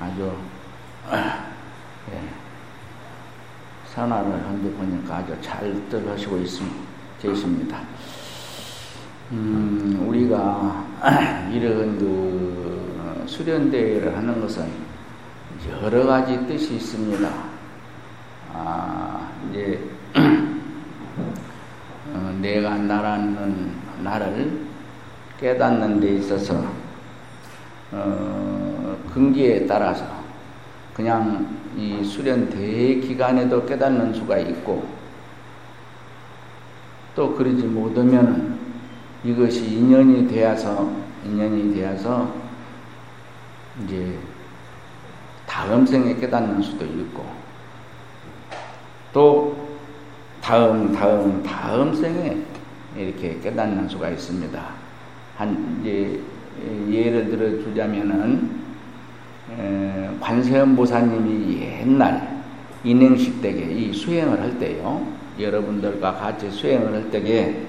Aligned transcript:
아주 0.00 0.32
예, 2.12 2.22
산화를 3.94 4.32
한데 4.32 4.70
보니까 4.72 5.16
아주 5.16 5.36
잘들 5.40 6.08
하시고. 6.08 6.38
계십니다. 7.20 7.80
음, 9.32 10.04
우리가 10.06 10.86
이런 11.52 11.98
그 11.98 13.24
수련대회를 13.26 14.16
하는 14.16 14.40
것은 14.40 14.66
여러 15.82 16.06
가지 16.06 16.46
뜻이 16.46 16.76
있습니다. 16.76 17.28
아, 18.54 19.28
이제 19.50 19.80
어, 22.14 22.38
내가 22.40 22.76
나라는 22.76 23.74
나를 24.02 24.66
깨닫는 25.38 26.00
데 26.00 26.14
있어서 26.14 26.64
어, 27.92 28.57
근기에 29.18 29.66
따라서 29.66 30.06
그냥 30.94 31.58
이 31.76 32.04
수련 32.04 32.48
대 32.48 32.94
기간에도 33.00 33.66
깨닫는 33.66 34.14
수가 34.14 34.38
있고 34.38 34.86
또 37.16 37.34
그러지 37.34 37.64
못하면 37.64 38.58
이것이 39.24 39.64
인연이 39.64 40.28
되어서 40.28 40.88
인연이 41.24 41.74
되어서 41.74 42.32
이제 43.82 44.16
다음 45.46 45.84
생에 45.84 46.14
깨닫는 46.14 46.62
수도 46.62 46.84
있고 46.84 47.26
또 49.12 49.68
다음 50.40 50.92
다음 50.92 51.42
다음 51.42 51.92
생에 51.92 52.36
이렇게 52.96 53.40
깨닫는 53.40 53.88
수가 53.88 54.10
있습니다. 54.10 54.62
한 55.36 55.80
이제 55.80 56.20
예를 56.88 57.28
들어 57.28 57.62
주자면은 57.64 58.57
관세음 60.20 60.76
보사님이 60.76 61.62
옛날 61.62 62.42
인행식 62.84 63.40
때에 63.42 63.72
이 63.72 63.92
수행을 63.92 64.40
할 64.40 64.58
때요. 64.58 65.06
여러분들과 65.38 66.14
같이 66.14 66.50
수행을 66.50 66.92
할 66.94 67.10
때에 67.10 67.62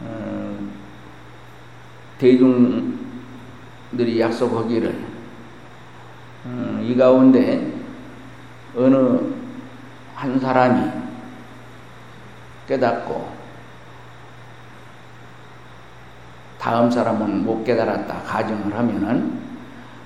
어, 0.00 0.58
대중들이 2.18 2.98
약속하기를 4.20 4.94
어, 6.44 6.80
이 6.82 6.96
가운데 6.96 7.72
어느 8.76 9.18
한 10.14 10.38
사람이 10.38 10.90
깨닫고 12.68 13.41
다음 16.62 16.88
사람은 16.88 17.44
못 17.44 17.64
깨달았다 17.64 18.22
가정을 18.22 18.72
하면은 18.72 19.40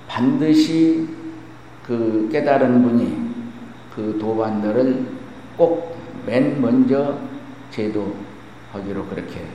반드시 0.07 1.07
그 1.85 2.27
깨달은 2.31 2.81
분이 2.81 3.31
그 3.95 4.17
도반들을 4.19 5.05
꼭 5.55 5.97
맨 6.27 6.59
먼저 6.61 7.17
제도하기로 7.71 9.05
그렇게 9.09 9.45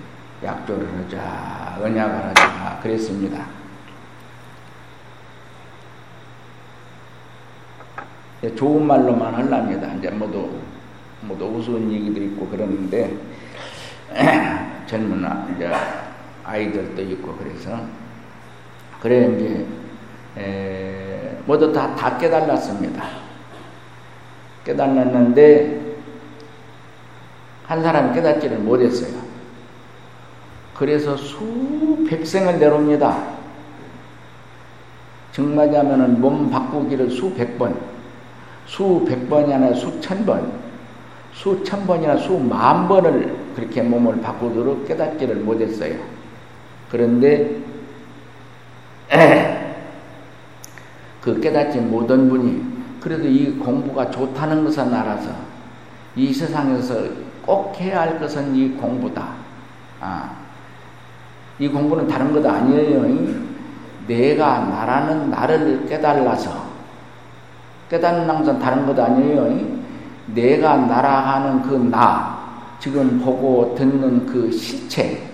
약조를 0.42 0.88
하자 0.88 1.78
언약을 1.82 2.28
하자 2.28 2.80
그랬습니다. 2.82 3.46
예, 8.42 8.54
좋은 8.54 8.86
말로만 8.86 9.34
하랍니다. 9.34 9.92
이제 9.98 10.08
모두 10.10 10.58
모두 11.20 11.44
우스운 11.44 11.92
얘기도 11.92 12.22
있고 12.22 12.48
그러는데 12.48 13.18
젊은 14.86 15.22
이제 15.54 15.70
아이들도 16.44 17.02
있고 17.02 17.36
그래서 17.36 17.78
그래 19.00 19.28
이제 19.34 19.66
에, 20.38 21.36
모두 21.46 21.72
다, 21.72 21.94
다 21.94 22.16
깨달았습니다. 22.18 23.04
깨달았는데 24.64 25.80
한 27.66 27.82
사람이 27.82 28.14
깨닫지를 28.14 28.58
못했어요. 28.58 29.20
그래서 30.74 31.16
수백 31.16 32.26
생을 32.26 32.58
내려옵니다. 32.58 33.32
정말하면은 35.32 36.20
몸 36.20 36.50
바꾸기를 36.50 37.10
수백 37.10 37.58
번, 37.58 37.76
수백 38.66 39.28
번이 39.28 39.52
아니라 39.52 39.74
수천 39.74 40.26
번, 40.26 40.52
수천 41.32 41.86
번이나 41.86 42.16
수만 42.18 42.86
번을 42.86 43.34
그렇게 43.56 43.82
몸을 43.82 44.20
바꾸도록 44.20 44.86
깨닫지를 44.86 45.36
못했어요. 45.36 46.11
그런데 46.92 47.56
그 51.22 51.40
깨닫지 51.40 51.78
못한 51.78 52.28
분이 52.28 52.62
그래도 53.00 53.26
이 53.26 53.52
공부가 53.52 54.10
좋다는 54.10 54.62
것은 54.62 54.92
알아서 54.92 55.30
이 56.14 56.30
세상에서 56.30 57.02
꼭 57.46 57.74
해야 57.80 58.02
할 58.02 58.20
것은 58.20 58.54
이 58.54 58.72
공부다. 58.72 59.30
아, 60.02 60.32
이 61.58 61.66
공부는 61.66 62.06
다른 62.06 62.30
것 62.30 62.44
아니에요. 62.44 63.42
내가 64.06 64.58
나라는 64.58 65.30
나를 65.30 65.86
깨달아서 65.88 66.66
깨닫는 67.88 68.38
것은 68.38 68.58
다른 68.58 68.86
것 68.86 68.98
아니에요. 68.98 69.80
내가 70.26 70.76
나라 70.76 71.20
하는 71.20 71.62
그 71.62 71.74
나, 71.74 72.38
지금 72.78 73.18
보고 73.18 73.74
듣는 73.74 74.26
그 74.26 74.52
실체, 74.52 75.31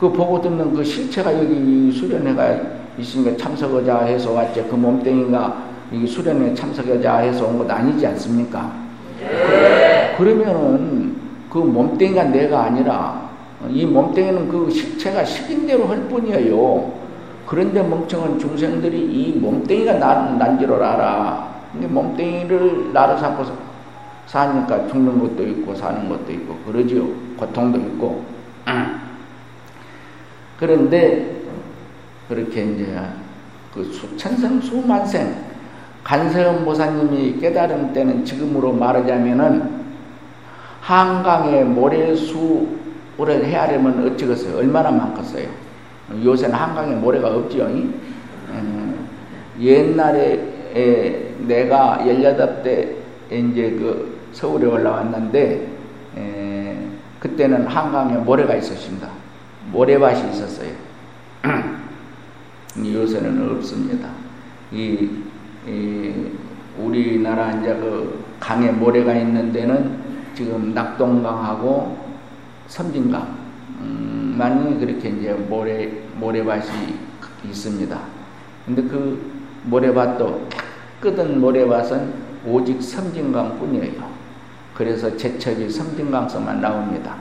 그 0.00 0.10
보고 0.10 0.40
듣는 0.40 0.72
그 0.74 0.82
실체가 0.82 1.32
여기 1.38 1.92
수련회가 1.92 2.56
있으니까 2.98 3.36
참석하자 3.36 3.98
해서 4.04 4.32
왔죠. 4.32 4.66
그 4.66 4.74
몸뚱이가 4.74 5.62
이 5.92 6.06
수련회 6.06 6.54
참석하자 6.54 7.16
해서 7.18 7.46
온 7.46 7.58
것 7.58 7.70
아니지 7.70 8.06
않습니까? 8.06 8.72
네. 9.20 10.14
그러면은 10.16 11.16
그 11.50 11.58
몸뚱이가 11.58 12.24
내가 12.24 12.64
아니라 12.64 13.28
이 13.68 13.84
몸뚱이는 13.84 14.48
그 14.48 14.70
실체가 14.70 15.22
식인대로 15.24 15.86
할 15.86 15.98
뿐이에요. 16.08 16.92
그런데 17.46 17.82
멍청한 17.82 18.38
중생들이 18.38 18.98
이 18.98 19.38
몸뚱이가 19.38 19.94
난, 19.94 20.38
난지를 20.38 20.82
알아. 20.82 21.50
근데 21.72 21.86
몸뚱이를 21.88 22.92
나로 22.94 23.18
삼고 23.18 23.44
사니까 24.26 24.86
죽는 24.88 25.18
것도 25.20 25.46
있고 25.46 25.74
사는 25.74 26.08
것도 26.08 26.32
있고 26.32 26.56
그러지요. 26.66 27.06
고통도 27.36 27.78
있고. 27.78 28.24
그런데 30.60 31.40
그렇게 32.28 32.62
이제 32.62 32.94
그 33.74 33.82
수천생 33.84 34.60
수만생 34.60 35.34
간세음 36.04 36.64
보사님이 36.64 37.38
깨달은 37.40 37.92
때는 37.94 38.24
지금으로 38.24 38.72
말하자면은 38.72 39.80
한강에 40.80 41.64
모래수를 41.64 43.44
헤아려면 43.44 44.06
어찌겠어요? 44.06 44.58
얼마나 44.58 44.90
많겠어요? 44.90 45.48
요새는 46.24 46.54
한강에 46.54 46.94
모래가 46.94 47.28
없지요. 47.28 47.66
음, 47.66 49.06
옛날에 49.60 50.40
내가 51.46 52.00
18대 52.02 52.96
이제 53.30 53.70
그 53.78 54.18
서울에 54.32 54.66
올라왔는데 54.66 55.68
에, 56.16 56.76
그때는 57.20 57.66
한강에 57.66 58.14
모래가 58.16 58.54
있었습니다. 58.56 59.19
모래밭이 59.72 60.32
있었어요. 60.32 60.72
요새는 62.76 63.56
없습니다. 63.56 64.10
이, 64.72 65.10
이 65.66 66.12
우리나라 66.78 67.52
이제 67.52 67.74
그 67.74 68.24
강에 68.38 68.70
모래가 68.70 69.14
있는 69.14 69.52
데는 69.52 69.98
지금 70.34 70.72
낙동강하고 70.72 71.98
섬진강만이 72.68 73.28
음, 73.80 74.76
그렇게 74.80 75.08
이제 75.10 75.32
모래 75.32 75.86
모래밭이 76.14 76.98
있습니다. 77.44 77.98
근데 78.66 78.82
그 78.82 79.30
모래밭도 79.64 80.48
깨끗한 81.00 81.40
모래밭은 81.40 82.30
오직 82.46 82.82
섬진강뿐이에요. 82.82 84.10
그래서 84.74 85.14
제첩이 85.16 85.68
섬진강서만 85.68 86.60
나옵니다. 86.60 87.16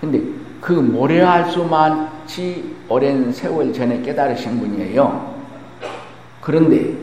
근데 0.00 0.22
그 0.64 0.72
모래알 0.72 1.50
수만치 1.50 2.74
오랜 2.88 3.30
세월 3.30 3.70
전에 3.70 4.00
깨달으신 4.00 4.58
분이에요. 4.58 5.34
그런데 6.40 6.96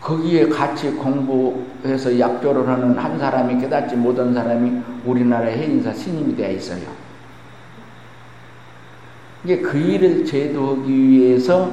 거기에 0.00 0.48
같이 0.48 0.90
공부해서 0.90 2.18
약조를 2.18 2.66
하는 2.66 2.98
한 2.98 3.16
사람이 3.16 3.60
깨닫지 3.60 3.94
못한 3.94 4.34
사람이 4.34 4.82
우리나라 5.04 5.46
해인사 5.46 5.94
신임이 5.94 6.34
되어 6.34 6.50
있어요. 6.50 6.82
이게 9.44 9.58
그 9.58 9.78
일을 9.78 10.24
제도하기 10.24 10.92
위해서 10.92 11.70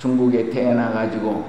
중국에 0.00 0.50
태어나 0.50 0.90
가지고 0.90 1.46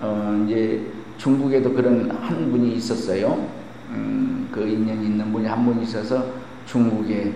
어 0.00 0.44
이제 0.44 0.84
중국에도 1.18 1.72
그런 1.72 2.10
한 2.10 2.50
분이 2.50 2.72
있었어요. 2.72 3.59
음, 3.90 4.48
그 4.52 4.66
인연 4.66 5.02
있는 5.02 5.32
분이 5.32 5.46
한 5.46 5.64
분 5.64 5.80
있어서 5.82 6.24
중국에 6.66 7.32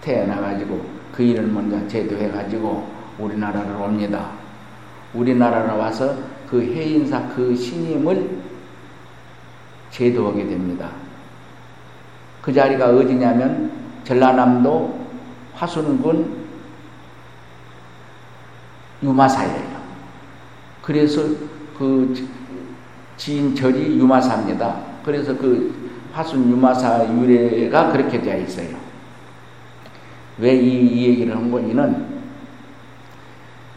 태어나가지고 0.00 0.84
그 1.12 1.22
일을 1.22 1.46
먼저 1.46 1.86
제도해가지고 1.88 2.86
우리나라로 3.18 3.84
옵니다. 3.84 4.30
우리나라로 5.14 5.78
와서 5.78 6.14
그 6.48 6.60
해인사 6.60 7.28
그 7.34 7.56
신임을 7.56 8.38
제도하게 9.90 10.46
됩니다. 10.46 10.90
그 12.42 12.52
자리가 12.52 12.88
어디냐면 12.90 13.72
전라남도 14.04 15.06
화순군 15.54 16.44
유마사예요. 19.02 19.74
그래서 20.82 21.22
그 21.78 22.28
지인 23.16 23.54
절이 23.54 23.98
유마사입니다. 23.98 24.76
그래서 25.04 25.36
그 25.36 25.72
화순 26.12 26.50
유마사 26.50 27.06
유래가 27.14 27.92
그렇게 27.92 28.20
되어 28.20 28.38
있어요. 28.38 28.76
왜이이 30.38 31.06
얘기를 31.08 31.34
한 31.36 31.50
거니는 31.50 32.14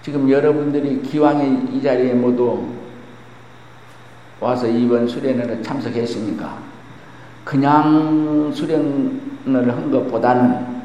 지금 0.01 0.29
여러분들이 0.29 1.01
기왕에 1.01 1.67
이 1.73 1.81
자리에 1.81 2.13
모두 2.13 2.67
와서 4.39 4.67
이번 4.67 5.07
수련회를 5.07 5.61
참석했으니까 5.61 6.59
그냥 7.43 8.51
수련을 8.53 9.71
한 9.73 9.91
것보다는 9.91 10.77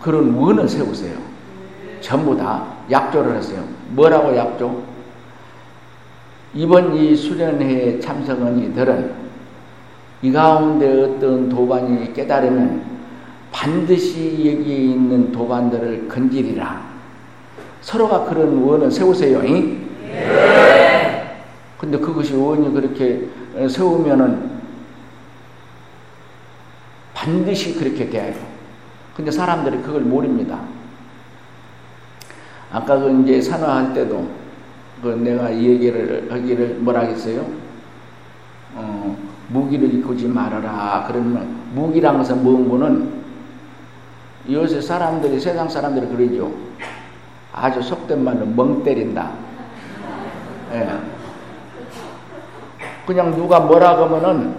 그런 0.00 0.34
원을 0.34 0.68
세우세요. 0.68 1.16
전부 2.00 2.36
다 2.36 2.66
약조를 2.90 3.36
했어요. 3.36 3.64
뭐라고 3.90 4.36
약조? 4.36 4.93
이번 6.54 6.96
이 6.96 7.16
수련회에 7.16 7.98
참석한 7.98 8.58
이들은 8.60 9.12
이 10.22 10.32
가운데 10.32 11.02
어떤 11.02 11.48
도반이 11.48 12.14
깨달으면 12.14 12.94
반드시 13.50 14.30
여기에 14.38 14.76
있는 14.76 15.32
도반들을 15.32 16.08
건지리라. 16.08 16.82
서로가 17.80 18.24
그런 18.24 18.62
원을 18.62 18.90
세우세요. 18.90 19.42
네. 19.42 19.80
근데 21.78 21.98
그것이 21.98 22.34
원이 22.34 22.72
그렇게 22.72 23.28
세우면은 23.68 24.54
반드시 27.12 27.74
그렇게 27.74 28.08
돼요. 28.08 28.34
근데 29.16 29.30
사람들이 29.30 29.78
그걸 29.82 30.02
모릅니다. 30.02 30.60
아까 32.72 32.98
그 32.98 33.22
이제 33.22 33.40
산화할 33.40 33.94
때도 33.94 34.43
그 35.04 35.10
내가 35.10 35.50
이 35.50 35.66
얘기를 35.66 36.26
하기를 36.30 36.78
뭐라 36.80 37.00
했어요? 37.00 37.44
어, 38.74 39.14
무기를 39.48 39.92
입고지 39.92 40.26
말아라. 40.26 41.04
그러면 41.06 41.46
무기란 41.74 42.16
것은 42.16 42.42
뭔거는 42.42 43.12
요새 44.50 44.80
사람들이 44.80 45.38
세상 45.38 45.68
사람들이 45.68 46.06
그러죠. 46.06 46.50
아주 47.52 47.82
속된 47.82 48.24
말로 48.24 48.46
멍 48.46 48.82
때린다. 48.82 49.32
예. 50.72 50.88
그냥 53.06 53.36
누가 53.36 53.60
뭐라 53.60 53.96
그러면은 53.96 54.54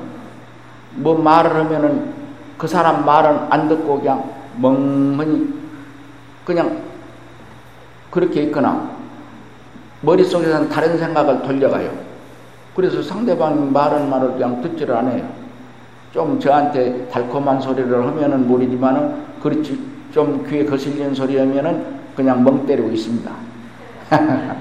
뭐 0.92 1.18
말을 1.18 1.56
하면은 1.56 2.14
그 2.60 2.68
사람 2.68 3.04
말은 3.04 3.48
안 3.50 3.68
듣고 3.68 4.00
그냥 4.00 4.30
멍하니 4.58 5.54
그냥 6.46 6.84
그렇게 8.12 8.44
있거나 8.44 8.95
머릿속에서는 10.06 10.70
다른 10.70 10.98
생각을 10.98 11.42
돌려가요. 11.42 11.92
그래서 12.76 13.02
상대방 13.02 13.72
말은 13.74 14.10
말을 14.10 14.34
그냥 14.34 14.62
듣지를 14.62 14.96
않아요. 14.98 15.28
좀 16.14 16.40
저한테 16.40 17.08
달콤한 17.12 17.60
소리를 17.60 18.06
하면은 18.08 18.48
모르지만은 18.48 19.24
그렇지 19.42 19.80
좀 20.14 20.46
귀에 20.50 20.64
거슬리는 20.66 21.14
소리 21.14 21.38
하면은 21.38 21.96
그냥 22.16 22.44
멍 22.44 22.66
때리고 22.66 22.90
있습니다. 22.90 23.32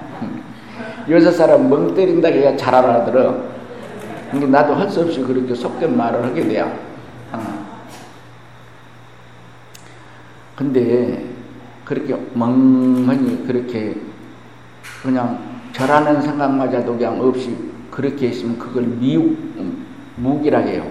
여섯 1.11 1.31
사람 1.33 1.69
멍 1.69 1.95
때린다 1.95 2.31
그냥 2.31 2.57
잘 2.57 2.75
알아들어. 2.75 3.37
근데 4.31 4.47
나도 4.47 4.75
할 4.75 4.89
수 4.91 5.03
없이 5.03 5.21
그렇게 5.21 5.55
속된 5.55 5.97
말을 5.97 6.25
하게 6.25 6.49
돼요. 6.49 6.73
어. 7.33 7.39
근데 10.57 11.25
그렇게 11.85 12.17
멍하니 12.33 13.47
그렇게 13.47 13.97
그냥 15.05 15.39
절하는 15.75 16.23
생각마저도 16.23 16.97
그냥 16.97 17.21
없이 17.21 17.55
그렇게 17.91 18.29
있으면 18.29 18.59
그걸 18.59 18.85
미욱, 18.85 19.37
무기라 20.17 20.61
해요. 20.61 20.91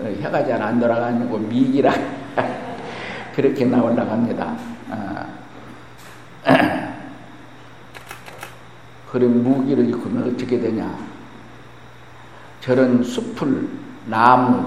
어, 0.00 0.04
해가 0.04 0.44
잘 0.46 0.62
안 0.62 0.78
돌아가고 0.78 1.38
미기라 1.38 1.92
그렇게 3.34 3.64
나올라 3.64 4.08
합니다. 4.08 4.56
어. 4.88 5.26
그런 9.10 9.42
무기를 9.42 9.88
입으면 9.88 10.32
어떻게 10.32 10.60
되냐? 10.60 10.96
저런 12.60 13.02
숲을, 13.02 13.68
나무, 14.06 14.64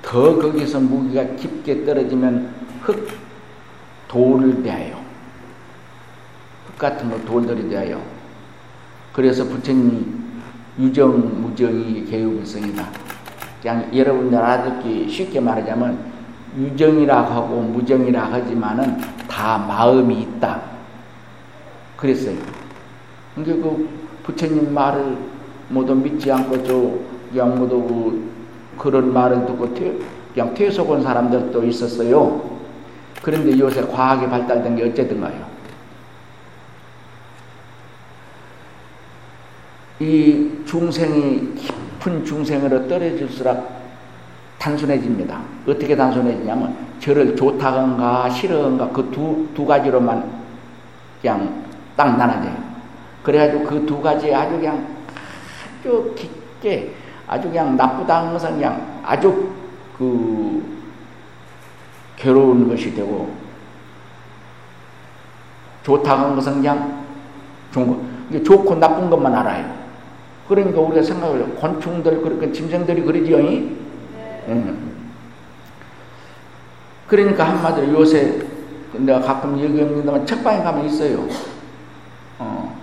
더 0.00 0.36
거기서 0.38 0.80
무기가 0.80 1.24
깊게 1.36 1.84
떨어지면 1.84 2.54
흙, 2.80 3.06
돌을 4.08 4.62
대하여. 4.62 5.01
흙 6.82 6.90
같은 6.90 7.08
거 7.08 7.16
돌들이 7.24 7.68
대하여. 7.68 8.00
그래서 9.12 9.44
부처님이 9.44 10.04
유정, 10.80 11.42
무정이 11.42 12.04
개유불성이다. 12.06 12.88
그냥 13.62 13.96
여러분들 13.96 14.36
알아듣기 14.36 15.08
쉽게 15.08 15.38
말하자면 15.38 15.96
유정이라 16.58 17.22
하고 17.22 17.60
무정이라 17.60 18.24
하지만은 18.32 18.98
다 19.28 19.58
마음이 19.58 20.22
있다. 20.22 20.60
그랬어요. 21.96 22.36
그러니까 23.36 23.68
그 23.68 23.88
부처님 24.24 24.74
말을 24.74 25.16
모두 25.68 25.94
믿지 25.94 26.32
않고 26.32 26.64
저 26.64 27.44
모두 27.44 27.80
그 27.86 28.32
그런 28.76 29.12
말을 29.12 29.46
듣고 29.46 29.72
퇴, 29.74 29.96
그냥 30.34 30.52
퇴속한 30.54 31.02
사람들도 31.02 31.64
있었어요. 31.64 32.58
그런데 33.22 33.56
요새 33.56 33.82
과학이 33.82 34.28
발달된 34.28 34.74
게 34.74 34.84
어쨌든가요. 34.84 35.51
이 40.02 40.64
중생이 40.66 41.54
깊은 41.54 42.24
중생으로 42.24 42.88
떨어질수록 42.88 43.70
단순해집니다. 44.58 45.40
어떻게 45.68 45.94
단순해지냐면 45.94 46.74
저를 46.98 47.36
좋다건가 47.36 48.28
싫어건가 48.28 48.88
그 48.90 49.10
두 49.12 49.48
두 49.54 49.64
가지로만 49.64 50.24
그냥 51.20 51.64
딱 51.96 52.16
나눠져요. 52.16 52.56
그래가지고 53.22 53.64
그 53.64 53.86
두 53.86 54.02
가지 54.02 54.34
아주 54.34 54.56
그냥 54.56 54.84
아주 55.80 56.12
깊게 56.16 56.94
아주 57.28 57.48
그냥 57.48 57.76
나쁘다는 57.76 58.32
것은 58.32 58.54
그냥 58.54 59.00
아주 59.04 59.50
그 59.96 60.64
괴로운 62.16 62.68
것이 62.68 62.92
되고 62.92 63.32
좋다는 65.84 66.34
것은 66.34 66.54
그냥 66.54 67.04
좋은 67.72 67.86
거. 67.86 68.12
좋고 68.42 68.76
나쁜 68.76 69.10
것만 69.10 69.32
알아요. 69.34 69.81
그러니까 70.48 70.80
우리가 70.80 71.02
생각을 71.02 71.54
곤충들 71.54 72.20
그렇게 72.22 72.52
짐승들이 72.52 73.02
그러지요. 73.02 73.38
음. 73.38 75.12
그러니까 77.06 77.48
한마디로 77.48 77.92
요새 77.92 78.42
내가 78.92 79.20
가끔 79.20 79.58
얘기합니다만 79.58 80.26
책방에 80.26 80.62
가면 80.62 80.86
있어요. 80.86 81.26
어. 82.38 82.80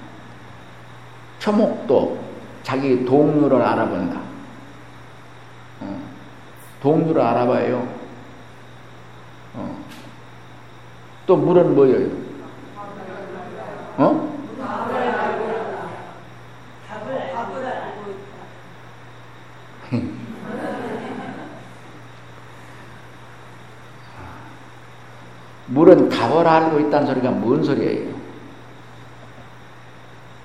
초목도 1.39 2.19
자기 2.63 3.05
동료를 3.05 3.61
알아본다. 3.61 4.19
어. 5.81 6.01
동료를 6.81 7.21
알아봐요. 7.21 7.87
어. 9.55 9.77
또 11.25 11.35
물은 11.35 11.75
뭐예요? 11.75 12.09
어? 13.97 14.29
물은 25.67 26.09
답을 26.09 26.47
알고 26.47 26.79
있다는 26.79 27.07
소리가 27.07 27.31
뭔 27.31 27.63
소리예요? 27.63 28.13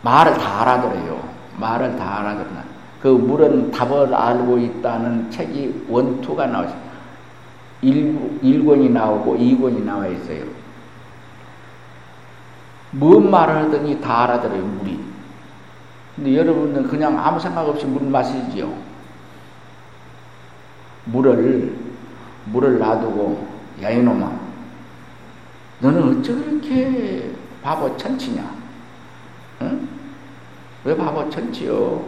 말을 0.03 0.35
다 0.35 0.63
알아들어요. 0.63 1.29
말을 1.59 1.97
다 1.97 2.21
알아들나. 2.21 2.65
그 3.01 3.09
물은 3.09 3.71
답을 3.71 4.15
알고 4.15 4.59
있다는 4.59 5.31
책이 5.31 5.87
원투가 5.89 6.47
나오죠. 6.47 6.77
1, 7.83 8.41
1권이 8.43 8.91
나오고 8.91 9.37
2권이 9.37 9.85
나와 9.85 10.07
있어요. 10.07 10.45
뭔 12.91 13.31
말을 13.31 13.57
하더니 13.57 14.01
다 14.01 14.25
알아들어요, 14.25 14.63
물이. 14.63 15.14
근데 16.17 16.37
여러분은 16.37 16.85
그냥 16.85 17.19
아무 17.19 17.41
생각 17.41 17.69
없이 17.69 17.87
물 17.87 18.09
마시지요. 18.09 18.73
물을, 21.07 21.75
물을 22.47 22.79
놔두고, 22.79 23.47
야, 23.83 23.91
이놈아. 23.91 24.33
너는 25.81 26.21
어째 26.21 26.35
그렇게 26.35 27.31
바보 27.63 27.97
천치냐? 27.97 28.55
응? 29.63 29.89
왜 30.85 30.97
바보 30.97 31.29
천치요? 31.29 32.05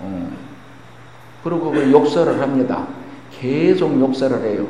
어. 0.00 0.30
그리고 1.44 1.70
그 1.70 1.92
욕설을 1.92 2.40
합니다. 2.40 2.86
계속 3.30 3.98
욕설을 4.00 4.42
해요. 4.42 4.66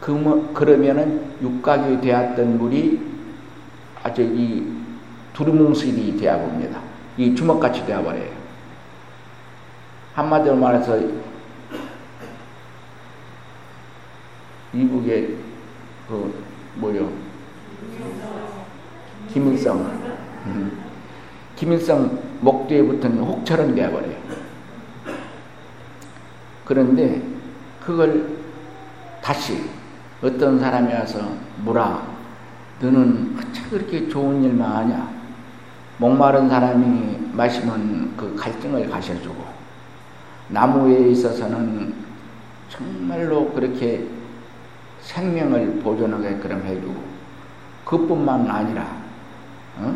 그, 0.00 0.10
뭐, 0.10 0.52
그러면은 0.52 1.34
육각이 1.40 2.00
되었던 2.00 2.58
물이 2.58 3.00
아주 4.02 4.22
이 4.22 4.66
두루뭉실이 5.32 6.16
되어 6.18 6.38
봅니다. 6.38 6.80
이 7.16 7.34
주먹같이 7.34 7.86
되어버려요. 7.86 8.30
한마디로 10.14 10.56
말해서 10.56 10.98
이북의 14.72 15.36
그 16.08 16.44
뭐요? 16.76 17.10
김일성. 19.32 19.78
음. 20.46 20.84
김일성 21.56 22.18
목뒤에 22.40 22.82
붙은 22.82 23.18
혹처럼 23.18 23.74
되어버려요. 23.74 24.16
그런데 26.64 27.22
그걸 27.84 28.36
다시 29.22 29.70
어떤 30.22 30.58
사람이 30.58 30.92
와서 30.92 31.32
물아 31.64 32.02
너는 32.80 33.36
어차 33.38 33.68
그렇게 33.70 34.08
좋은 34.08 34.42
일만 34.42 34.70
하냐? 34.70 35.13
목마른 35.98 36.48
사람이 36.48 37.30
마시면 37.32 38.14
그 38.16 38.34
갈증을 38.36 38.88
가셔주고 38.90 39.44
나무에 40.48 41.10
있어서는 41.10 41.94
정말로 42.68 43.50
그렇게 43.50 44.06
생명을 45.02 45.80
보존하게끔 45.80 46.64
해주고 46.64 46.94
그뿐만 47.84 48.50
아니라 48.50 48.86
어? 49.78 49.94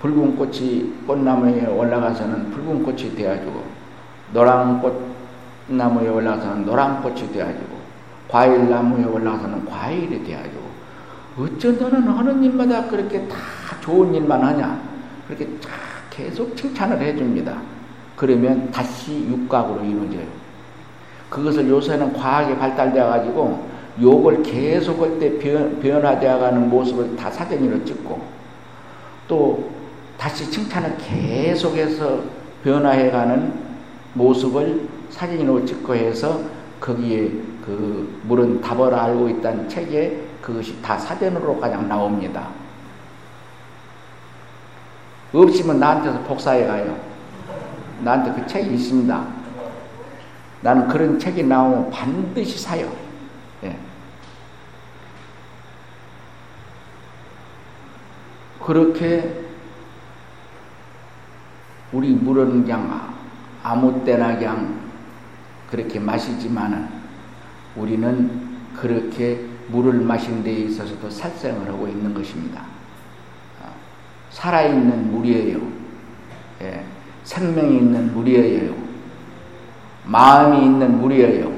붉은 0.00 0.36
꽃이 0.36 1.04
꽃나무에 1.06 1.66
올라가서는 1.66 2.50
붉은 2.50 2.82
꽃이 2.82 3.14
되어주고 3.14 3.64
노란 4.32 4.82
꽃나무에 5.68 6.08
올라가서는 6.08 6.66
노란 6.66 7.00
꽃이 7.02 7.32
되어주고 7.32 7.82
과일 8.28 8.68
나무에 8.68 9.04
올라가서는 9.04 9.64
과일이 9.64 10.24
되어주고 10.24 10.72
어쩐 11.38 11.78
너는 11.78 12.08
하는 12.08 12.42
일마다 12.42 12.86
그렇게 12.88 13.26
다 13.28 13.36
좋은 13.80 14.14
일만 14.14 14.42
하냐? 14.42 14.91
그렇게 15.34 15.48
계속 16.10 16.56
칭찬을 16.56 17.00
해줍니다. 17.00 17.60
그러면 18.16 18.70
다시 18.70 19.26
육각으로 19.28 19.84
이루어져요. 19.84 20.26
그것을 21.30 21.68
요새는 21.68 22.12
과학이 22.12 22.56
발달되어 22.56 23.08
가지고 23.08 23.66
욕을 24.00 24.42
계속 24.42 25.00
할때 25.00 25.38
변화되어 25.80 26.38
가는 26.38 26.68
모습을 26.68 27.16
다 27.16 27.30
사진으로 27.30 27.84
찍고 27.84 28.20
또 29.28 29.70
다시 30.18 30.50
칭찬을 30.50 30.96
계속해서 30.98 32.20
변화해 32.62 33.10
가는 33.10 33.52
모습을 34.14 34.88
사진으로 35.10 35.64
찍고 35.64 35.94
해서 35.94 36.40
거기에 36.80 37.30
그 37.64 38.20
물은 38.24 38.60
답을 38.60 38.94
알고 38.94 39.28
있다는 39.28 39.68
책에 39.68 40.22
그것이 40.40 40.80
다 40.82 40.98
사전으로 40.98 41.56
그냥 41.58 41.88
나옵니다. 41.88 42.48
없으면 45.32 45.80
나한테서 45.80 46.20
복사해 46.24 46.66
가요. 46.66 46.98
나한테 48.02 48.40
그 48.40 48.46
책이 48.46 48.74
있습니다. 48.74 49.26
나는 50.60 50.88
그런 50.88 51.18
책이 51.18 51.42
나오면 51.44 51.90
반드시 51.90 52.58
사요. 52.58 52.92
예. 53.64 53.76
그렇게 58.60 59.42
우리 61.92 62.10
물은 62.10 62.62
그냥 62.62 63.14
아무 63.62 64.04
때나 64.04 64.36
그냥 64.36 64.80
그렇게 65.70 65.98
마시지만은 65.98 66.88
우리는 67.76 68.52
그렇게 68.76 69.46
물을 69.68 69.94
마신 70.00 70.42
데 70.42 70.52
있어서도 70.52 71.10
살생을 71.10 71.68
하고 71.68 71.88
있는 71.88 72.12
것입니다. 72.14 72.71
어, 74.32 74.42
살아있는 74.42 75.12
물이에요. 75.12 75.60
예, 76.62 76.84
생명이 77.24 77.76
있는 77.76 78.12
물이에요. 78.14 78.74
마음이 80.04 80.64
있는 80.64 80.98
물이에요. 81.00 81.52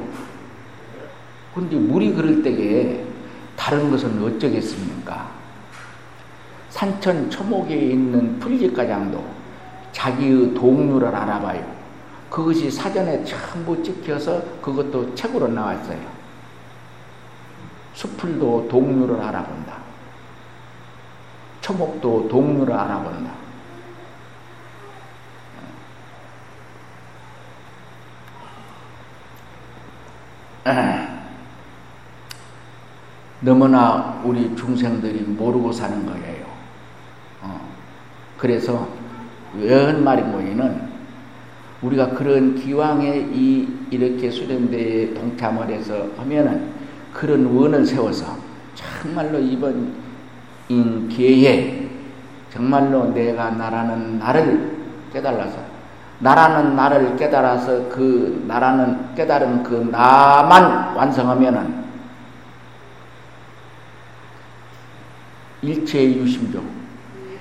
근데 1.54 1.76
물이 1.76 2.12
그럴 2.14 2.42
때에 2.42 3.04
다른 3.56 3.90
것은 3.90 4.22
어쩌겠습니까? 4.22 5.30
산천 6.70 7.30
초목에 7.30 7.76
있는 7.76 8.38
풀리가장도 8.40 9.24
자기의 9.92 10.54
동료를 10.54 11.14
알아봐요. 11.14 11.74
그것이 12.28 12.68
사전에 12.68 13.24
전부 13.24 13.80
찍혀서 13.80 14.42
그것도 14.60 15.14
책으로 15.14 15.46
나왔어요. 15.48 16.00
수풀도 17.94 18.66
동류를 18.68 19.20
알아본다. 19.20 19.83
초목도 21.64 22.28
동류를 22.28 22.74
알아본다. 22.74 23.32
너무나 33.40 34.20
우리 34.24 34.54
중생들이 34.54 35.20
모르고 35.22 35.72
사는 35.72 36.04
거예요. 36.04 36.44
어. 37.40 37.60
그래서 38.36 38.86
웬 39.58 40.04
말인 40.04 40.32
뭐이는 40.32 40.88
우리가 41.80 42.10
그런 42.10 42.54
기왕에 42.54 43.28
이 43.32 43.68
이렇게 43.90 44.30
수련대에 44.30 45.14
동참을 45.14 45.68
해서 45.70 46.08
하면은 46.18 46.72
그런 47.12 47.46
원을 47.46 47.86
세워서 47.86 48.36
정말로 48.74 49.38
이번 49.38 50.03
기회에 50.68 51.88
정말로 52.52 53.06
내가 53.12 53.50
나라는 53.50 54.18
나를 54.18 54.76
깨달아서 55.12 55.58
나라는 56.20 56.76
나를 56.76 57.16
깨달아서 57.16 57.88
그 57.88 58.44
나라는 58.46 59.14
깨달은 59.14 59.62
그 59.62 59.88
나만 59.90 60.96
완성하면은 60.96 61.84
일체의 65.62 66.18
유심조 66.18 66.62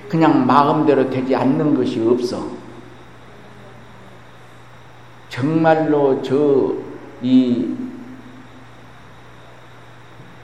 그냥 0.08 0.46
마음대로 0.46 1.10
되지 1.10 1.34
않는 1.34 1.74
것이 1.74 2.00
없어. 2.06 2.48
정말로 5.28 6.22
저 6.22 6.84
이 7.24 7.74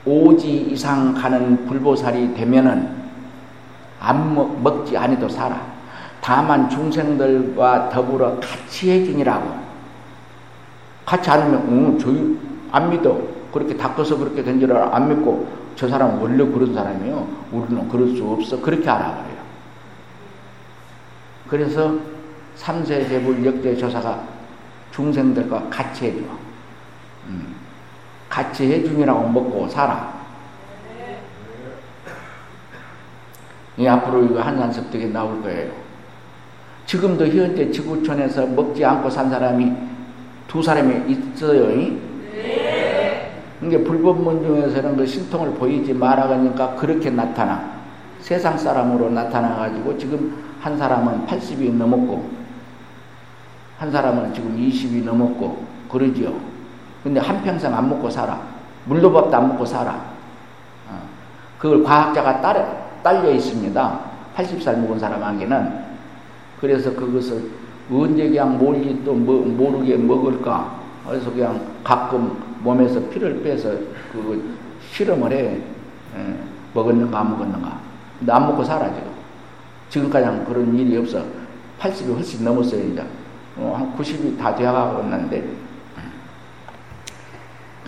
오지 0.05 0.67
이상 0.71 1.13
가는 1.13 1.65
불보살이 1.67 2.33
되면은 2.33 3.01
안 3.99 4.33
먹, 4.33 4.61
먹지 4.61 4.97
않아도 4.97 5.29
살아. 5.29 5.61
다만 6.21 6.69
중생들과 6.69 7.89
더불어 7.89 8.39
같이 8.39 8.91
해주니라고. 8.91 9.61
같이 11.05 11.29
않으면, 11.29 11.65
응, 11.69 11.99
저희 11.99 12.39
안 12.71 12.89
믿어. 12.89 13.19
그렇게 13.53 13.75
닦아서 13.75 14.17
그렇게 14.17 14.43
된줄 14.43 14.71
알아. 14.71 14.95
안 14.95 15.09
믿고, 15.09 15.47
저 15.75 15.87
사람은 15.87 16.19
원래 16.19 16.45
그런 16.45 16.73
사람이에요. 16.73 17.27
우리는 17.51 17.87
그럴 17.89 18.15
수 18.15 18.23
없어. 18.27 18.59
그렇게 18.61 18.89
알아버려요. 18.89 19.41
그래서 21.49 21.95
삼세 22.55 23.07
제불 23.07 23.45
역대 23.45 23.75
조사가 23.75 24.23
중생들과 24.91 25.67
같이 25.69 26.05
해줘. 26.05 26.19
음. 27.27 27.60
같이 28.31 28.71
해주니라고 28.71 29.27
먹고 29.27 29.67
살아. 29.67 30.21
이 33.77 33.85
앞으로 33.85 34.23
이거 34.23 34.41
한산 34.41 34.71
섭득에 34.71 35.07
나올 35.07 35.41
거예요. 35.43 35.71
지금도 36.85 37.27
현재 37.27 37.69
지구촌에서 37.69 38.47
먹지 38.47 38.83
않고 38.85 39.09
산 39.09 39.29
사람이 39.29 39.71
두 40.47 40.63
사람이 40.63 41.11
있어요. 41.11 41.67
네. 41.67 43.31
이게 43.61 43.83
불법문 43.83 44.43
중에서는 44.43 44.95
그 44.95 45.05
신통을 45.05 45.51
보이지 45.55 45.93
말아가니까 45.93 46.75
그렇게 46.75 47.09
나타나. 47.09 47.81
세상 48.21 48.57
사람으로 48.57 49.09
나타나가지고 49.09 49.97
지금 49.97 50.37
한 50.61 50.77
사람은 50.77 51.25
80이 51.25 51.73
넘었고, 51.73 52.29
한 53.77 53.91
사람은 53.91 54.33
지금 54.33 54.55
20이 54.57 55.03
넘었고, 55.03 55.65
그러지요. 55.89 56.50
근데 57.03 57.19
한평생 57.19 57.73
안 57.73 57.89
먹고 57.89 58.09
살아. 58.09 58.39
물도 58.85 59.11
밥도 59.11 59.35
안 59.35 59.47
먹고 59.49 59.65
살아. 59.65 59.93
어. 60.89 61.01
그걸 61.57 61.83
과학자가 61.83 62.41
딸, 62.41 62.89
딸려 63.03 63.31
있습니다. 63.31 63.99
80살 64.35 64.77
먹은 64.79 64.99
사람에게는 64.99 65.91
그래서 66.59 66.93
그것을 66.93 67.49
언제 67.91 68.29
그냥 68.29 68.57
뭘지 68.57 69.01
또 69.03 69.13
뭐, 69.13 69.45
모르게 69.45 69.97
먹을까? 69.97 70.79
그래서 71.07 71.31
그냥 71.31 71.59
가끔 71.83 72.37
몸에서 72.59 72.99
피를 73.09 73.41
빼서 73.41 73.71
그 74.13 74.57
실험을 74.91 75.31
해. 75.31 75.37
에, 75.37 75.61
예, 76.17 76.37
먹었는가 76.73 77.19
안 77.19 77.31
먹었는가. 77.31 77.79
근데 78.19 78.31
안 78.31 78.47
먹고 78.47 78.63
살아 78.63 78.87
지금. 78.93 79.09
지금까지 79.89 80.45
그런 80.45 80.75
일이 80.77 80.95
없어. 80.97 81.23
80이 81.79 82.13
훨씬 82.13 82.45
넘었어요 82.45 82.81
이제. 82.83 83.03
어, 83.57 83.75
한 83.77 83.97
90이 83.97 84.37
다 84.37 84.55
되어가고 84.55 85.03
있는데 85.03 85.43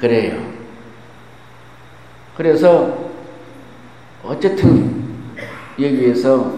그래요. 0.03 0.37
그래서 2.35 3.09
어쨌든 4.21 4.91
여기에서 5.79 6.57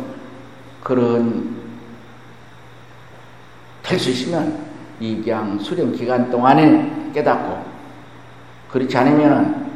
그런 0.83 1.53
될 3.83 3.99
수 3.99 4.09
있으면 4.09 4.65
이 4.99 5.21
그냥 5.21 5.59
수련 5.59 5.93
기간 5.93 6.31
동안에 6.31 7.11
깨닫고 7.13 7.63
그렇지 8.71 8.97
않으면 8.97 9.71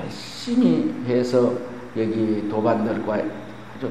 열심히 0.00 0.94
해서 1.08 1.52
여기 1.96 2.48
도반들과 2.48 3.14
아주 3.76 3.90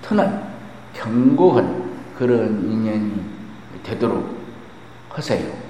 튼튼한 0.00 0.54
견고한 0.94 1.90
그런 2.16 2.64
인연이 2.64 3.12
되도록 3.82 4.26
하세요. 5.10 5.63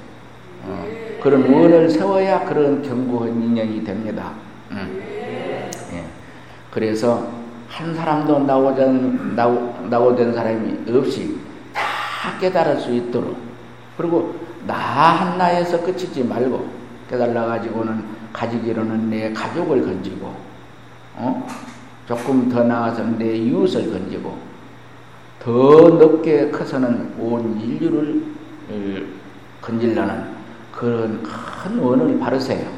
어, 0.66 0.86
그런 1.22 1.52
원을 1.52 1.88
세워야 1.88 2.44
그런 2.44 2.82
견고한 2.82 3.42
인연이 3.42 3.84
됩니다. 3.84 4.32
음. 4.70 5.00
예. 5.92 6.04
그래서 6.70 7.28
한 7.68 7.94
사람도 7.94 8.40
나오된, 8.40 9.34
나오, 9.34 9.74
나오 9.88 10.14
된 10.14 10.32
사람이 10.32 10.90
없이 10.96 11.38
다 11.72 12.38
깨달을 12.38 12.80
수 12.80 12.92
있도록 12.92 13.36
그리고 13.96 14.34
나 14.66 14.74
한나에서 14.74 15.82
끝이지 15.82 16.24
말고 16.24 16.66
깨달아 17.10 17.46
가지고는 17.46 18.04
가지기로는 18.32 19.10
내 19.10 19.32
가족을 19.32 19.82
건지고 19.82 20.34
어? 21.16 21.46
조금 22.06 22.48
더 22.48 22.64
나아서 22.64 23.04
내 23.04 23.36
이웃을 23.36 23.90
건지고 23.90 24.36
더 25.38 25.50
높게 25.50 26.50
커서는 26.50 27.14
온 27.18 27.60
인류를 27.60 28.22
어, 28.70 28.96
건질라는 29.60 30.33
그런 30.84 31.22
큰 31.22 31.78
원을 31.78 32.18
바르세요. 32.18 32.68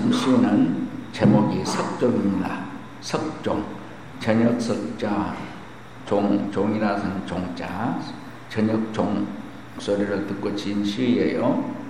음. 0.00 0.12
시는 0.12 0.88
제목이 1.12 1.64
석종입니다. 1.64 2.64
석종, 3.00 3.64
저녁 4.20 4.60
석자, 4.60 5.34
종, 6.06 6.50
종이라는 6.50 7.26
종자, 7.26 8.00
저녁 8.48 8.92
종 8.92 9.26
소리를 9.78 10.26
듣고 10.26 10.54
지은 10.54 10.84
시예요. 10.84 11.82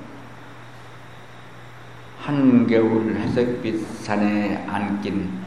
한겨울 2.19 3.15
회색빛 3.15 3.85
산에 4.05 4.65
안긴 4.69 5.43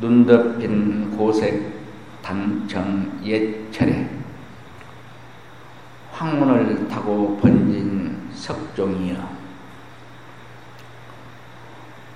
눈 0.00 0.24
덮인 0.24 1.14
고색 1.16 1.62
단청 2.22 3.20
옛철에 3.22 4.08
황문을 6.12 6.88
타고 6.88 7.36
번진 7.36 8.30
석종이여 8.32 9.42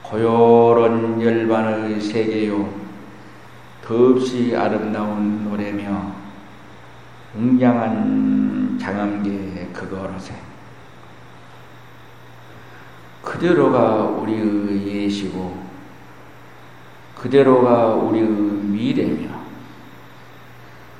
고요한 0.02 1.15
열반의 1.26 2.00
세계요. 2.00 2.72
더없이 3.82 4.54
아름다운 4.56 5.42
노래며 5.42 6.12
웅장한 7.36 8.78
장엄계 8.80 9.70
그거로세. 9.72 10.34
그대로가 13.22 14.04
우리의 14.04 14.86
예시고 14.86 15.66
그대로가 17.16 17.88
우리의 17.88 18.28
미래며 18.28 19.28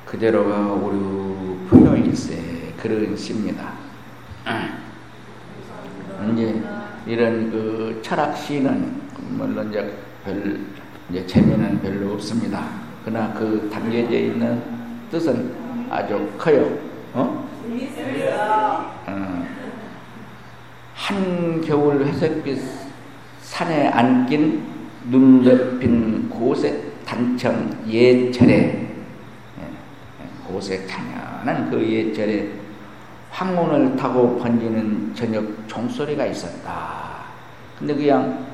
그대로가 0.05 0.73
우리의 0.73 1.57
분노일세 1.69 2.73
그런 2.81 3.15
시입니다. 3.15 3.71
이제 6.33 6.61
이런 7.05 7.49
그 7.49 8.01
철학 8.03 8.35
시는 8.35 9.01
물론 9.29 9.69
이제 9.69 10.06
별 10.27 10.59
이제 11.09 11.25
재미는 11.25 11.79
별로 11.81 12.13
없습니다. 12.15 12.67
그러나 13.05 13.33
그 13.33 13.69
담겨져 13.71 14.11
있는 14.11 14.61
뜻은 15.09 15.55
아주 15.89 16.29
커요. 16.37 16.77
어? 17.13 17.47
어. 19.07 19.47
한 20.93 21.61
겨울 21.61 22.05
회색빛 22.05 22.61
산에 23.41 23.87
안긴 23.87 24.63
눈 25.09 25.41
덮인 25.41 26.29
고색 26.29 27.05
단청 27.05 27.73
예철에 27.87 28.51
예, 28.51 30.45
고색 30.45 30.89
찬연한 30.89 31.71
그 31.71 31.81
예철에 31.81 32.49
황혼을 33.31 33.95
타고 33.95 34.37
번지는 34.37 35.15
저녁 35.15 35.45
종소리가 35.69 36.25
있었다. 36.25 37.21
근데 37.79 37.95
그냥 37.95 38.46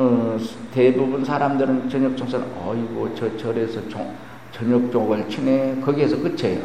어, 0.00 0.34
대부분 0.72 1.22
사람들은 1.22 1.90
저녁 1.90 2.16
종소는 2.16 2.46
어이고 2.56 3.14
저 3.14 3.36
절에서 3.36 3.86
종, 3.90 4.14
저녁 4.50 4.90
종을 4.90 5.28
치네 5.28 5.78
거기에서 5.84 6.16
끝이에요. 6.16 6.62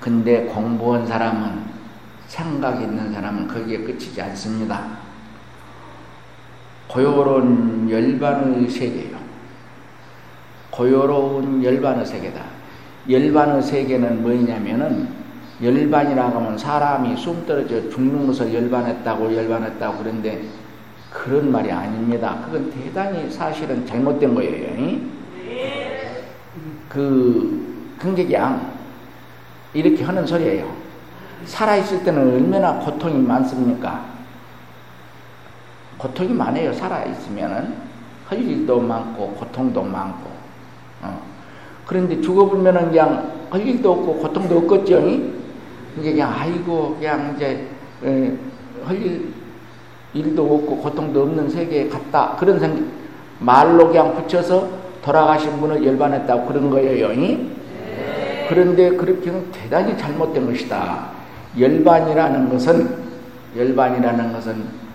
근데 0.00 0.44
공부한 0.44 1.04
사람은 1.04 1.64
생각 2.28 2.80
있는 2.80 3.12
사람은 3.12 3.48
거기에 3.48 3.78
끝이지 3.78 4.22
않습니다. 4.22 4.98
고요로운 6.86 7.90
열반의 7.90 8.70
세계요. 8.70 9.18
고요로운 10.70 11.64
열반의 11.64 12.06
세계다. 12.06 12.40
열반의 13.10 13.62
세계는 13.62 14.22
뭐냐면은 14.22 15.08
열반이라고 15.60 16.38
하면 16.38 16.56
사람이 16.56 17.16
숨 17.16 17.44
떨어져 17.46 17.90
죽는 17.90 18.28
것을 18.28 18.54
열반했다고 18.54 19.34
열반했다고 19.34 19.98
그런데 19.98 20.44
그런 21.24 21.50
말이 21.50 21.72
아닙니다. 21.72 22.42
그건 22.44 22.70
대단히 22.70 23.30
사실은 23.30 23.86
잘못된 23.86 24.34
거예요. 24.34 25.00
그 26.88 27.94
긍객양 27.98 28.72
이렇게 29.72 30.04
하는 30.04 30.26
소리예요. 30.26 30.70
살아있을 31.46 32.04
때는 32.04 32.34
얼마나 32.34 32.78
고통이 32.78 33.18
많습니까? 33.18 34.04
고통이 35.98 36.32
많아요. 36.32 36.72
살아있으면은 36.72 37.74
할 38.26 38.38
일도 38.38 38.80
많고 38.80 39.30
고통도 39.30 39.82
많고. 39.82 40.30
어. 41.02 41.22
그런데 41.86 42.20
죽어보면은 42.20 42.90
그냥 42.90 43.46
할 43.50 43.66
일도 43.66 43.92
없고 43.92 44.16
고통도 44.18 44.58
없겠죠. 44.58 45.00
이제 45.98 46.12
그냥 46.12 46.32
아이고 46.32 46.96
그냥 46.98 47.34
이제 47.36 47.68
할 48.84 49.02
일, 49.02 49.32
일도 50.16 50.42
없고 50.42 50.78
고통도 50.78 51.22
없는 51.22 51.50
세계에 51.50 51.88
갔다 51.88 52.36
그런 52.38 52.58
생각 52.58 52.82
말로 53.38 53.88
그냥 53.88 54.14
붙여서 54.14 54.68
돌아가신 55.02 55.60
분을 55.60 55.84
열반했다고 55.84 56.46
그런 56.46 56.70
거예요. 56.70 57.08
네. 57.08 58.46
그런데 58.48 58.90
그렇게는 58.90 59.52
대단히 59.52 59.96
잘못된 59.96 60.46
것이다. 60.46 61.10
열반이라는 61.58 62.48
것은 62.48 63.06
열반이라는 63.56 64.32
것은 64.32 64.86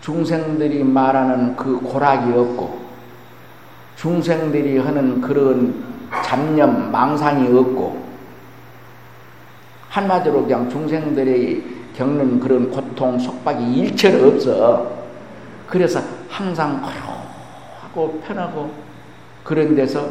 중생들이 0.00 0.84
말하는 0.84 1.56
그 1.56 1.80
고락이 1.80 2.32
없고 2.32 2.86
중생들이 3.96 4.78
하는 4.78 5.20
그런 5.20 5.84
잡념 6.22 6.92
망상이 6.92 7.48
없고 7.56 8.06
한마디로 9.88 10.42
그냥 10.42 10.68
중생들이 10.70 11.85
겪는 11.96 12.40
그런 12.40 12.70
고통, 12.70 13.18
속박이 13.18 13.74
일체로 13.74 14.28
없어. 14.28 14.90
그래서 15.66 16.00
항상 16.28 16.82
고요하고 16.82 18.20
편하고 18.20 18.70
그런 19.42 19.74
데서 19.74 20.08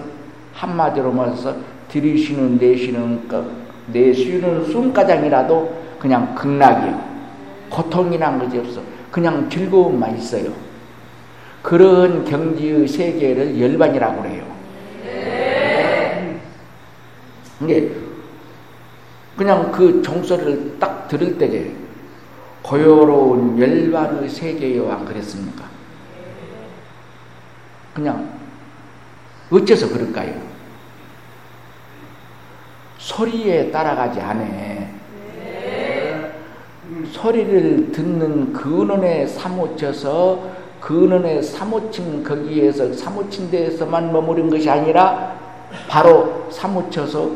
한마디로 0.53 1.11
말해서 1.11 1.55
들이쉬는 1.89 2.57
내쉬는 2.57 3.29
내쉬는 3.87 4.65
숨가장이라도 4.65 5.83
그냥 5.99 6.33
극락이요. 6.33 7.15
고통이란 7.69 8.39
것이 8.39 8.57
없어. 8.57 8.81
그냥 9.11 9.49
즐거움만 9.49 10.17
있어요. 10.17 10.51
그런 11.61 12.25
경지의 12.25 12.87
세계를 12.87 13.59
열반이라고 13.61 14.21
그래요. 14.21 14.43
근데 17.59 18.04
그냥 19.37 19.71
그 19.71 20.01
종소리를 20.01 20.77
딱 20.79 21.07
들을 21.07 21.37
때에 21.37 21.71
고요로운 22.61 23.59
열반의 23.59 24.29
세계요 24.29 24.91
안 24.91 25.05
그랬습니까? 25.05 25.65
그냥 27.93 28.29
어째서 29.51 29.89
그럴까요? 29.89 30.33
소리에 32.97 33.69
따라가지 33.71 34.19
않아. 34.19 34.95
소리를 37.11 37.91
듣는 37.91 38.51
근원에 38.53 39.27
사무쳐서 39.27 40.49
근원에 40.79 41.41
사무친 41.41 42.23
거기에서 42.23 42.93
사무친 42.93 43.51
데에서만 43.51 44.11
머무른 44.11 44.49
것이 44.49 44.69
아니라 44.69 45.35
바로 45.87 46.47
사무쳐서 46.51 47.31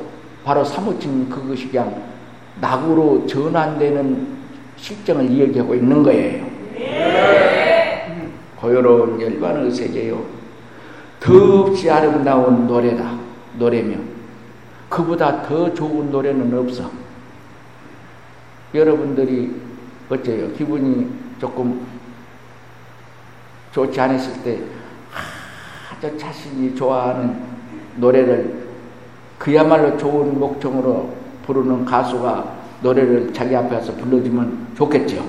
바로 0.50 0.66
사무친 0.66 1.30
그것이 1.30 1.70
그냥 1.70 2.02
낙으로 2.60 3.28
전환되는 3.28 4.40
실정을 4.78 5.30
이야기하고 5.30 5.76
있는 5.76 6.02
거예요. 6.02 6.44
고요로운 8.56 9.22
열반의 9.22 9.72
세계요. 9.72 10.26
더없이 11.20 11.88
아름다운 11.92 12.66
노래다. 12.66 13.16
노래며 13.60 13.98
그보다 14.90 15.44
더 15.44 15.72
좋은 15.72 16.10
노래는 16.10 16.52
없어. 16.58 16.90
여러분들이 18.74 19.54
어째요? 20.10 20.52
기분이 20.54 21.12
조금 21.40 21.86
좋지 23.72 24.02
않으실 24.02 24.42
때, 24.44 24.60
아주 25.92 26.18
자신이 26.18 26.74
좋아하는 26.74 27.40
노래를 27.98 28.69
그야말로 29.40 29.98
좋은 29.98 30.38
목청으로 30.38 31.10
부르는 31.46 31.86
가수가 31.86 32.60
노래를 32.82 33.34
자기 33.34 33.56
앞에서 33.56 33.94
불러주면 33.94 34.68
좋겠죠. 34.76 35.26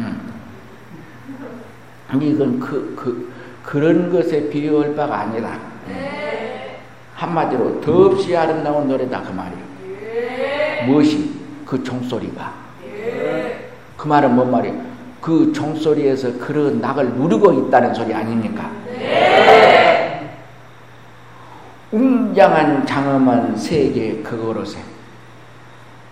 음. 0.00 0.32
이건 2.20 2.58
그, 2.58 2.94
그, 2.96 3.32
그런 3.62 4.10
것에 4.10 4.48
비유할 4.48 4.96
바가 4.96 5.20
아니라, 5.20 5.58
한마디로 7.14 7.80
더없이 7.80 8.36
아름다운 8.36 8.88
노래다 8.88 9.22
그 9.22 9.32
말이에요. 9.32 10.86
무엇이? 10.86 11.30
그 11.64 11.84
종소리가. 11.84 12.52
그 13.96 14.08
말은 14.08 14.34
뭔 14.34 14.50
말이에요? 14.50 14.80
그 15.20 15.52
종소리에서 15.52 16.38
그런 16.38 16.80
낙을 16.80 17.10
누르고 17.12 17.52
있다는 17.52 17.94
소리 17.94 18.12
아닙니까? 18.12 18.70
웅장한 21.92 22.86
장엄한 22.86 23.56
세계 23.56 24.22
그거로세. 24.22 24.78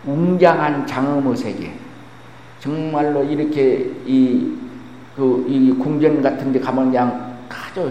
웅장한 0.07 0.87
장엄의 0.87 1.37
세계. 1.37 1.73
정말로 2.61 3.25
이렇게 3.25 3.90
이, 4.07 4.55
그, 5.16 5.45
이 5.49 5.73
궁전 5.73 6.21
같은 6.21 6.53
데 6.53 6.61
가면 6.61 6.87
그냥 6.90 7.37
아주 7.49 7.90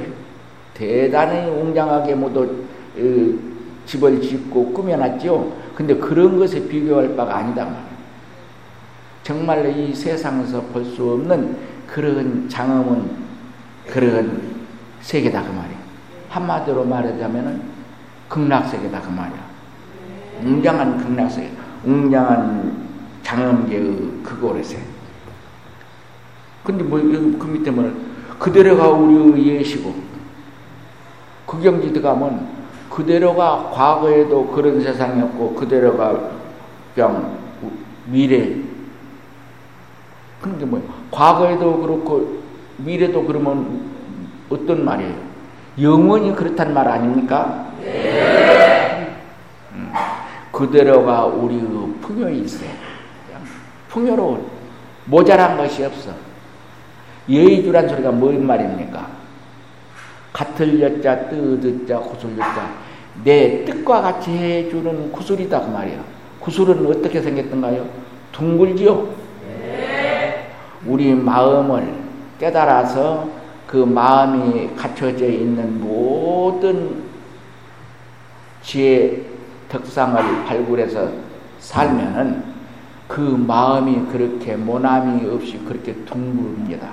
대단히 0.75 1.49
웅장하게 1.49 2.13
모두 2.15 2.63
어, 2.97 3.39
집을 3.85 4.21
짓고 4.21 4.71
꾸며놨죠. 4.71 5.51
근데 5.73 5.95
그런 5.95 6.37
것에 6.37 6.67
비교할 6.67 7.15
바가 7.15 7.37
아니다 7.37 7.63
말이에요. 7.65 7.89
정말로 9.23 9.69
이 9.69 9.93
세상에서 9.93 10.61
볼 10.73 10.85
수 10.85 11.11
없는 11.13 11.57
그런 11.87 12.47
장엄은 12.47 13.09
그런 13.87 14.41
세계다 15.01 15.41
그 15.41 15.47
말이에요. 15.47 15.79
한마디로 16.29 16.85
말하자면은 16.85 17.78
극락세계다 18.29 19.01
그 19.01 19.09
말이야. 19.09 19.49
웅장한 20.43 20.97
극락세계, 20.97 21.51
웅장한 21.83 22.87
장엄계의 23.23 24.21
그곳에서. 24.23 24.77
근데 26.63 26.83
뭐, 26.83 26.99
그 26.99 27.45
밑에 27.47 27.71
뭐, 27.71 27.91
그대로가 28.37 28.89
우리의 28.89 29.59
예시고, 29.59 29.93
그 31.45 31.59
경지 31.61 31.91
들어가면 31.91 32.47
그대로가 32.89 33.69
과거에도 33.73 34.47
그런 34.47 34.81
세상이었고, 34.81 35.55
그대로가 35.55 36.31
그냥 36.93 37.37
미래. 38.05 38.55
근데 40.41 40.65
뭐, 40.65 40.81
과거에도 41.11 41.81
그렇고, 41.81 42.39
미래도 42.77 43.25
그러면 43.25 43.89
어떤 44.49 44.85
말이에요? 44.85 45.15
영원히 45.81 46.35
그렇단 46.35 46.73
말 46.73 46.87
아닙니까? 46.87 47.68
음, 49.73 49.93
그대로가 50.51 51.25
우리의 51.25 51.61
풍요일세. 52.01 52.65
풍요로운 53.89 54.45
모자란 55.05 55.57
것이 55.57 55.83
없어. 55.83 56.11
예의주란 57.27 57.89
소리가 57.89 58.11
뭔 58.11 58.45
말입니까? 58.45 59.07
같을 60.31 60.79
여자, 60.81 61.27
뜨뜻자, 61.29 61.99
구슬 61.99 62.31
여자. 62.33 62.71
내 63.23 63.65
뜻과 63.65 64.01
같이 64.01 64.31
해주는 64.31 65.11
구슬이다 65.11 65.61
그 65.61 65.69
말이야. 65.69 66.03
구슬은 66.39 66.85
어떻게 66.87 67.21
생겼던가요? 67.21 67.85
둥글지요? 68.31 69.09
우리 70.85 71.13
마음을 71.13 71.93
깨달아서 72.39 73.27
그 73.67 73.77
마음이 73.77 74.69
갖춰져 74.75 75.25
있는 75.25 75.81
모든 75.81 77.08
지혜 78.69 79.25
덕상을 79.67 80.45
발굴해서 80.45 81.11
살면은 81.57 82.43
그 83.07 83.19
마음이 83.19 84.11
그렇게 84.11 84.55
모남이 84.55 85.27
없이 85.27 85.57
그렇게 85.67 85.95
둥글입니다. 86.05 86.87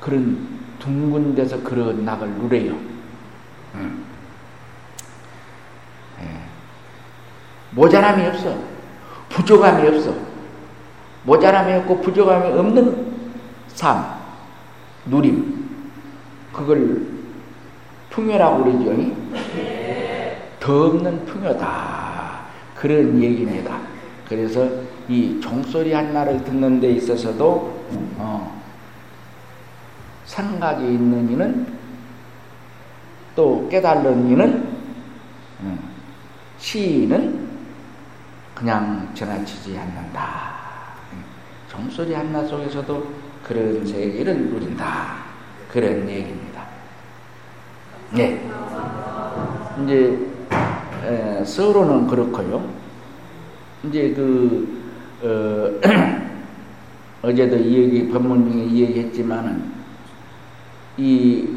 그런 0.00 0.48
둥근 0.80 1.36
데서 1.36 1.62
그런 1.62 2.04
낙을 2.04 2.28
누려요. 2.30 2.72
음. 3.76 4.04
예. 6.20 6.26
모자람이 7.70 8.26
없어. 8.26 8.58
부족함이 9.28 9.86
없어. 9.86 10.16
모자람이 11.22 11.74
없고 11.74 12.00
부족함이 12.00 12.58
없는 12.58 13.14
삶, 13.68 14.04
누림. 15.04 15.70
그걸 16.52 17.06
풍요라고 18.10 18.64
그러죠. 18.64 19.75
더 20.66 20.86
없는 20.86 21.24
풍요다. 21.26 22.40
그런 22.74 23.22
얘기입니다. 23.22 23.78
그래서 24.28 24.68
이 25.08 25.38
종소리 25.40 25.92
한나를 25.92 26.42
듣는 26.42 26.80
데 26.80 26.90
있어서도 26.90 27.86
어, 28.18 28.62
생각이 30.24 30.84
있는 30.84 31.30
이는 31.30 31.66
또 33.36 33.68
깨달는 33.70 34.28
이는 34.28 34.68
음, 35.60 35.78
시인은 36.58 37.46
그냥 38.52 39.08
지나치지 39.14 39.78
않는다. 39.78 40.56
종소리 41.68 42.12
한나 42.12 42.44
속에서도 42.44 43.06
그런 43.44 43.86
세계를 43.86 44.36
누린다. 44.50 45.18
그런 45.70 46.08
얘기입니다. 46.08 46.66
네. 48.10 48.50
이제 49.84 50.35
에, 51.06 51.44
서로는 51.44 52.08
그렇고요. 52.08 52.68
이제 53.84 54.12
그 54.14 54.76
어, 55.22 55.80
제도이 57.34 57.78
얘기 57.78 58.08
법문 58.08 58.50
중에 58.50 58.64
이 58.64 58.82
얘기했지만은 58.82 59.62
이 60.96 61.48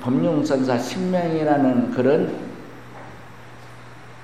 법륜선사 0.00 0.78
신명이라는 0.78 1.90
그런 1.90 2.34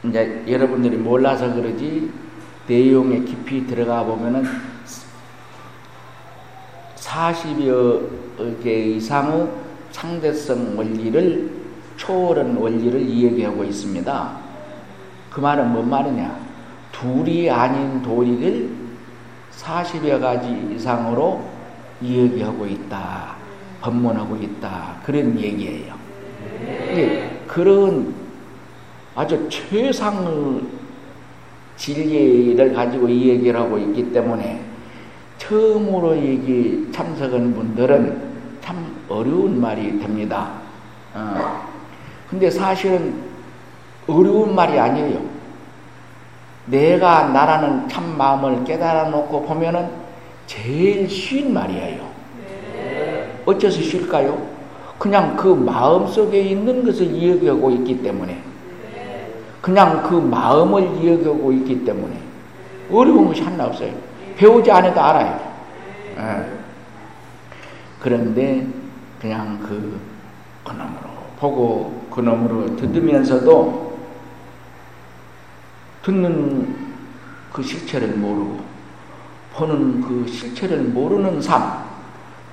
이제 0.04 0.42
여러분들이 0.48 0.96
몰라서 0.96 1.52
그러지 1.54 2.10
내용에 2.66 3.20
깊이 3.20 3.66
들어가 3.66 4.04
보면은 4.04 4.44
40여 6.96 8.62
개 8.62 8.86
이상의 8.86 9.48
상대성 9.90 10.78
원리를 10.78 11.50
초월한 11.96 12.56
원리를 12.56 13.00
이야기하고 13.00 13.64
있습니다. 13.64 14.51
그 15.32 15.40
말은 15.40 15.72
뭔 15.72 15.88
말이냐? 15.88 16.38
둘이 16.92 17.50
아닌 17.50 18.02
도리를 18.02 18.70
40여 19.50 20.20
가지 20.20 20.70
이상으로 20.74 21.42
이야기하고 22.02 22.66
있다. 22.66 23.34
법문하고 23.80 24.36
있다. 24.36 24.96
그런 25.04 25.38
얘기예요. 25.38 25.94
예, 26.94 27.40
그런 27.46 28.14
아주 29.14 29.48
최상의 29.48 30.62
진리를 31.76 32.72
가지고 32.74 33.08
이 33.08 33.28
얘기를 33.30 33.58
하고 33.58 33.78
있기 33.78 34.12
때문에 34.12 34.62
처음으로 35.38 36.16
여기 36.16 36.88
참석한 36.92 37.54
분들은 37.54 38.32
참 38.60 38.94
어려운 39.08 39.60
말이 39.60 39.98
됩니다. 39.98 40.52
어. 41.14 41.66
근데 42.30 42.48
사실은 42.50 43.31
어려운 44.06 44.54
말이 44.54 44.78
아니에요. 44.78 45.20
내가 46.66 47.28
나라는 47.28 47.88
참 47.88 48.16
마음을 48.16 48.64
깨달아 48.64 49.08
놓고 49.08 49.42
보면은 49.42 49.88
제일 50.46 51.08
쉬운 51.08 51.52
말이에요. 51.52 52.12
어째서 53.44 53.80
쉴까요? 53.80 54.52
그냥 54.98 55.36
그 55.36 55.48
마음 55.48 56.06
속에 56.06 56.40
있는 56.40 56.84
것을 56.84 57.06
이야기하고 57.06 57.70
있기 57.72 58.02
때문에. 58.02 58.40
그냥 59.60 60.02
그 60.02 60.14
마음을 60.14 60.82
이야기하고 60.96 61.52
있기 61.52 61.84
때문에. 61.84 62.16
어려운 62.90 63.28
것이 63.28 63.42
하나 63.42 63.66
없어요. 63.66 63.92
배우지 64.36 64.70
않아도 64.70 65.00
알아요. 65.00 65.40
예. 66.18 66.46
그런데 68.00 68.66
그냥 69.20 69.58
그, 69.60 70.00
그놈으로 70.64 71.12
보고 71.38 72.02
그놈으로 72.10 72.76
듣으면서도 72.76 73.91
듣는 76.02 76.92
그 77.52 77.62
실체를 77.62 78.08
모르고 78.16 78.60
보는 79.54 80.00
그 80.00 80.26
실체를 80.26 80.82
모르는 80.84 81.40
삶 81.40 81.84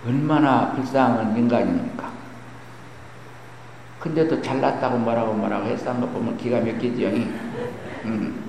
얼마나 0.06 0.72
불쌍한 0.74 1.36
인간입니까? 1.38 2.10
근데도 4.00 4.42
잘났다고 4.42 4.98
뭐라고 4.98 5.34
뭐라고 5.34 5.66
했던 5.68 6.00
거 6.00 6.08
보면 6.08 6.38
기가 6.38 6.60
막히지 6.60 7.06
형이. 7.06 7.28
음. 8.06 8.44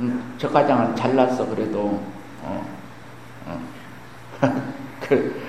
음, 0.00 0.34
저 0.38 0.48
과장은 0.50 0.96
잘났어 0.96 1.46
그래도 1.46 2.02
어, 2.42 2.66
어. 3.46 3.60
그, 5.00 5.40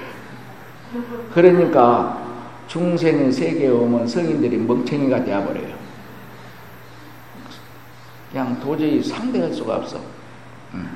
그러니까 1.34 2.22
중생의 2.68 3.32
세계에 3.32 3.70
오면 3.70 4.08
성인들이 4.08 4.58
멍청이가 4.58 5.24
되어버려요. 5.24 5.83
그냥 8.34 8.60
도저히 8.60 9.02
상대할 9.04 9.54
수가 9.54 9.76
없어. 9.76 10.02
음. 10.74 10.90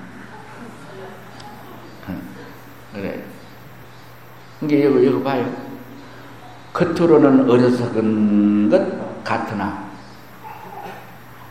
그래. 2.92 3.24
이게 4.64 4.80
이거, 4.80 5.00
이거 5.00 5.22
봐요. 5.22 5.48
겉으로는 6.74 7.48
어리석은 7.48 8.72
것 8.72 9.24
같으나, 9.24 9.88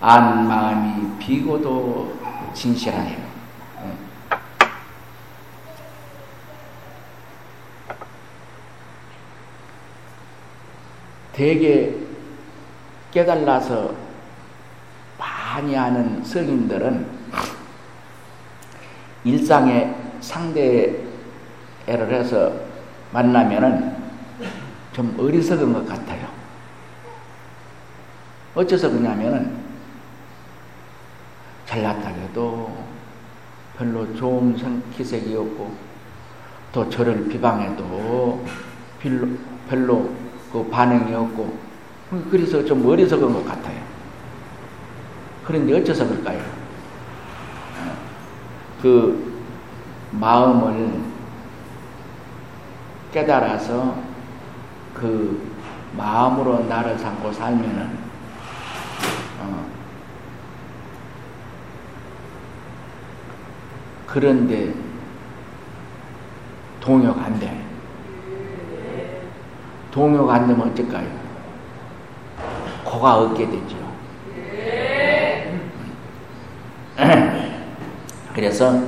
안 0.00 0.48
마음이 0.48 1.18
비고도 1.20 2.18
진실하여. 2.52 3.24
대개 11.32 11.94
깨달아서 13.12 14.05
많이 15.18 15.74
하는 15.74 16.22
성인들은 16.24 17.06
일상에 19.24 19.94
상대를 20.20 21.02
해서 21.86 22.52
만나면은 23.12 23.96
좀 24.92 25.16
어리석은 25.18 25.72
것 25.72 25.86
같아요. 25.86 26.26
어째서 28.54 28.90
그러냐면은 28.90 29.56
잘났다 31.66 32.08
해도 32.08 32.84
별로 33.76 34.14
좋은 34.14 34.56
기색이었고 34.96 35.74
또 36.72 36.88
저를 36.88 37.28
비방해도 37.28 38.44
별로, 39.00 39.28
별로 39.68 40.10
그 40.52 40.66
반응이 40.70 41.14
없고 41.14 41.58
그래서 42.30 42.64
좀 42.64 42.86
어리석은 42.86 43.32
것 43.32 43.44
같아요. 43.44 43.85
그런데 45.46 45.78
어째서 45.78 46.08
그럴까요? 46.08 46.40
어, 46.40 47.96
그 48.82 49.32
마음을 50.10 50.90
깨달아서 53.12 53.96
그 54.92 55.52
마음으로 55.96 56.64
나를 56.64 56.98
삼고 56.98 57.32
살면은 57.32 57.98
어, 59.40 59.66
그런데 64.06 64.74
동요가 66.80 67.24
안 67.24 67.38
돼. 67.38 67.64
동요가 69.92 70.34
안 70.34 70.46
되면 70.48 70.68
어쩔까요? 70.70 71.08
코가 72.84 73.18
얻게 73.18 73.48
되죠. 73.48 73.85
그래서 78.36 78.82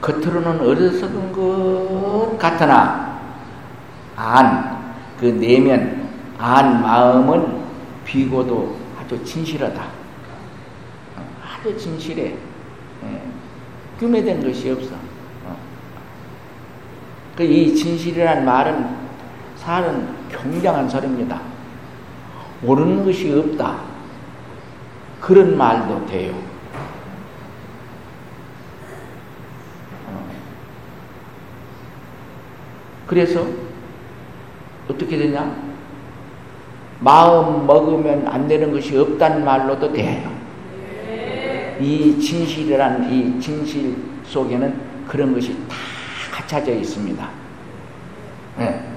겉으로는 0.00 0.62
어리석은 0.66 1.30
것 1.30 2.38
같으나 2.38 3.20
안, 4.16 4.94
그 5.20 5.26
내면, 5.26 6.08
안 6.38 6.80
마음은 6.80 7.64
비고도 8.06 8.76
아주 8.98 9.22
진실하다. 9.22 9.84
아주 11.44 11.76
진실해. 11.76 12.34
규매된 14.00 14.42
예. 14.42 14.46
것이 14.46 14.70
없어. 14.70 14.94
어. 15.44 15.56
그이 17.36 17.74
진실이란 17.74 18.46
말은 18.46 18.88
사는 19.56 20.08
굉장한 20.30 20.88
소리입니다. 20.88 21.42
모르는 22.62 23.04
것이 23.04 23.30
없다. 23.30 23.80
그런 25.20 25.58
말도 25.58 26.06
돼요. 26.06 26.53
그래서 33.06 33.46
어떻게 34.88 35.16
되냐? 35.16 35.74
마음 37.00 37.66
먹으면 37.66 38.26
안 38.26 38.48
되는 38.48 38.72
것이 38.72 38.96
없다는 38.96 39.44
말로도 39.44 39.92
돼요. 39.92 40.32
이 41.80 42.18
진실이란 42.18 43.12
이 43.12 43.40
진실 43.40 43.96
속에는 44.24 44.74
그런 45.08 45.34
것이 45.34 45.52
다 45.68 45.74
갖춰져 46.32 46.72
있습니다. 46.72 47.28
네. 48.58 48.88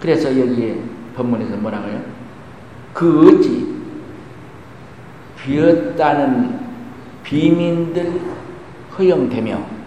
그래서 0.00 0.28
여기 0.38 0.80
본문에서 1.14 1.56
뭐라고요? 1.56 2.02
그 2.92 3.38
어찌 3.38 3.80
비었다는 5.42 6.58
비민들 7.24 8.20
허용되며 8.96 9.79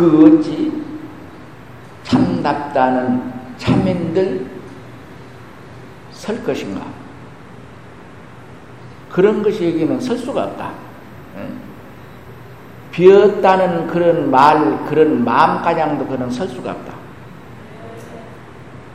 그 0.00 0.38
어찌 0.38 0.72
참답다는 2.04 3.22
참인들 3.58 4.46
설 6.10 6.42
것인가? 6.42 6.86
그런 9.10 9.42
것이 9.42 9.66
여기는 9.66 10.00
설 10.00 10.16
수가 10.16 10.44
없다. 10.44 10.72
비었다는 12.92 13.88
그런 13.88 14.30
말, 14.30 14.86
그런 14.86 15.22
마음가량도 15.22 16.06
그는 16.06 16.30
설 16.30 16.48
수가 16.48 16.70
없다. 16.70 16.94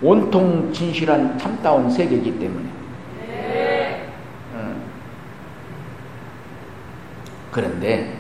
온통 0.02 0.74
진실한 0.74 1.38
참다운 1.38 1.88
세계이기 1.88 2.40
때문에. 2.40 2.66
네. 3.28 4.10
그런데 7.52 8.18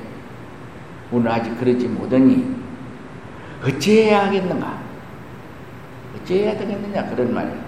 우리는 1.11 1.31
아직 1.31 1.59
그러지 1.59 1.87
못하니 1.87 2.64
어찌해야 3.65 4.27
하겠는가? 4.27 4.77
어찌해야 6.15 6.57
되겠느냐 6.57 7.09
그런 7.09 7.33
말이에요. 7.33 7.65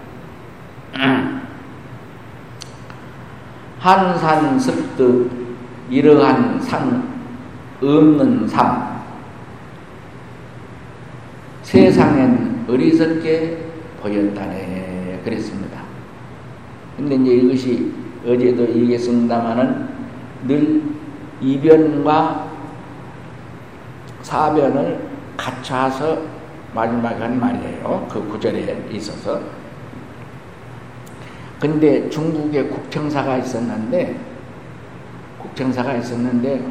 한산 3.80 4.60
습득 4.60 5.32
이러한 5.90 6.62
상 6.62 7.18
없는 7.82 8.48
삶 8.48 8.98
세상엔 11.64 12.66
어리석게 12.68 13.66
보였다네 14.02 15.22
그랬습니다. 15.24 15.82
근데 16.96 17.16
이제 17.16 17.36
이것이 17.36 17.94
어제도 18.26 18.68
얘기했습니다마는 18.68 19.88
늘 20.48 20.82
이변과 21.42 22.48
사변을 24.22 25.07
갖춰서 25.38 26.22
마지막에 26.74 27.22
한 27.22 27.40
말이에요. 27.40 28.08
그 28.12 28.28
구절에 28.28 28.88
있어서 28.92 29.40
근데 31.60 32.10
중국에 32.10 32.64
국청사가 32.64 33.38
있었는데 33.38 34.20
국청사가 35.40 35.94
있었는데 35.96 36.62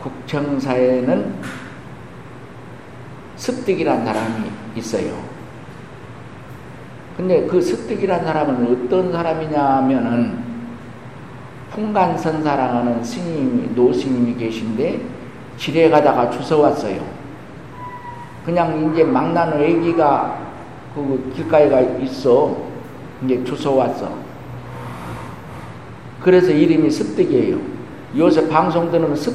국청사에는 0.00 1.34
습득이란 3.36 4.04
사람이 4.04 4.50
있어요. 4.76 5.36
근데 7.16 7.46
그 7.46 7.60
습득이란 7.60 8.24
사람은 8.24 8.84
어떤 8.84 9.10
사람이냐 9.10 9.80
면은 9.82 10.44
풍간선사랑하는 11.70 13.02
스님이 13.02 13.74
노스님이 13.74 14.36
계신데 14.36 15.00
지뢰 15.56 15.90
가다가 15.90 16.30
주워왔어요. 16.30 17.25
그냥 18.46 18.92
이제 18.92 19.02
막나는 19.02 19.60
애기가 19.60 20.38
그 20.94 21.32
길가에 21.34 21.68
가 21.68 21.80
있어 21.80 22.56
이제 23.24 23.42
주워왔어. 23.42 24.08
그래서 26.22 26.52
이름이 26.52 26.88
습득이에요. 26.88 27.58
요새 28.16 28.48
방송 28.48 28.90
들으면 28.90 29.16
습, 29.16 29.34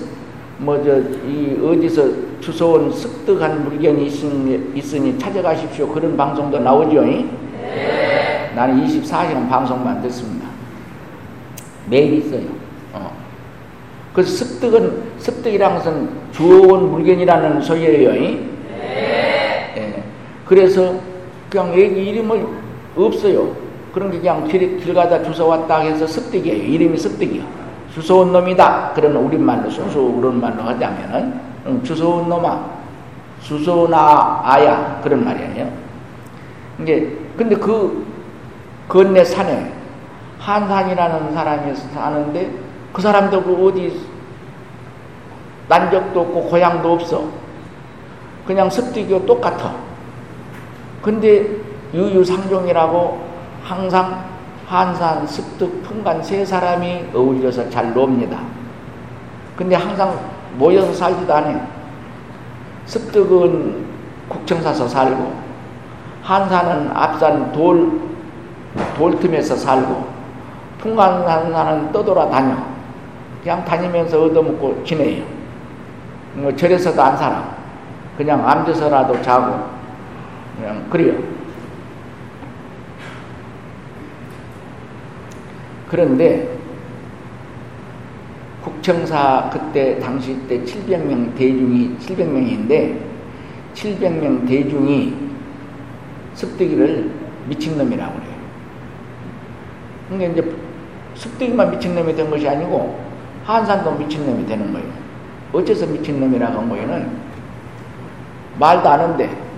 뭐, 0.58 0.82
저, 0.84 0.98
이, 1.28 1.60
어디서 1.62 2.40
주워온 2.40 2.92
습득한 2.92 3.66
물건이 3.66 4.06
있으니, 4.08 4.72
있으니 4.76 5.20
찾아가십시오. 5.20 5.88
그런 5.90 6.16
방송도 6.16 6.60
나오죠. 6.60 7.02
네. 7.02 8.52
나는 8.56 8.86
24시간 8.86 9.50
방송만 9.50 10.02
듣습니다. 10.04 10.48
매일 11.90 12.14
있어요. 12.14 12.48
어. 12.94 13.12
그래서 14.14 14.46
습득은, 14.46 15.04
습득이란 15.18 15.76
것은 15.76 16.10
주워온 16.32 16.92
물건이라는 16.92 17.62
소리예요. 17.62 18.12
네. 18.14 18.51
예. 20.52 20.56
그래서 20.56 20.96
그냥 21.50 21.74
애기 21.74 22.10
이름을 22.10 22.46
없어요. 22.98 23.56
그런 23.94 24.12
게 24.12 24.20
그냥 24.20 24.46
길, 24.46 24.78
길 24.78 24.94
가다 24.94 25.24
주워왔다 25.24 25.80
해서 25.80 26.06
습득이에요. 26.06 26.64
이름이 26.64 26.98
습득이요. 26.98 27.44
주워온 27.94 28.34
놈이다. 28.34 28.92
그런 28.94 29.16
우리말로, 29.16 29.70
순수 29.70 30.14
그런 30.14 30.42
말로 30.42 30.64
하자면은, 30.64 31.40
응, 31.68 31.84
주워온 31.84 32.28
놈아, 32.28 32.66
주워나 33.42 34.42
아야. 34.44 35.00
그런 35.02 35.24
말이에요. 35.24 35.70
이게, 36.82 37.18
근데 37.38 37.56
그, 37.56 38.06
건네 38.90 39.24
산에 39.24 39.72
한산이라는 40.40 41.34
사람이 41.34 41.76
사는데 41.76 42.52
그 42.92 43.02
사람도 43.02 43.44
그 43.44 43.68
어디 43.68 44.02
난 45.70 45.90
적도 45.90 46.22
없고 46.22 46.50
고향도 46.50 46.92
없어. 46.92 47.24
그냥 48.46 48.70
습득이고 48.70 49.26
똑같아. 49.26 49.91
근데 51.02 51.48
유유상종이라고 51.94 53.22
항상 53.64 54.32
한산, 54.72 55.28
습득, 55.28 55.84
풍간 55.84 56.24
세 56.24 56.46
사람이 56.46 57.08
어울려서 57.14 57.70
잘 57.70 57.94
놉니다. 57.94 58.40
근데 59.58 59.76
항상 59.76 60.18
모여서 60.58 60.94
살지도 60.94 61.34
않아요. 61.34 61.68
습득은 62.86 63.86
국청사서 64.30 64.88
살고, 64.88 65.34
한산은 66.24 66.92
앞산 66.94 67.52
돌, 67.52 68.00
돌 68.96 69.20
틈에서 69.20 69.58
살고, 69.58 70.08
풍간산사는 70.78 71.92
떠돌아다녀. 71.92 72.56
그냥 73.44 73.66
다니면서 73.66 74.24
얻어먹고 74.24 74.84
지내요. 74.86 75.26
뭐 76.36 76.56
절에서도 76.56 77.02
안 77.02 77.18
살아. 77.18 77.44
그냥 78.18 78.48
앉아서라도 78.48 79.22
자고, 79.22 79.66
그냥 80.62 80.88
그래요. 80.92 81.18
그런데 85.90 86.56
국청사 88.64 89.50
그때 89.52 90.00
당시 90.00 90.38
때 90.48 90.62
700명 90.62 91.36
대중이 91.36 91.98
700명인데 91.98 93.00
700명 93.74 94.48
대중이 94.48 95.16
습득이를 96.36 97.12
미친놈이라고 97.50 98.14
그래요. 98.14 98.32
그러니까 100.10 100.32
이제 100.32 100.56
습득이만 101.16 101.72
미친놈이 101.72 102.16
된 102.16 102.30
것이 102.30 102.48
아니고 102.48 103.04
한산도 103.46 103.94
미친놈이 103.96 104.46
되는 104.46 104.72
거예요. 104.72 104.88
어째서 105.54 105.88
미친놈이라고 105.88 106.60
한 106.60 106.70
거에는 106.70 107.10
말도 108.60 108.88
안 108.88 109.00
한데 109.00 109.51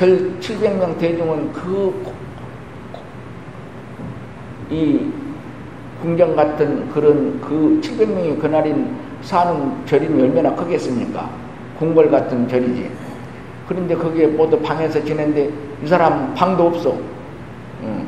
절 0.00 0.40
700명 0.40 0.98
대중은 0.98 1.52
그 1.52 2.20
이 4.70 5.10
궁정 6.00 6.34
같은 6.34 6.88
그런 6.90 7.40
그 7.40 7.78
700명이 7.82 8.40
그날인 8.40 8.96
사는 9.20 9.84
절이 9.84 10.06
얼마나 10.06 10.54
크겠습니까? 10.54 11.28
궁궐 11.78 12.10
같은 12.10 12.48
절이지. 12.48 12.90
그런데 13.68 13.94
거기에 13.94 14.28
모두 14.28 14.58
방에서 14.60 15.02
지낸데 15.04 15.50
이 15.82 15.86
사람 15.86 16.32
방도 16.34 16.68
없어. 16.68 16.96
응. 17.82 18.06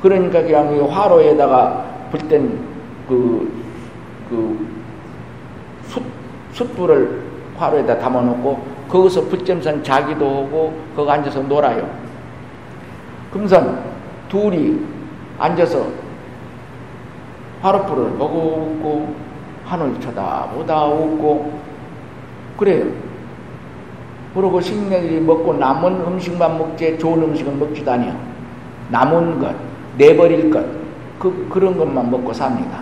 그러니까 0.00 0.42
그냥 0.42 0.88
화로에다가 0.90 1.84
불땐 2.10 2.58
그, 3.08 3.52
그, 4.30 4.66
숯, 5.86 6.02
숯불을 6.52 7.22
화로에다 7.56 7.98
담아놓고 7.98 8.71
거기서 8.92 9.22
붙점선 9.22 9.82
자기도 9.82 10.26
하고 10.26 10.78
거기 10.94 11.10
앉아서 11.10 11.40
놀아요. 11.40 11.88
금선 13.32 13.82
둘이 14.28 14.78
앉아서 15.38 15.86
화롯불을 17.62 18.10
보고 18.18 18.76
웃고 18.76 19.14
하늘 19.64 19.98
쳐다보다 19.98 20.84
웃고 20.84 21.58
그래요. 22.58 22.84
그러고 24.34 24.60
식량이 24.60 25.20
먹고 25.20 25.54
남은 25.54 26.06
음식만 26.06 26.58
먹지 26.58 26.98
좋은 26.98 27.22
음식은 27.22 27.58
먹지도 27.58 27.92
아니요. 27.92 28.14
남은 28.90 29.38
것, 29.40 29.54
내버릴 29.96 30.50
것, 30.50 30.66
그, 31.18 31.48
그런 31.50 31.78
것만 31.78 32.10
먹고 32.10 32.30
삽니다. 32.34 32.80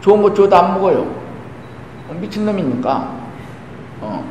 좋은 0.00 0.22
거 0.22 0.32
줘도 0.32 0.56
안 0.56 0.74
먹어요. 0.74 1.06
미친놈이니까. 2.18 3.23
어. 4.04 4.24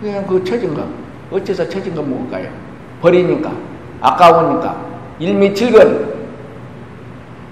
그냥 0.00 0.26
그 0.26 0.42
처진 0.44 0.74
거, 0.74 0.84
어째서 1.30 1.68
처진 1.68 1.94
거 1.94 2.02
먹을까요? 2.02 2.48
버리니까. 3.00 3.50
아까우니까. 4.00 4.76
일미칠근 5.18 6.14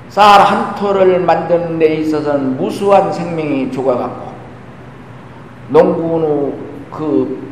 쌀 0.08 0.40
한 0.40 0.74
토를 0.74 1.20
만드는 1.20 1.78
데 1.78 1.94
있어서는 1.96 2.56
무수한 2.56 3.10
생명이 3.12 3.70
죽어갔고 3.72 4.32
농구는 5.70 6.54
그 6.90 7.48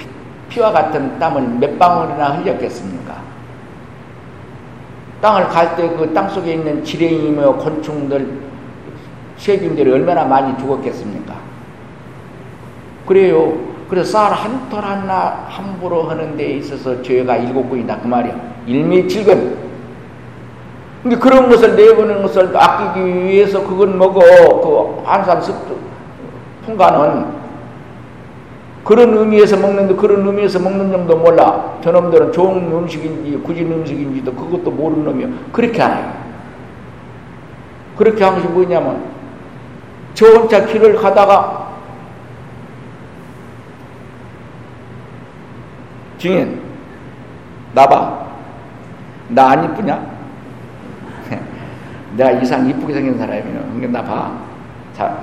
피와 0.51 0.71
같은 0.73 1.19
땀을 1.19 1.43
몇 1.59 1.79
방울이나 1.79 2.37
흘렸겠습니까? 2.37 3.15
땅을 5.23 5.49
갈 5.49 5.77
때 5.77 5.89
그 5.97 6.13
땅 6.13 6.29
속에 6.29 6.55
있는 6.55 6.83
지뢰이며 6.85 7.53
곤충들, 7.57 8.41
세균들이 9.37 9.91
얼마나 9.93 10.25
많이 10.25 10.57
죽었겠습니까? 10.59 11.35
그래요. 13.07 13.70
그래서 13.91 14.13
쌀한톨 14.13 14.85
하나 14.85 15.47
함부로 15.49 16.05
하는 16.05 16.37
데 16.37 16.53
있어서 16.53 17.03
죄가 17.03 17.37
일곱 17.39 17.69
군이다. 17.69 17.99
그 17.99 18.07
말이야. 18.07 18.37
일미칠근. 18.67 19.59
근데 21.03 21.17
그런 21.17 21.49
것을 21.49 21.75
내보는 21.75 22.23
것을 22.23 22.57
아끼기 22.57 23.05
위해서 23.25 23.67
그건 23.67 23.99
먹어. 23.99 24.21
그 24.21 25.03
한산 25.05 25.43
습도 25.43 25.77
풍가는 26.65 27.41
그런 28.85 29.17
의미에서 29.17 29.57
먹는데 29.57 29.97
그런 29.97 30.25
의미에서 30.25 30.61
먹는 30.61 30.93
정도 30.93 31.17
몰라. 31.17 31.77
저놈들은 31.83 32.31
좋은 32.33 32.73
음식인지 32.73 33.39
굳은 33.39 33.73
음식인지도 33.73 34.33
그것도 34.35 34.71
모르는 34.71 35.05
놈이야. 35.05 35.29
그렇게 35.53 35.83
안 35.83 35.97
해요. 35.97 36.13
그렇게 37.97 38.23
한 38.23 38.37
것이 38.37 38.47
뭐냐면 38.47 39.03
저 40.15 40.27
혼자 40.27 40.65
길을 40.65 40.95
가다가 40.97 41.70
증인 46.21 46.61
나봐 47.75 48.21
나 49.31 49.51
안 49.51 49.65
이쁘냐? 49.65 50.21
내가 52.17 52.31
이상 52.33 52.69
이쁘게 52.69 52.95
생긴 52.95 53.17
사람이면 53.17 53.77
그러니까 53.77 54.03
나 54.03 54.07
봐. 54.07 54.39
자, 54.93 55.17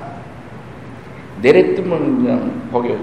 내려뜨면 1.41 2.24
그냥 2.24 2.52
고개 2.72 2.98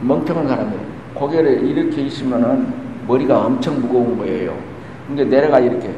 멍청한 0.00 0.48
사람들 0.48 0.78
고개를 1.14 1.64
이렇게 1.64 2.02
있으면은 2.02 2.74
머리가 3.06 3.46
엄청 3.46 3.80
무거운 3.80 4.18
거예요. 4.18 4.54
근데 5.06 5.24
내려가 5.24 5.60
이렇게 5.60 5.94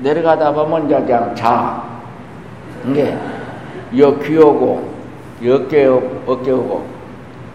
내려가다 0.00 0.52
보면 0.52 0.86
이제 0.86 0.98
그냥 1.00 1.34
자. 1.34 1.84
이게 2.88 3.16
여 3.98 4.18
귀하고 4.18 4.90
어깨 5.44 5.86
어깨 6.26 6.50
오고 6.50 6.86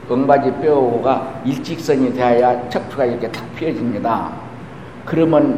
엉바지 0.10 0.52
뼈가 0.62 1.42
일직선이 1.44 2.14
되어야 2.14 2.70
척추가 2.70 3.06
이렇게 3.06 3.32
탁 3.32 3.44
펴집니다. 3.56 4.32
그러면 5.06 5.58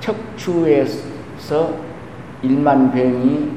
척추에서 0.00 1.74
일만 2.42 2.90
병이 2.90 3.50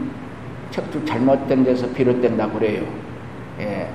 척추 0.72 1.04
잘못된 1.06 1.64
데서 1.64 1.88
비롯된다 1.89 2.49
그래요. 2.49 2.84
예. 3.60 3.88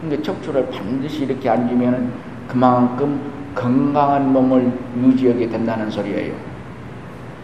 근데 0.00 0.22
척추를 0.22 0.70
반드시 0.70 1.24
이렇게 1.24 1.48
앉으면 1.48 2.12
그만큼 2.48 3.20
건강한 3.54 4.32
몸을 4.32 4.72
유지하게 4.96 5.48
된다는 5.48 5.90
소리예요. 5.90 6.32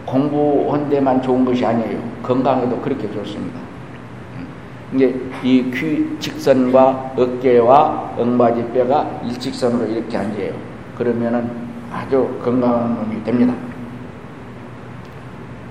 공부한 0.05 0.89
데만 0.89 1.21
좋은 1.21 1.45
것이 1.45 1.65
아니에요. 1.65 1.99
건강에도 2.23 2.79
그렇게 2.79 3.11
좋습니다. 3.11 3.66
이제 4.93 5.13
이 5.43 5.69
귀 5.71 6.17
직선과 6.19 7.13
어깨와 7.17 8.13
엉바지 8.17 8.71
뼈가 8.73 9.19
일직선으로 9.25 9.85
이렇게 9.91 10.17
앉아요. 10.17 10.53
그러면은 10.97 11.49
아주 11.91 12.39
건강한 12.43 12.95
몸이 12.95 13.23
됩니다. 13.23 13.53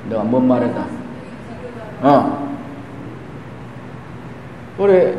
내가 0.09 0.23
뭔 0.23 0.47
말이다? 0.47 0.87
어. 2.03 2.47
그래, 4.77 5.17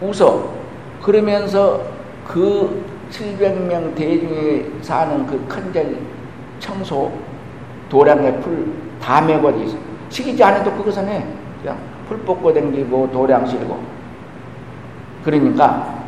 웃어. 0.00 0.54
그러면서 1.02 1.82
그 2.26 2.84
700명 3.10 3.94
대중에 3.94 4.64
사는 4.82 5.26
그 5.26 5.38
큰 5.48 5.72
절 5.72 5.96
청소, 6.58 7.12
도량에 7.88 8.40
풀다 8.40 9.20
메고 9.22 9.50
있어. 9.50 9.76
시키지 10.08 10.42
않아도 10.42 10.72
그것은 10.72 11.08
해. 11.08 11.24
그냥 11.62 11.78
풀 12.08 12.18
뽑고 12.18 12.52
댕기고 12.52 13.10
도량 13.12 13.46
실고. 13.46 13.78
그러니까, 15.24 15.98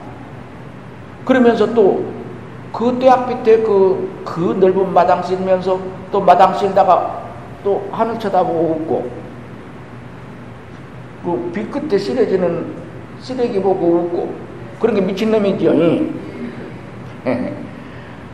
그러면서 1.25 1.75
또그 1.75 2.99
대학 2.99 3.29
밑에 3.29 3.59
그, 3.59 4.23
그 4.25 4.57
넓은 4.59 4.95
마당 4.95 5.23
쓸면서 5.23 5.79
또 6.11 6.21
마당 6.21 6.55
쓸다가 6.55 7.25
또 7.63 7.87
하늘 7.93 8.19
쳐다보고 8.19 8.81
웃고, 8.81 9.11
그 11.25 11.51
빛끝에 11.53 11.99
쓰러지는 11.99 12.73
쓰레기 13.19 13.61
보고 13.61 13.87
웃고, 13.87 14.35
그런 14.81 14.95
게 14.95 15.03
미친놈이죠. 15.03 15.75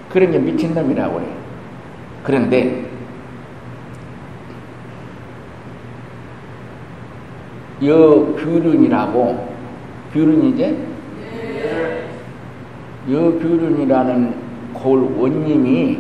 그런 0.09 0.31
게 0.31 0.39
미친놈이라고 0.39 1.15
그래. 1.15 1.27
그런데, 2.23 2.86
여규륜이라고 7.83 9.49
규륜이제 10.13 10.77
여규륜이라는 13.11 14.35
골 14.73 15.03
원님이 15.17 15.99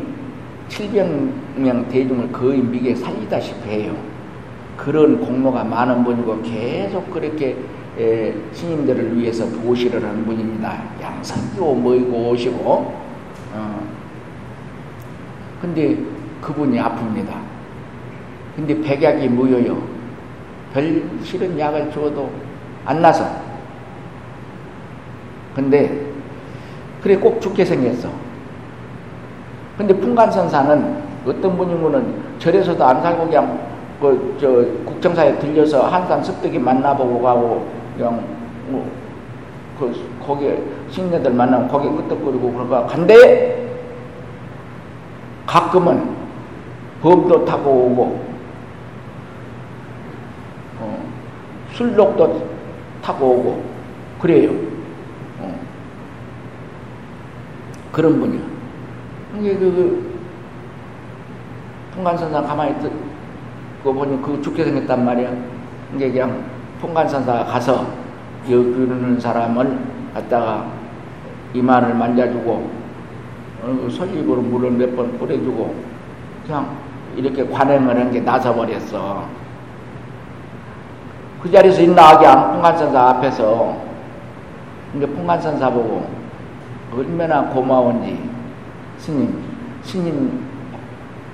700명 0.69 1.89
대중을 1.89 2.33
거의 2.33 2.61
미개 2.61 2.95
살리다시피 2.95 3.69
해요. 3.69 3.95
그런 4.77 5.21
공로가 5.21 5.65
많은 5.65 6.05
분이고 6.05 6.43
계속 6.43 7.11
그렇게 7.11 7.57
에, 7.99 8.35
스님들을 8.53 9.17
위해서 9.17 9.51
도시를 9.51 10.03
하는 10.05 10.25
분입니다. 10.27 10.83
양산도 11.01 11.75
모이고 11.75 12.31
오시고 12.31 12.97
어. 13.55 13.87
근데 15.63 15.97
그분이 16.41 16.79
아픕니다. 16.79 17.29
근데 18.55 18.81
백약이 18.81 19.29
무효요. 19.29 19.96
별 20.77 21.03
싫은 21.23 21.59
약을 21.59 21.91
주어도 21.91 22.29
안 22.85 23.01
나서. 23.01 23.25
근데 25.55 26.05
그래 27.03 27.17
꼭 27.17 27.41
죽게 27.41 27.65
생겼어. 27.65 28.11
근데 29.79 29.95
풍간선사는 29.95 30.97
어떤 31.27 31.57
분이면은 31.57 32.39
절에서도 32.39 32.85
안 32.85 33.01
살고 33.01 33.25
그냥 33.25 33.59
그 33.99 34.37
저 34.39 34.49
국정사에 34.85 35.39
들려서 35.39 35.87
한산 35.87 36.23
습득이 36.23 36.59
만나보고 36.59 37.23
가고 37.23 37.67
그냥 37.97 38.23
뭐그 38.69 39.95
거기에 40.27 40.63
신녀들 40.91 41.33
만나면 41.33 41.69
거기에 41.69 41.91
끄떡거리고 41.91 42.53
그러니까 42.53 42.87
간대 42.87 43.67
가끔은 45.47 46.15
범도 47.01 47.47
타고 47.47 47.71
오고 47.71 48.26
술록도 51.73 52.49
타고 53.03 53.27
오고 53.27 53.65
그래요. 54.21 54.51
어. 55.41 55.55
그런 57.93 58.19
분이야. 58.21 58.43
이게 59.39 59.55
그, 59.55 59.61
그 59.61 60.17
풍간선사 61.95 62.43
가만히 62.43 62.75
듣고 62.81 63.93
보니 63.95 64.21
그 64.23 64.41
죽게 64.43 64.65
생겼단 64.65 65.05
말이야. 65.05 65.33
이게 65.95 66.11
그냥 66.13 66.43
풍간선사 66.81 67.45
가서 67.45 67.87
여기는 68.51 69.19
사람을 69.21 69.79
갖다가 70.15 70.67
이마를 71.55 71.95
만져주고 71.95 72.71
어, 73.63 73.89
설립으로 73.91 74.43
물을 74.43 74.71
몇 74.71 74.95
번 74.95 75.17
뿌려주고 75.19 75.75
그냥 76.47 76.77
이렇게 77.17 77.47
관행을 77.49 77.97
한 77.99 78.11
게 78.11 78.21
나서버렸어. 78.21 79.27
그 81.47 81.53
자리에서 81.53 81.81
있나하게 81.81 82.27
풍간선사 82.55 83.09
앞에서 83.11 83.77
이제 84.97 85.07
풍간선사 85.07 85.71
보고 85.71 86.05
얼마나 86.93 87.45
고마운지 87.45 88.19
스님 88.99 89.45
스님 89.83 90.41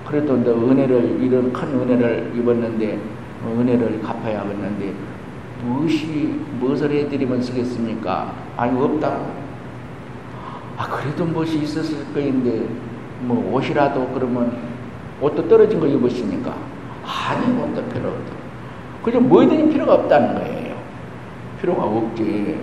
그래도 0.06 0.36
너 0.36 0.50
은혜를 0.52 1.18
이런 1.18 1.50
큰 1.50 1.66
은혜를 1.80 2.32
입었는데 2.36 2.98
은혜를 3.46 4.02
갚아야겠는데 4.02 4.92
무엇이 5.64 6.38
무엇을 6.60 6.90
해드리면 6.90 7.40
쓰겠습니까? 7.40 8.34
아니 8.58 8.78
없다고. 8.78 9.24
아 10.76 10.88
그래도 10.88 11.24
무엇이 11.24 11.58
있었을 11.62 12.12
거인데 12.12 12.68
뭐 13.22 13.54
옷이라도 13.54 14.08
그러면 14.12 14.58
옷도 15.22 15.48
떨어진 15.48 15.80
거 15.80 15.86
입으시니까 15.86 16.54
아니 17.02 17.46
옷도 17.62 17.82
필요 17.84 18.10
없다. 18.10 18.41
그저 19.02 19.20
뭐든지 19.20 19.72
필요가 19.72 19.94
없다는 19.94 20.34
거예요. 20.34 20.76
필요가 21.60 21.84
없지. 21.84 22.58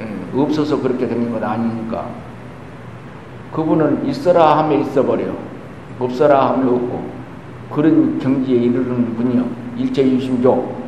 예, 0.00 0.38
없어서 0.38 0.80
그렇게 0.80 1.06
생긴 1.06 1.32
건 1.32 1.42
아니니까. 1.42 2.06
그분은 3.52 4.06
있어라 4.06 4.58
하면 4.58 4.82
있어버려. 4.82 5.24
없어라 5.98 6.50
하면 6.50 6.68
없고. 6.68 7.18
그런 7.72 8.18
경지에 8.18 8.56
이르는 8.56 9.16
분이요. 9.16 9.44
일체유심조. 9.76 10.78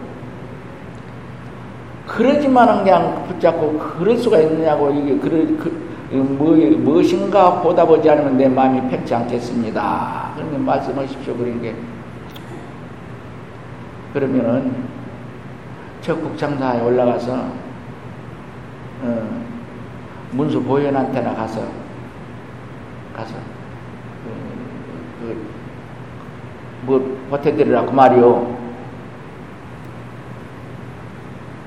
그러지만은 2.07 2.84
그냥 2.84 3.24
붙잡고 3.28 3.78
그럴 3.78 4.16
수가 4.16 4.40
있느냐고 4.40 4.90
이게 4.90 5.16
그래, 5.18 5.46
그, 5.59 5.90
뭐, 6.12 6.57
무엇인가 6.57 7.62
보다 7.62 7.84
보지 7.86 8.11
않으면 8.11 8.36
내 8.36 8.48
마음이 8.48 8.90
편치 8.90 9.14
않겠습니다. 9.14 10.32
그러면 10.34 10.64
말씀하십시오. 10.64 11.36
그런 11.36 11.62
게. 11.62 11.74
그러면은 14.12 14.89
저 16.01 16.16
국장사에 16.16 16.80
올라가서 16.80 17.32
어, 19.03 19.28
문수 20.32 20.62
보현한테나 20.62 21.34
가서 21.34 21.61
가서 23.14 23.34
그, 24.24 25.26
그, 25.26 25.46
뭐 26.86 27.18
보태드리라 27.30 27.84
그 27.84 27.90
말이요. 27.90 28.61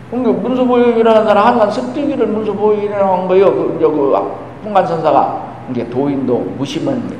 그러니까 0.09 0.41
문수 0.41 0.65
보현이라는 0.65 1.23
사람 1.25 1.47
한간 1.47 1.71
습득이를 1.71 2.27
문수 2.27 2.53
보현이라는 2.55 3.27
거요. 3.27 3.45
그, 3.45 3.79
그 3.79 4.43
풍간선사가 4.63 5.67
이게 5.71 5.89
도인도 5.89 6.39
무심은 6.57 7.17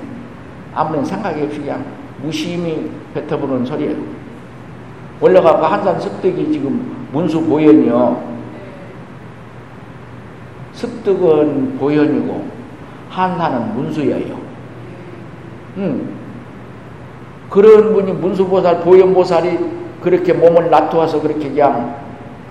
아무런 0.73 1.05
생각이 1.05 1.41
없이 1.43 1.59
그냥 1.59 1.83
무심히 2.21 2.89
뱉어보는 3.13 3.65
소리예요. 3.65 3.95
올라가고 5.21 5.65
한산 5.65 5.99
습득이 5.99 6.51
지금 6.51 7.02
문수 7.13 7.45
보현이요. 7.45 8.33
습득은 10.73 11.77
보현이고 11.77 12.45
한산은 13.09 13.75
문수예요. 13.75 14.35
음. 15.77 16.09
그런 17.49 17.93
분이 17.93 18.13
문수보살, 18.13 18.81
보현보살이 18.81 19.59
그렇게 20.01 20.33
몸을 20.33 20.71
놔두어서 20.71 21.21
그렇게 21.21 21.49
그냥 21.49 21.95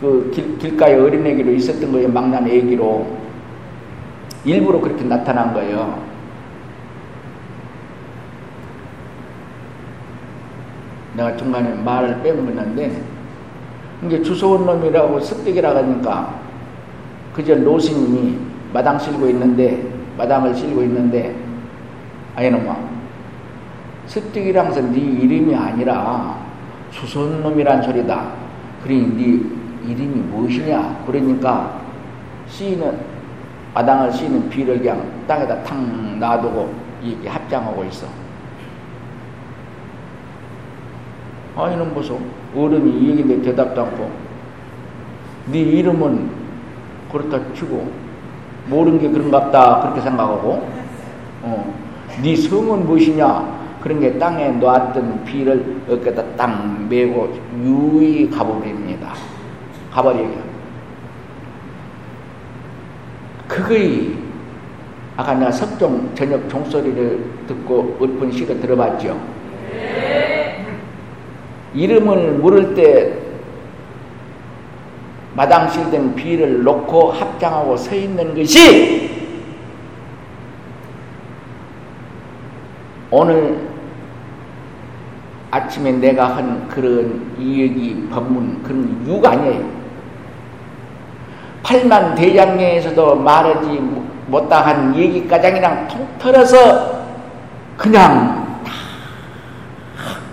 그 0.00 0.30
길, 0.32 0.56
길가에 0.58 0.94
어린애기로 0.94 1.50
있었던 1.52 1.90
거예요. 1.90 2.08
망난 2.08 2.46
애기로. 2.48 3.22
일부러 4.44 4.80
그렇게 4.80 5.04
나타난 5.04 5.52
거예요. 5.52 6.02
내가 11.16 11.36
중간에 11.36 11.74
말을 11.74 12.22
빼먹었는데 12.22 13.11
이게 14.05 14.22
주소원 14.22 14.66
놈이라고 14.66 15.20
습득이라 15.20 15.76
하니까 15.76 16.40
그저 17.34 17.55
노스님이 17.55 18.38
마당 18.72 18.98
실고 18.98 19.28
있는데 19.28 19.86
마당을 20.16 20.55
실고 20.55 20.82
있는데 20.82 21.34
아이놈아 22.36 22.76
습득이랑서 24.07 24.80
네 24.92 24.98
이름이 25.00 25.55
아니라 25.55 26.42
수선놈이란 26.90 27.82
소리다. 27.82 28.32
그러니 28.82 29.16
네 29.16 29.90
이름이 29.90 30.20
무엇이냐? 30.30 31.05
그러니까 31.07 31.80
시인은 32.48 32.98
마당을 33.74 34.12
씌는 34.12 34.50
비를 34.50 34.78
그냥 34.78 35.03
땅에다 35.26 35.62
탁 35.62 35.78
놔두고 36.18 36.74
이렇게 37.03 37.28
합장하고 37.28 37.84
있어. 37.84 38.07
아, 41.57 41.70
이놈 41.70 41.92
보소. 41.94 42.20
어른이 42.55 43.09
얘기인데 43.09 43.42
대답도 43.42 43.82
않고. 43.82 44.11
네 45.46 45.59
이름은 45.59 46.30
그렇다 47.11 47.40
치고, 47.55 47.90
모르는 48.68 49.00
게 49.00 49.09
그런갑다. 49.09 49.80
그렇게 49.80 50.00
생각하고, 50.00 50.68
어, 51.42 51.74
네 52.22 52.36
성은 52.36 52.86
무엇이냐? 52.86 53.62
그런 53.82 53.98
게 53.98 54.16
땅에 54.16 54.48
놓았던 54.48 55.24
비를 55.24 55.82
어깨다 55.88 56.22
땅 56.36 56.86
메고 56.88 57.36
유이 57.61 58.30
가버립니다. 58.30 59.12
가버려요. 59.90 60.53
그거이 63.48 64.16
아까 65.16 65.34
내가 65.34 65.50
석종 65.50 66.14
저녁 66.14 66.48
종소리를 66.48 67.24
듣고 67.48 67.98
읊은 68.00 68.30
시를 68.30 68.61
들어봤죠. 68.61 69.18
이름을 71.75 72.33
물을 72.35 72.75
때 72.75 73.18
마당실된 75.35 76.14
비를 76.14 76.62
놓고 76.62 77.12
합장하고 77.12 77.77
서 77.77 77.95
있는 77.95 78.35
것이 78.35 79.11
오늘 83.11 83.68
아침에 85.51 85.93
내가 85.93 86.37
한 86.37 86.66
그런 86.68 87.35
이야기 87.39 88.09
법문 88.11 88.62
그런 88.62 89.07
유가 89.07 89.33
아니에요. 89.33 89.83
팔만 91.62 92.14
대장경에서도 92.14 93.16
말하지 93.16 93.68
못다한 94.29 94.97
얘기가장이랑 94.97 95.89
통틀어서 95.89 97.03
그냥 97.77 98.62
다 98.64 98.73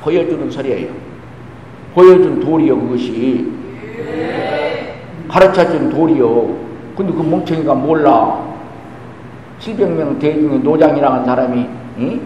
보여주는 0.02 0.50
소리예요. 0.50 0.99
보여준 1.94 2.40
도리요 2.40 2.80
그것이 2.80 3.60
가르쳐준 5.30 5.90
도리요. 5.90 6.70
근데 6.98 7.14
그 7.14 7.22
멍청이가 7.22 7.74
몰라. 7.76 8.50
700명 9.62 10.20
대중의 10.20 10.60
노장이라는 10.60 11.26
사람이 11.26 11.70
응? 12.00 12.22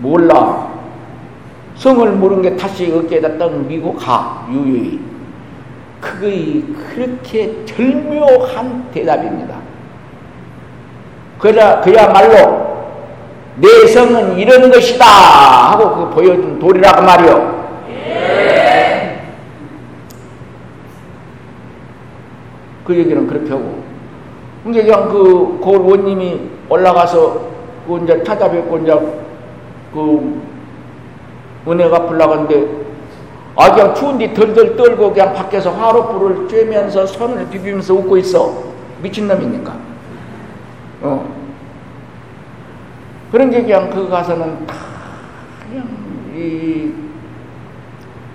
몰라. 0.00 0.68
성을 1.76 2.08
모르는 2.12 2.42
게 2.42 2.56
다시 2.56 2.92
어깨에다 2.92 3.38
떡 3.38 3.66
미고 3.66 3.94
가 3.94 4.46
유유히. 4.50 5.00
그거이 6.00 6.62
그렇게 6.94 7.64
절묘한 7.64 8.90
대답입니다. 8.92 9.56
그야, 11.38 11.80
그야말로 11.80 12.74
내 13.56 13.86
성은 13.86 14.38
이런 14.38 14.70
것이다 14.70 15.04
하고 15.04 16.08
그 16.08 16.14
보여준 16.14 16.58
도리라고 16.58 17.02
말이요. 17.02 17.53
그 22.84 22.94
얘기는 22.94 23.26
그렇게 23.26 23.50
하고. 23.50 23.82
근데 24.62 24.82
그냥 24.82 25.08
그, 25.08 25.60
그 25.62 25.70
원님이 25.70 26.40
올라가서 26.68 27.40
그 27.86 28.00
이제 28.02 28.22
찾아뵙고 28.22 28.78
이제 28.78 28.92
그 29.92 30.42
은혜 31.68 31.88
가 31.88 32.06
불나갔는데 32.06 32.84
아 33.56 33.74
그냥 33.74 33.94
추운데 33.94 34.32
덜덜 34.34 34.76
떨고 34.76 35.12
그냥 35.12 35.32
밖에서 35.34 35.70
화로불을 35.70 36.48
쬐면서 36.48 37.06
손을 37.06 37.48
비비면서 37.48 37.94
웃고 37.94 38.16
있어. 38.18 38.64
미친놈이니까. 39.02 39.74
어. 41.02 41.28
그런 43.30 43.50
게 43.50 43.62
그냥 43.62 43.90
그 43.90 44.08
가서는 44.08 44.66
다 44.66 44.74
그냥 45.68 45.86
이 46.34 47.04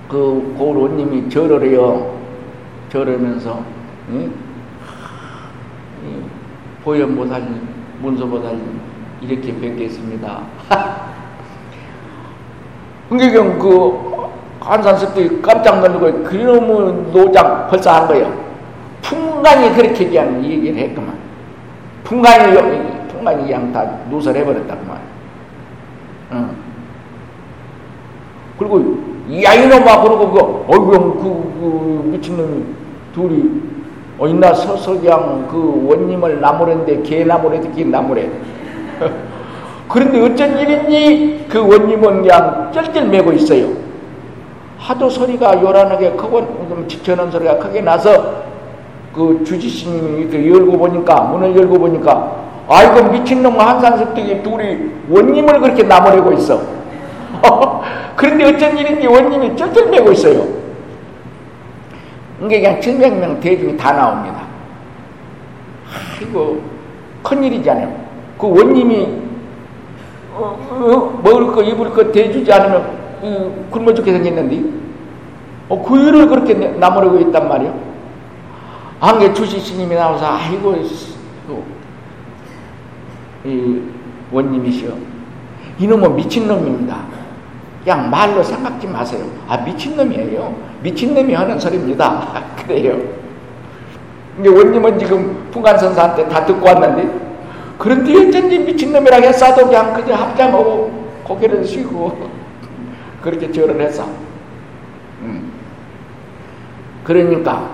그 0.09 0.55
고로님이 0.57 1.29
절을 1.29 1.63
해요. 1.69 2.17
절하면서 2.89 3.63
응? 4.09 4.33
보현보살 6.83 7.43
문서보살 8.01 8.57
이렇게 9.21 9.59
뵙겠습니다 9.59 10.41
흥계경 13.09 13.59
그 13.59 14.09
한산석도 14.59 15.41
깜짝 15.41 15.79
놀라고 15.79 16.23
그놈의 16.23 17.11
노장 17.11 17.67
벌써 17.69 17.91
한 17.91 18.07
거예요. 18.07 18.31
풍간이 19.01 19.73
그렇게 19.73 20.07
그냥 20.07 20.43
얘기를 20.43 20.77
했구만. 20.77 21.17
풍간이, 22.03 23.07
풍간이 23.07 23.43
그냥 23.43 23.71
다 23.71 23.83
누설해버렸다구만. 24.09 24.99
응. 26.33 26.55
그리고, 28.57 28.79
야, 29.41 29.53
이놈아, 29.53 30.01
그러고, 30.01 30.31
그, 30.31 30.39
어이구, 30.67 30.91
그, 30.91 31.23
그, 31.59 32.09
미친놈이 32.11 32.65
둘이, 33.13 33.61
어, 34.19 34.53
서서 34.53 34.99
그냥 34.99 35.47
그 35.49 35.87
원님을 35.89 36.41
나무랬는데, 36.41 37.03
개 37.03 37.23
나무래도 37.23 37.71
개 37.71 37.83
나무래. 37.85 38.29
그런데 39.87 40.21
어쩐 40.21 40.59
일인지 40.59 41.45
그 41.49 41.59
원님은 41.59 42.21
그냥 42.21 42.69
쩔쩔매고 42.71 43.31
있어요. 43.33 43.69
하도 44.77 45.09
소리가 45.09 45.61
요란하게 45.61 46.11
크고 46.11 46.39
좀 46.69 46.85
지켜는 46.87 47.31
소리가 47.31 47.57
크게 47.57 47.81
나서 47.81 48.43
그 49.13 49.41
주지스님이 49.45 50.21
이렇게 50.21 50.49
열고 50.49 50.77
보니까 50.77 51.21
문을 51.21 51.55
열고 51.55 51.79
보니까 51.79 52.35
아이고 52.67 53.11
미친놈 53.11 53.59
한산석등이 53.59 54.43
둘이 54.43 54.91
원님을 55.09 55.59
그렇게 55.59 55.83
나무래고 55.83 56.31
있어. 56.33 56.61
그런데 58.15 58.45
어쩐 58.45 58.77
일인지 58.77 59.07
원님이 59.07 59.55
쩔쩔매고 59.55 60.11
있어요. 60.11 60.68
이게 62.41 62.61
그냥 62.61 62.79
700명 62.79 63.41
대중이 63.41 63.75
다 63.77 63.91
나옵니다. 63.91 64.43
아이고 66.19 66.61
큰일이잖아요. 67.23 68.09
그 68.37 68.47
원님이 68.47 69.07
어, 70.33 70.67
어, 70.71 71.21
먹을 71.21 71.47
거 71.47 71.61
입을 71.61 71.89
거 71.91 72.11
대주지 72.11 72.51
않으면 72.51 72.99
어, 73.21 73.67
굶어 73.69 73.93
죽게 73.93 74.13
생겼는데 74.13 74.63
어, 75.67 75.83
그 75.83 75.97
일을 75.99 76.29
그렇게 76.29 76.53
나무르고 76.53 77.19
있단 77.19 77.47
말이야. 77.47 77.73
한개 78.99 79.33
주시 79.33 79.59
스님이 79.59 79.95
나와서 79.95 80.25
아이고 80.25 80.75
이 83.45 83.81
원님이시여 84.31 84.93
이놈은 85.79 86.15
미친놈입니다. 86.15 86.97
그냥 87.83 88.09
말로 88.09 88.43
생각지 88.43 88.87
마세요. 88.87 89.25
아 89.47 89.57
미친놈이에요. 89.57 90.68
미친놈이 90.81 91.33
하는 91.33 91.59
소리입니다. 91.59 92.43
그래요. 92.65 92.97
근데 94.35 94.49
원님은 94.49 94.97
지금 94.99 95.49
풍간선사한테 95.51 96.29
다 96.29 96.45
듣고 96.45 96.65
왔는데 96.65 97.09
그런데 97.77 98.27
어쩐지 98.27 98.59
미친놈이라고 98.59 99.25
했어도 99.25 99.65
그냥 99.65 99.93
그저 99.93 100.13
합장하고 100.13 101.09
고개를 101.23 101.63
쉬고 101.65 102.29
그렇게 103.21 103.51
절을 103.51 103.79
했어. 103.81 104.05
음. 105.21 105.51
그러니까 107.03 107.69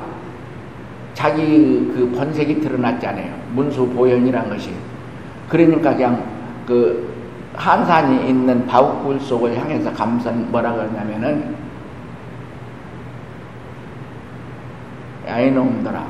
자기 1.14 1.92
그 1.94 2.12
본색이 2.16 2.62
드러났잖아요. 2.62 3.34
문수 3.54 3.88
보현이란 3.90 4.50
것이. 4.50 4.72
그러니까 5.50 5.94
그냥 5.94 6.24
그 6.68 7.14
한산이 7.56 8.28
있는 8.28 8.66
바우굴 8.66 9.20
속을 9.20 9.58
향해서 9.58 9.94
감선 9.94 10.52
뭐라 10.52 10.74
그러냐면은 10.74 11.56
야 15.28 15.40
이놈들아 15.40 16.04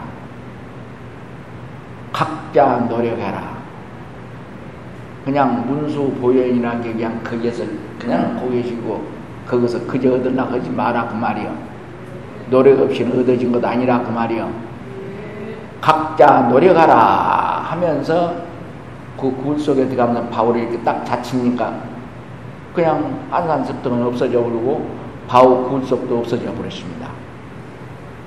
각자 2.12 2.78
노력해라. 2.90 3.56
그냥 5.26 5.66
문수 5.68 6.12
보현이라는 6.22 6.82
게 6.84 6.94
그냥 6.94 7.20
거기에서 7.24 7.64
그냥 8.00 8.38
고계시고 8.40 9.06
거기서 9.48 9.86
그저 9.86 10.14
얻으려 10.16 10.44
하지 10.44 10.70
마라 10.70 11.08
그 11.08 11.16
말이요. 11.16 11.54
노력 12.50 12.80
없이는 12.82 13.20
얻어진 13.20 13.52
것 13.52 13.64
아니라 13.66 14.02
그 14.04 14.12
말이요. 14.12 14.50
각자 15.82 16.42
노력하라 16.50 17.66
하면서 17.70 18.46
그 19.20 19.32
굴 19.32 19.58
속에 19.60 19.88
들어가면 19.88 20.30
바울이 20.30 20.62
이렇게 20.62 20.78
딱 20.84 21.04
자치니까 21.06 21.74
그냥 22.74 23.26
안산습등은 23.32 24.04
없어져 24.06 24.42
버리고 24.44 24.90
바울 25.28 25.68
굴 25.70 25.84
속도 25.86 26.20
없어져 26.20 26.54
버렸습니다. 26.54 27.15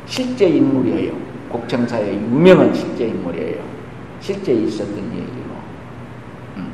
실제 0.09 0.47
인물이에요. 0.49 1.13
곡청사의 1.51 2.15
유명한 2.15 2.75
실제 2.75 3.07
인물이에요. 3.07 3.57
실제 4.21 4.53
있었던 4.53 4.97
얘기고. 4.97 5.51
음. 6.57 6.73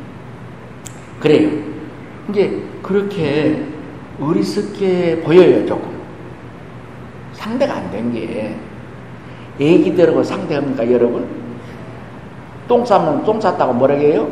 그래요. 1.20 1.50
이제 2.30 2.62
그렇게 2.82 3.62
어리석게 4.20 5.22
보여요, 5.22 5.66
조금. 5.66 5.92
상대가 7.32 7.74
안 7.74 7.90
된 7.90 8.12
게, 8.12 8.54
애기들하고 9.60 10.22
상대합니까, 10.22 10.90
여러분? 10.90 11.26
똥 12.66 12.84
싸면 12.84 13.24
똥 13.24 13.40
쌌다고 13.40 13.72
뭐라 13.74 13.94
해요? 13.94 14.28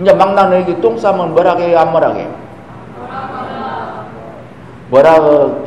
이제 0.00 0.12
막나는 0.12 0.58
애기 0.58 0.80
똥 0.80 0.98
싸면 0.98 1.32
뭐라 1.32 1.56
해요, 1.56 1.78
안 1.78 1.90
뭐라 1.92 2.12
해요? 2.12 2.34
뭐라 4.90 5.61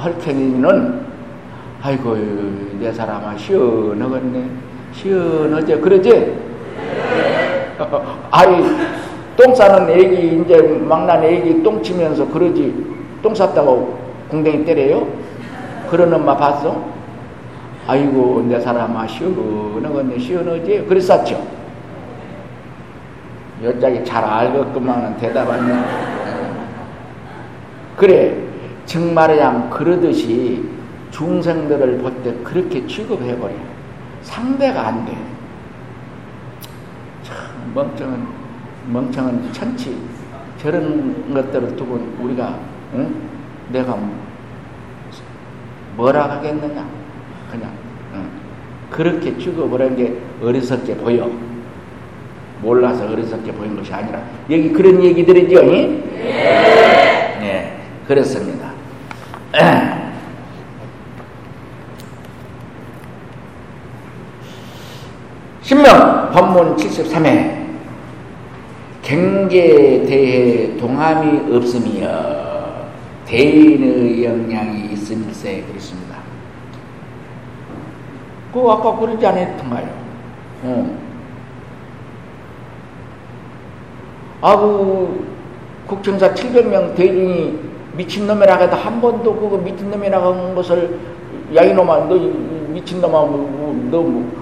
고 0.00 0.04
헐탱이는 0.04 1.00
아이고 1.82 2.16
내 2.80 2.90
사람아 2.92 3.36
시원하겠네 3.36 4.44
시원하지 4.92 5.76
그러지? 5.76 6.38
아이 8.30 8.62
똥 9.36 9.54
싸는 9.54 9.90
애기 9.90 10.42
이제 10.42 10.60
막난 10.86 11.22
애기 11.22 11.62
똥 11.62 11.82
치면서 11.82 12.26
그러지 12.28 12.86
똥 13.22 13.34
쌌다고 13.34 13.98
궁뎅이 14.30 14.64
때려요? 14.64 15.06
그런 15.90 16.12
엄마 16.12 16.36
봤어? 16.36 16.82
아이고 17.86 18.44
내 18.48 18.60
사람아 18.60 19.06
시원하겠네 19.06 20.18
시원하지? 20.18 20.86
그랬었죠? 20.88 21.60
여자기 23.62 24.02
잘 24.04 24.24
알겠구만은 24.24 25.18
대답하네 25.18 25.84
그래 27.96 28.39
정말이야 28.90 29.70
그러듯이 29.70 30.68
중생들을 31.12 31.98
볼때 31.98 32.34
그렇게 32.42 32.84
취급해버려 32.88 33.54
상대가 34.22 34.88
안 34.88 35.06
돼. 35.06 35.16
참 37.22 37.36
멍청한 37.72 38.26
멍청한 38.88 39.52
천치 39.52 39.96
저런 40.60 41.32
것들을 41.32 41.76
두고 41.76 42.00
우리가 42.20 42.58
응? 42.94 43.14
내가 43.68 43.96
뭐라 45.96 46.28
하겠느냐 46.28 46.84
그냥 47.50 47.70
응. 48.14 48.28
그렇게 48.90 49.38
취급을 49.38 49.82
한게 49.82 50.18
어리석게 50.42 50.96
보여 50.96 51.30
몰라서 52.60 53.08
어리석게 53.08 53.52
보인 53.52 53.76
것이 53.76 53.92
아니라 53.94 54.20
여기 54.50 54.72
그런 54.72 55.00
얘기들이죠 55.00 55.62
네. 55.62 55.86
네 57.40 57.80
그렇습니다 58.08 58.59
신명 65.62 66.30
법문 66.30 66.76
73회 66.76 67.58
경계에 69.02 70.06
대해 70.06 70.76
동함이 70.76 71.56
없으며 71.56 72.06
대인의 73.26 74.24
영향이 74.24 74.92
있음일세 74.92 75.62
그렇습니다. 75.62 76.18
그 78.52 78.60
아까 78.68 78.96
그러지 78.96 79.26
않았던가요? 79.26 79.88
어. 80.62 80.96
아그 84.42 85.28
국정사 85.86 86.34
700명 86.34 86.94
대중이 86.94 87.69
미친놈이라 87.96 88.56
해도 88.56 88.76
한 88.76 89.00
번도 89.00 89.34
그거 89.36 89.56
미친놈이라고 89.58 90.32
한 90.32 90.54
것을 90.54 90.98
야 91.54 91.62
이놈아 91.62 92.08
너 92.08 92.14
미친놈아 92.72 93.10
너 93.10 94.02
뭐, 94.02 94.32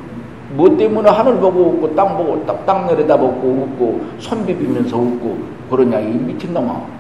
뭐 0.50 0.76
때문에 0.76 1.10
하늘 1.10 1.36
보고 1.36 1.60
웃고 1.70 1.94
땅 1.94 2.16
보고 2.16 2.44
땅, 2.46 2.64
땅 2.66 2.86
내려다보고 2.86 3.48
웃고 3.48 4.00
손 4.18 4.44
비비면서 4.46 4.96
웃고 4.96 5.38
그러냐 5.70 6.00
이 6.00 6.10
미친놈아. 6.10 6.98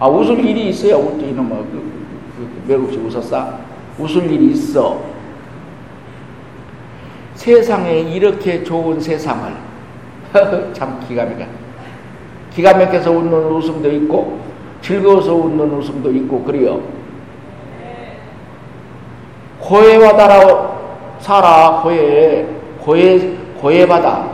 아 0.00 0.08
웃을 0.08 0.44
일이 0.44 0.70
있어야 0.70 0.96
웃지 0.96 1.28
이놈아. 1.28 1.48
그, 1.48 1.92
그, 2.36 2.62
그, 2.66 2.72
외국식 2.72 3.04
웃었어? 3.04 3.58
웃을 3.98 4.30
일이 4.30 4.52
있어. 4.52 5.00
세상에 7.34 8.00
이렇게 8.00 8.64
좋은 8.64 9.00
세상을. 9.00 9.52
참 10.72 11.00
기가 11.06 11.24
막혀. 11.24 11.46
기가 12.52 12.74
막혀서 12.74 13.10
웃는 13.10 13.32
웃음도 13.32 13.90
있고 13.92 14.49
즐거워서 14.82 15.34
웃는 15.34 15.72
웃음도 15.72 16.10
있고 16.12 16.42
그래요 16.44 16.80
고해와다라 19.60 20.70
살아 21.20 21.80
고해 21.82 22.60
고해, 22.80 23.36
고해바다. 23.60 24.28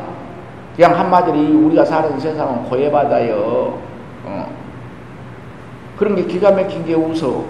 그냥 0.77 0.99
한마디로 0.99 1.67
우리가 1.67 1.85
사는 1.85 2.19
세상은 2.19 2.65
고해바다요. 2.65 3.79
어. 4.25 4.57
그런 5.97 6.17
게 6.17 6.25
기가 6.25 6.51
막힌 6.51 6.85
게 6.85 6.95
웃어. 6.95 7.45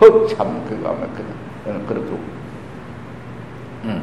헛, 0.00 0.28
참, 0.28 0.64
기가 0.68 0.90
막히다. 0.90 1.28
어, 1.66 1.80
그렇게. 1.88 2.10
응. 3.86 4.02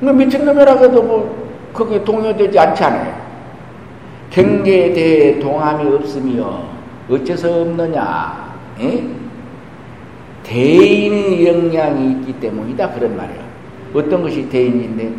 뭐 0.00 0.12
미친놈이라고 0.12 0.84
해도 0.84 1.02
뭐, 1.02 1.48
거기에 1.72 2.02
동요되지 2.04 2.58
않잖아요. 2.58 3.23
경계에 4.34 4.92
대해 4.92 5.38
동함이 5.38 5.94
없으며, 5.94 6.62
어째서 7.08 7.60
없느냐? 7.60 8.52
에? 8.80 9.04
대인의 10.42 11.46
영향이 11.46 12.10
있기 12.12 12.40
때문이다. 12.40 12.90
그런 12.90 13.16
말이야. 13.16 13.44
어떤 13.94 14.22
것이 14.22 14.48
대인인데? 14.48 15.12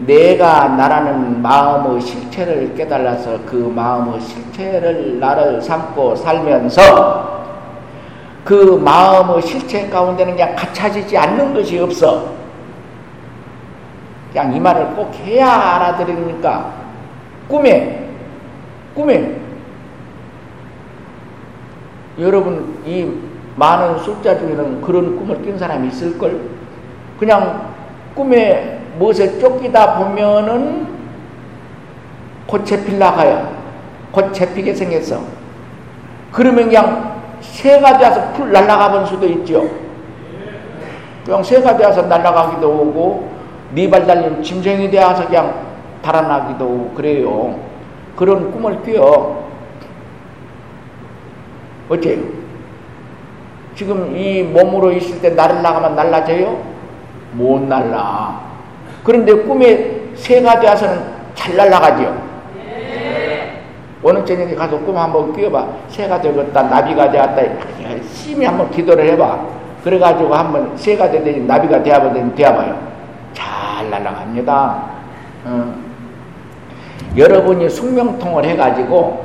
내가 0.00 0.68
나라는 0.68 1.40
마음의 1.40 2.02
실체를 2.02 2.74
깨달아서 2.74 3.38
그 3.46 3.56
마음의 3.74 4.20
실체를 4.20 5.18
나를 5.18 5.60
삼고 5.62 6.16
살면서 6.16 7.40
그 8.44 8.80
마음의 8.84 9.42
실체 9.42 9.88
가운데는 9.88 10.34
그냥 10.34 10.54
갖춰지지 10.54 11.16
않는 11.16 11.54
것이 11.54 11.78
없어. 11.78 12.34
그냥 14.32 14.54
이 14.54 14.60
말을 14.60 14.86
꼭 14.94 15.14
해야 15.24 15.50
알아들으니까 15.50 16.80
꿈에, 17.50 18.08
꿈에 18.94 19.36
여러분 22.18 22.78
이 22.86 23.10
많은 23.56 23.98
숫자 23.98 24.38
중에는 24.38 24.80
그런 24.80 25.16
꿈을 25.18 25.42
꾼 25.42 25.58
사람이 25.58 25.88
있을걸? 25.88 26.40
그냥 27.18 27.72
꿈에 28.14 28.80
무엇에 28.98 29.38
쫓기다 29.38 29.98
보면은 29.98 30.86
곧 32.46 32.64
잡힐 32.64 32.98
나가요. 32.98 33.60
곧 34.12 34.32
잡히게 34.32 34.72
생겼어. 34.74 35.20
그러면 36.32 36.66
그냥 36.66 37.20
새가 37.40 37.98
되어서 37.98 38.32
풀 38.32 38.52
날아가 38.52 38.92
본 38.92 39.06
수도 39.06 39.26
있죠. 39.26 39.68
그냥 41.24 41.42
새가 41.42 41.76
되어서 41.76 42.02
날아가기도 42.02 42.68
오고, 42.68 43.30
네발 43.74 44.06
달린 44.06 44.42
짐승이 44.42 44.90
되어서 44.90 45.26
그냥 45.26 45.69
달아나기도 46.02 46.92
그래요. 46.94 47.58
그런 48.16 48.50
꿈을 48.52 48.82
뀌어. 48.82 49.44
어째요? 51.88 52.20
지금 53.74 54.16
이 54.16 54.42
몸으로 54.42 54.92
있을 54.92 55.20
때 55.20 55.30
날을 55.30 55.62
나가면 55.62 55.96
날라져요? 55.96 56.62
못 57.32 57.62
날라. 57.62 58.40
그런데 59.02 59.32
꿈에 59.32 60.00
새가 60.14 60.60
되어서는 60.60 61.02
잘 61.34 61.56
날라가지요. 61.56 62.22
네. 62.56 63.62
오늘 64.02 64.24
저녁에 64.26 64.54
가서 64.54 64.78
꿈 64.80 64.96
한번 64.96 65.34
끼워봐. 65.34 65.66
새가 65.88 66.20
되었다, 66.20 66.62
나비가 66.64 67.10
되었다. 67.10 67.42
심히 68.02 68.44
한번 68.44 68.70
기도를 68.70 69.08
해봐. 69.12 69.38
그래가지고 69.82 70.34
한번 70.34 70.76
새가 70.76 71.10
되든지 71.10 71.40
나비가 71.40 71.82
되어보든 71.82 72.34
되어봐요. 72.34 72.78
잘 73.32 73.88
날아갑니다. 73.88 74.82
어. 75.46 75.89
여러분이 77.16 77.68
숙명통을 77.68 78.44
해가지고 78.44 79.24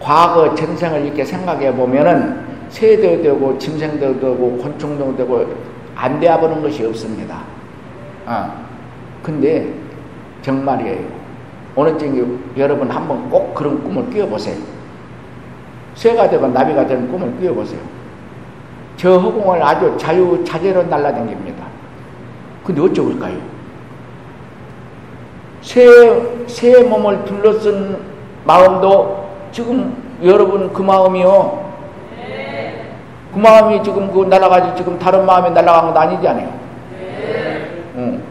과거 0.00 0.54
전생을 0.54 1.06
이렇게 1.06 1.24
생각해 1.24 1.74
보면은 1.74 2.44
새도 2.68 3.22
되고 3.22 3.58
짐승도 3.58 4.20
되고 4.20 4.58
곤충도 4.58 5.16
되고 5.16 5.46
안 5.94 6.20
되어보는 6.20 6.62
것이 6.62 6.84
없습니다. 6.84 7.38
아, 8.26 8.52
근데 9.22 9.72
정말이에요. 10.42 11.16
어느 11.74 11.98
쪽에 11.98 12.24
여러분 12.56 12.90
한번 12.90 13.28
꼭 13.30 13.54
그런 13.54 13.82
꿈을 13.82 14.04
꾸어보세요. 14.10 14.56
새가 15.94 16.28
되건 16.28 16.52
나비가 16.52 16.86
되는 16.86 17.10
꿈을 17.10 17.34
꾸어보세요. 17.36 17.80
저 18.96 19.18
허공을 19.18 19.62
아주 19.62 19.94
자유자재로 19.98 20.84
날라다닙니다. 20.84 21.64
근데 22.64 22.80
어쩌을까요? 22.80 23.55
새, 25.66 25.84
새 26.46 26.84
몸을 26.84 27.24
둘러쓴 27.24 27.98
마음도 28.44 29.28
지금 29.50 30.00
여러분 30.22 30.72
그 30.72 30.80
마음이요. 30.80 31.66
그 33.34 33.38
마음이 33.38 33.82
지금 33.82 34.12
그 34.12 34.24
날아가지 34.24 34.76
지금 34.76 34.96
다른 34.96 35.26
마음이 35.26 35.50
날아간 35.50 35.92
건 35.92 35.96
아니잖아요. 35.96 36.48
응. 37.96 38.22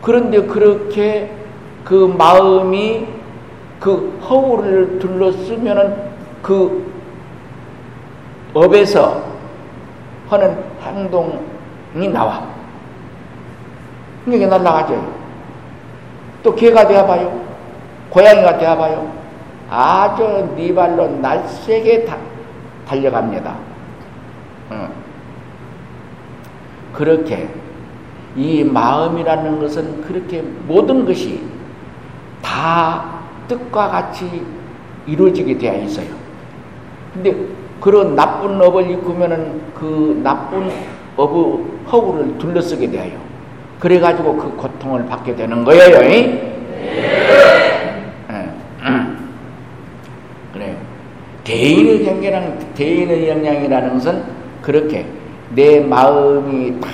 그런데 0.00 0.40
그렇게 0.42 1.32
그 1.84 2.14
마음이 2.16 3.08
그 3.80 4.16
허울을 4.28 5.00
둘러쓰면은 5.00 5.96
그 6.42 6.92
업에서 8.54 9.20
하는 10.30 10.56
행동이 10.80 12.08
나와. 12.12 12.44
이게 14.28 14.46
날아가죠. 14.46 15.15
또 16.46 16.54
개가 16.54 16.86
되어봐요. 16.86 17.44
고양이가 18.08 18.56
되어봐요. 18.58 19.10
아주 19.68 20.48
네 20.56 20.72
발로 20.72 21.08
날쌔게 21.08 22.04
다, 22.04 22.16
달려갑니다. 22.86 23.56
어. 24.70 24.88
그렇게 26.92 27.48
이 28.36 28.62
마음이라는 28.62 29.58
것은 29.58 30.02
그렇게 30.02 30.40
모든 30.68 31.04
것이 31.04 31.42
다 32.40 33.22
뜻과 33.48 33.88
같이 33.88 34.46
이루어지게 35.04 35.58
되어 35.58 35.82
있어요. 35.82 36.06
근데 37.12 37.36
그런 37.80 38.14
나쁜 38.14 38.60
업을 38.62 38.88
일으키면은 38.88 39.62
그 39.74 40.20
나쁜 40.22 40.70
업의 41.16 41.64
허구를 41.90 42.38
둘러쓰게 42.38 42.88
되어요. 42.88 43.25
그래가지고 43.80 44.36
그 44.36 44.56
고통을 44.56 45.06
받게 45.06 45.36
되는 45.36 45.64
거예요. 45.64 45.86
대인의 51.46 52.04
경계랑 52.04 52.74
대인의 52.74 53.28
영향이라는 53.28 53.94
것은 53.94 54.24
그렇게 54.60 55.06
내 55.54 55.80
마음이 55.80 56.80
다 56.80 56.88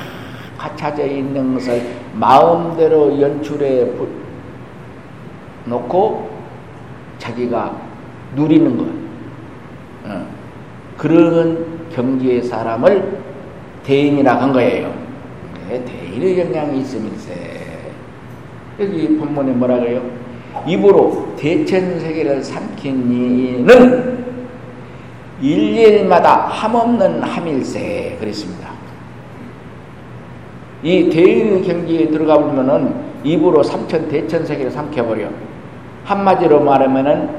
갖춰져 0.59 1.07
있는 1.07 1.55
것을 1.55 1.83
마음대로 2.13 3.19
연출해 3.19 3.87
놓고 5.65 6.31
자기가 7.19 7.75
누리는 8.37 8.77
것. 8.77 8.85
어. 10.05 10.27
그런 10.99 11.89
경지의 11.95 12.43
사람을 12.43 13.23
대인이라고 13.85 14.41
한 14.41 14.53
거예요. 14.53 15.02
네, 15.73 15.83
대인의 15.87 16.39
영향이 16.39 16.81
있으면서 16.81 17.33
여기 18.79 19.17
본문에 19.17 19.53
뭐라 19.53 19.79
그래요? 19.79 20.03
입으로 20.67 21.35
대천세계를 21.39 22.45
삼킨 22.45 23.11
이는 23.11 24.23
일일마다 25.41 26.49
함없는 26.49 27.23
함일세 27.23 28.19
그랬습니다. 28.21 28.69
이 30.83 31.09
대인 31.09 31.63
경지에 31.63 32.09
들어가 32.09 32.37
보면은 32.37 32.95
입으로 33.25 33.63
삼천 33.63 34.11
대천 34.11 34.45
세계를 34.45 34.71
삼켜버려. 34.71 35.27
한마디로 36.05 36.61
말하면은 36.61 37.31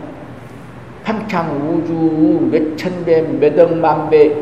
평창 1.03 1.69
우주 1.69 2.49
몇천 2.49 3.05
배, 3.05 3.21
몇억만 3.21 4.09
배 4.09 4.35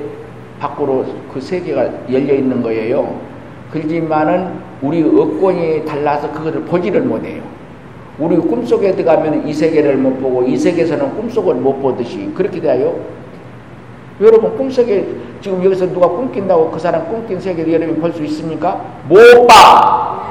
밖으로 0.61 1.05
그 1.33 1.41
세계가 1.41 2.09
열려 2.09 2.35
있는 2.35 2.61
거예요. 2.61 3.30
그렇지만은 3.71 4.59
우리 4.81 5.01
업권이 5.03 5.85
달라서 5.85 6.31
그것을 6.31 6.61
보지를 6.61 7.01
못해요. 7.01 7.41
우리 8.19 8.35
꿈속에 8.37 8.91
들어가면 8.95 9.47
이 9.47 9.53
세계를 9.53 9.97
못 9.97 10.19
보고 10.21 10.43
이 10.43 10.57
세계에서는 10.57 11.15
꿈속을 11.15 11.55
못 11.55 11.81
보듯이 11.81 12.31
그렇게 12.35 12.59
돼요. 12.59 12.95
여러분 14.19 14.55
꿈속에 14.57 15.07
지금 15.41 15.63
여기서 15.63 15.87
누가 15.91 16.07
꿈낀다고 16.07 16.69
그 16.69 16.77
사람 16.79 17.07
꿈낀 17.07 17.39
세계를 17.39 17.73
여러분이 17.73 17.99
볼수 17.99 18.23
있습니까? 18.25 18.79
못 19.07 19.17
봐. 19.47 20.21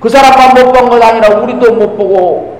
그 0.00 0.08
사람만 0.10 0.54
못 0.66 0.72
본 0.74 0.90
것 0.90 1.02
아니라 1.02 1.40
우리도 1.40 1.72
못 1.76 1.96
보고, 1.96 2.58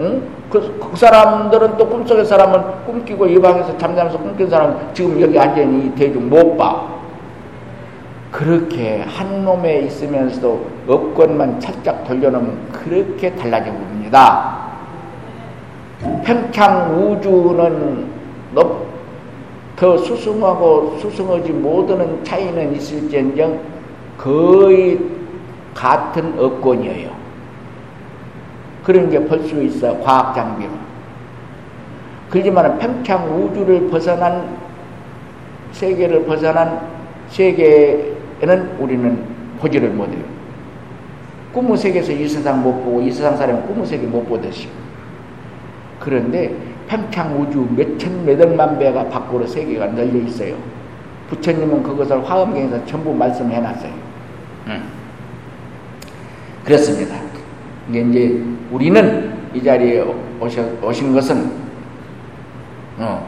응? 0.00 0.22
그, 0.50 0.78
그 0.90 0.96
사람들은 0.96 1.78
또 1.78 1.88
꿈속의 1.88 2.26
사람은 2.26 2.84
꿈끼고 2.84 3.26
이 3.26 3.40
방에서 3.40 3.78
잠자면서 3.78 4.18
꿈낀 4.18 4.50
사람은 4.50 4.76
지금 4.92 5.18
여기 5.18 5.38
앉아있는 5.38 5.86
이 5.86 5.94
대중 5.94 6.28
못 6.28 6.58
봐. 6.58 6.86
그렇게 8.34 9.00
한 9.02 9.44
놈에 9.44 9.82
있으면서도 9.82 10.66
업권만 10.88 11.60
살짝 11.60 12.02
돌려놓으면 12.04 12.72
그렇게 12.72 13.32
달라져 13.32 13.70
봅니다. 13.70 14.72
평창 16.24 16.98
우주는 16.98 18.08
더 19.76 19.98
수승하고 19.98 20.98
수승하지 20.98 21.52
못하는 21.52 22.24
차이는 22.24 22.74
있을지언정 22.74 23.60
거의 24.18 24.98
같은 25.72 26.36
업권이에요. 26.36 27.10
그런 28.82 29.10
게 29.10 29.20
볼 29.20 29.44
수 29.46 29.62
있어 29.62 29.96
과학 30.00 30.34
장비로. 30.34 30.72
그렇지만 32.30 32.78
평창 32.80 33.26
우주를 33.32 33.88
벗어난 33.90 34.56
세계를 35.70 36.24
벗어난 36.24 36.80
세계 37.28 38.13
에는 38.42 38.76
우리는 38.78 39.18
보지를 39.58 39.90
못해요. 39.90 40.22
꿈의 41.52 41.76
세계에서 41.76 42.12
이 42.12 42.28
세상 42.28 42.62
못 42.62 42.72
보고 42.84 43.00
이 43.00 43.10
세상 43.10 43.36
사람은 43.36 43.66
꿈의 43.66 43.86
세계 43.86 44.06
못 44.06 44.24
보듯이. 44.28 44.68
그런데 46.00 46.54
평창 46.88 47.40
우주 47.40 47.66
몇천 47.74 48.26
몇억만 48.26 48.78
배가 48.78 49.08
밖으로 49.08 49.46
세계가 49.46 49.86
널려 49.86 50.18
있어요. 50.26 50.56
부처님은 51.30 51.82
그것을 51.82 52.28
화엄경에서 52.28 52.84
전부 52.84 53.14
말씀해 53.14 53.60
놨어요. 53.60 53.92
음. 54.66 54.82
그렇습니다. 56.64 57.16
이게 57.88 58.00
이제 58.00 58.42
우리는 58.70 59.32
이 59.54 59.62
자리에 59.62 60.04
오셔, 60.40 60.62
오신 60.82 61.14
것은 61.14 61.50
어, 62.98 63.26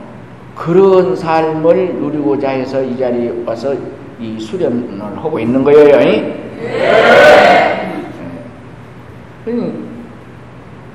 그런 0.54 1.14
삶을 1.14 1.94
누리고자 1.94 2.50
해서 2.50 2.82
이 2.82 2.96
자리에 2.96 3.32
와서 3.44 3.74
이 4.18 4.40
수련을 4.40 5.18
하고 5.18 5.38
있는 5.38 5.62
거예요. 5.62 5.98
네. 5.98 6.54
네. 9.44 9.72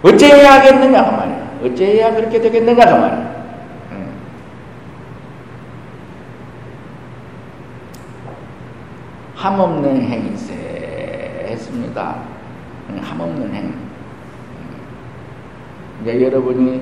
어째야 0.04 0.54
하겠느냐 0.54 1.06
그 1.06 1.12
말이야. 1.12 1.52
어째야 1.64 2.16
그렇게 2.16 2.42
되겠는가 2.42 2.86
그 2.86 2.92
말이야. 2.92 3.32
함없는 9.36 10.02
행세 10.02 11.48
했습니다. 11.50 12.16
함없는 13.02 13.54
행. 13.54 13.74
이제 16.02 16.24
여러분이 16.24 16.82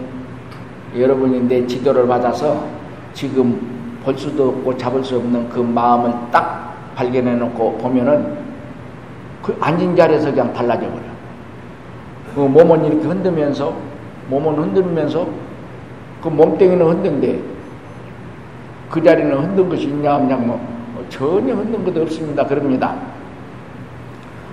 여러분이 0.98 1.42
내 1.48 1.68
지도를 1.68 2.08
받아서 2.08 2.66
지금 3.14 3.79
볼 4.04 4.18
수도 4.18 4.50
없고 4.50 4.78
잡을 4.78 5.04
수 5.04 5.18
없는 5.18 5.50
그 5.50 5.60
마음을 5.60 6.14
딱 6.32 6.94
발견해 6.96 7.36
놓고 7.36 7.78
보면은 7.78 8.38
그 9.42 9.56
앉은 9.60 9.96
자리에서 9.96 10.32
그냥 10.32 10.54
달라져 10.54 10.82
버려. 10.82 11.02
그 12.34 12.40
몸은 12.42 12.86
이렇게 12.86 13.08
흔들면서 13.08 13.74
몸은 14.28 14.56
흔들면서 14.56 15.28
그 16.22 16.28
몸뚱이는 16.28 16.86
흔든데 16.86 17.40
그 18.90 19.02
자리는 19.02 19.32
흔든 19.38 19.70
것이 19.70 19.88
있냐 19.88 20.16
없냐 20.16 20.36
뭐 20.38 20.60
전혀 21.10 21.54
흔든 21.54 21.84
것도 21.84 22.02
없습니다. 22.04 22.46
그럽니다. 22.46 22.96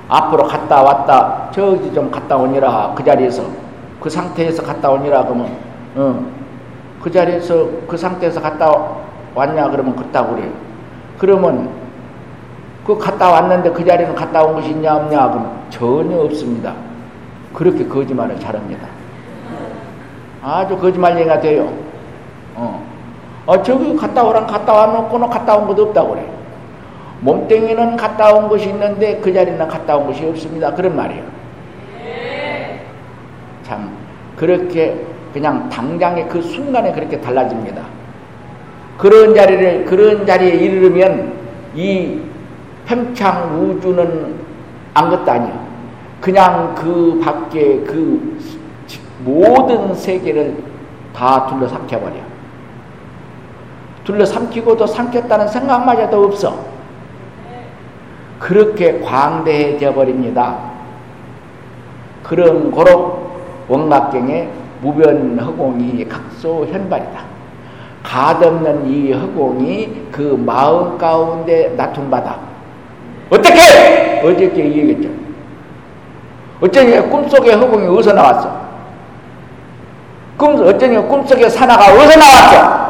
앞으로 0.08 0.44
갔다 0.44 0.82
왔다 0.82 1.50
저기 1.52 1.92
좀 1.92 2.10
갔다 2.10 2.36
오니라 2.36 2.94
그 2.96 3.02
자리에서 3.04 3.44
그 4.00 4.08
상태에서 4.08 4.62
갔다 4.62 4.90
오니라 4.90 5.24
그러면 5.24 5.50
어, 5.96 6.24
그 7.02 7.10
자리에서 7.10 7.68
그 7.88 7.96
상태에서 7.96 8.40
갔다 8.40 8.70
왔냐 9.36 9.68
그러면 9.70 9.94
그렇다고 9.94 10.34
그래요. 10.34 10.50
그러면 11.18 11.70
그 12.86 12.96
갔다 12.96 13.30
왔는데 13.30 13.70
그 13.70 13.84
자리는 13.84 14.14
갔다 14.14 14.42
온 14.42 14.54
것이 14.54 14.70
있냐 14.70 14.96
없냐 14.96 15.28
그러면 15.28 15.52
전혀 15.70 16.16
없습니다. 16.16 16.74
그렇게 17.52 17.86
거짓말을 17.86 18.40
잘합니다. 18.40 18.88
아주 20.42 20.76
거짓말 20.78 21.16
얘기가 21.18 21.40
돼요. 21.40 21.72
어. 22.54 22.82
어, 23.46 23.62
저기 23.62 23.94
갔다 23.96 24.24
오랑 24.24 24.46
갔다 24.46 24.72
와 24.72 24.86
놓고는 24.86 25.28
갔다 25.28 25.56
온 25.56 25.66
것도 25.68 25.84
없다고 25.84 26.10
그래. 26.10 26.26
몸뚱이는 27.20 27.96
갔다 27.96 28.32
온 28.34 28.48
것이 28.48 28.68
있는데 28.68 29.20
그 29.20 29.32
자리는 29.32 29.58
갔다 29.68 29.96
온 29.96 30.06
것이 30.06 30.24
없습니다. 30.26 30.72
그런 30.74 30.96
말이에요. 30.96 31.24
참, 33.64 33.90
그렇게 34.36 34.96
그냥 35.32 35.68
당장에 35.68 36.24
그 36.26 36.40
순간에 36.40 36.92
그렇게 36.92 37.20
달라집니다. 37.20 37.82
그런 38.98 39.34
자리를, 39.34 39.84
그런 39.84 40.24
자리에 40.26 40.50
이르면 40.50 41.32
이 41.74 42.20
평창 42.86 43.60
우주는 43.60 44.34
아무것도 44.94 45.30
아니에요. 45.30 45.66
그냥 46.20 46.74
그 46.74 47.20
밖에 47.22 47.80
그 47.80 48.38
모든 49.24 49.94
세계를 49.94 50.56
다 51.14 51.46
둘러삼켜 51.46 52.00
버려. 52.00 52.14
둘러 54.04 54.24
삼키고도 54.24 54.86
삼켰다는 54.86 55.48
생각마저도 55.48 56.24
없어. 56.24 56.64
그렇게 58.38 59.00
광대해져 59.00 59.92
버립니다. 59.92 60.70
그런 62.22 62.70
고로 62.70 63.30
원각경의 63.68 64.48
무변 64.80 65.38
허공이 65.38 66.06
각소 66.08 66.66
현발이다. 66.66 67.25
가없는 68.16 68.88
이 68.88 69.12
허공이 69.12 70.08
그 70.10 70.42
마음 70.46 70.96
가운데 70.96 71.68
나툰바다. 71.76 72.36
어떻게? 73.28 74.22
어저께 74.24 74.56
얘기했죠. 74.56 75.10
어쩌니 76.62 76.98
꿈속의 77.10 77.54
허공이 77.54 77.86
어디서 77.86 78.14
나왔어? 78.14 78.66
꿈, 80.38 80.66
어쩌니 80.66 80.96
꿈속의 80.96 81.50
산화가 81.50 81.92
어디서 81.92 82.18
나왔어? 82.18 82.86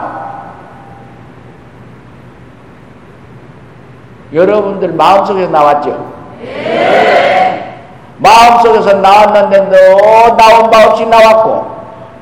여러분들 4.33 4.93
마음속에서 4.93 5.51
나왔죠? 5.51 6.13
네. 6.41 7.83
마음속에서 8.19 8.93
나왔는데 8.93 9.61
너 9.71 10.37
나온 10.37 10.71
바 10.71 10.87
없이 10.87 11.05
나왔고 11.05 11.76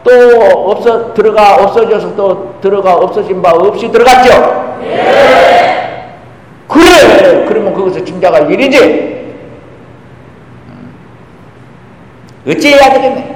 또 0.05 0.71
없어 0.71 1.15
들어가 1.15 1.55
없어져서 1.57 2.15
또 2.15 2.55
들어가 2.61 2.95
없어진 2.95 3.41
바 3.41 3.51
없이 3.53 3.91
들어갔죠? 3.91 4.77
네. 4.81 6.21
그래! 6.69 7.45
그러면 7.49 7.73
거기서 7.73 8.05
짐작할 8.05 8.51
일이지? 8.51 9.25
어찌해야 12.47 12.93
되겠네? 12.93 13.35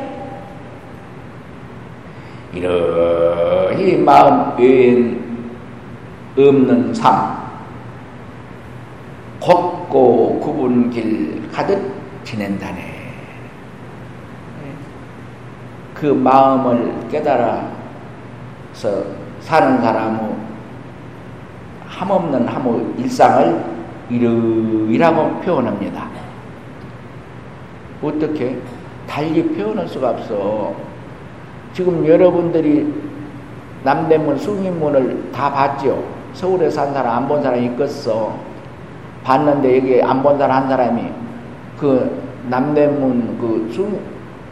이러히 2.52 3.96
마음 3.96 4.58
외엔 4.58 5.18
없는 6.36 6.92
삶, 6.92 7.36
곱고 9.40 10.40
굽은 10.40 10.90
길 10.90 11.48
가득 11.50 11.80
지낸다네. 12.24 12.97
그 15.98 16.06
마음을 16.06 16.94
깨달아서 17.10 17.68
사는 19.40 19.80
사람의 19.82 20.20
함없는 21.86 22.46
함의 22.46 22.86
일상을 22.98 23.64
이러이라고 24.08 25.40
표현합니다. 25.40 26.06
어떻게? 28.02 28.58
달리 29.08 29.42
표현할 29.42 29.88
수가 29.88 30.10
없어. 30.10 30.72
지금 31.72 32.06
여러분들이 32.06 32.94
남대문 33.82 34.38
숭인문을 34.38 35.32
다 35.32 35.50
봤죠? 35.52 36.02
서울에 36.32 36.70
산 36.70 36.92
사람 36.92 37.16
안 37.16 37.28
본 37.28 37.42
사람 37.42 37.60
있겠어. 37.64 38.36
봤는데 39.24 39.76
여기 39.78 40.02
안 40.02 40.22
본 40.22 40.38
사람 40.38 40.62
한 40.62 40.68
사람이 40.68 41.02
그 41.78 42.22
남대문 42.48 43.38
그 43.40 43.70
숭, 43.74 43.98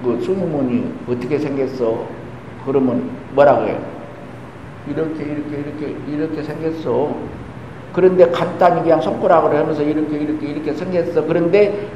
그 0.07 0.23
숭인문이 0.23 0.95
어떻게 1.09 1.37
생겼어? 1.37 2.07
그러면 2.65 3.11
뭐라고 3.33 3.67
해요? 3.67 3.79
이렇게, 4.89 5.25
이렇게, 5.25 5.57
이렇게, 5.57 5.97
이렇게 6.07 6.43
생겼어. 6.45 7.13
그런데 7.93 8.31
간단히 8.31 8.83
그냥 8.83 9.01
손가락으로 9.01 9.57
하면서 9.57 9.83
이렇게, 9.83 10.17
이렇게, 10.17 10.47
이렇게 10.47 10.73
생겼어. 10.73 11.25
그런데 11.27 11.89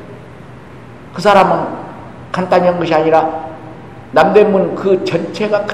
그 1.15 1.23
사람은 1.23 1.69
간단히 2.33 2.67
한 2.67 2.79
것이 2.81 2.93
아니라 2.93 3.51
남대문 4.11 4.75
그 4.75 5.05
전체가 5.05 5.67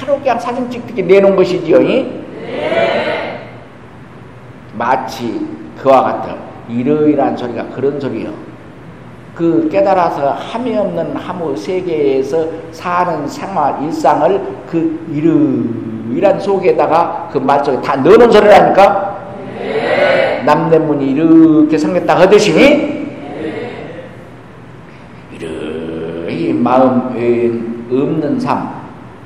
하루 0.00 0.18
그냥 0.18 0.38
사진 0.38 0.70
찍듯이 0.70 1.02
내놓은 1.02 1.36
것이지요. 1.36 1.78
네. 1.80 3.50
마치 4.74 5.46
그와 5.82 6.02
같은 6.02 6.34
이러이러한 6.68 7.36
소리가 7.36 7.66
그런 7.74 8.00
소리요. 8.00 8.49
그 9.40 9.70
깨달아서 9.72 10.32
함이 10.32 10.76
없는 10.76 11.16
함의 11.16 11.56
세계에서 11.56 12.46
사는 12.72 13.26
생활 13.26 13.82
일상을 13.82 14.38
그 14.70 15.00
이러이러한 15.10 16.38
속에다가 16.38 17.30
그 17.32 17.38
말속에 17.38 17.80
다 17.80 17.96
넣는 17.96 18.30
소리라니까. 18.30 19.16
네. 19.58 20.42
남대문이 20.44 21.12
이렇게 21.12 21.78
생겼다 21.78 22.18
하듯이 22.18 23.00
마음 26.52 27.14
외엔 27.14 27.86
없는 27.90 28.38
삶, 28.38 28.68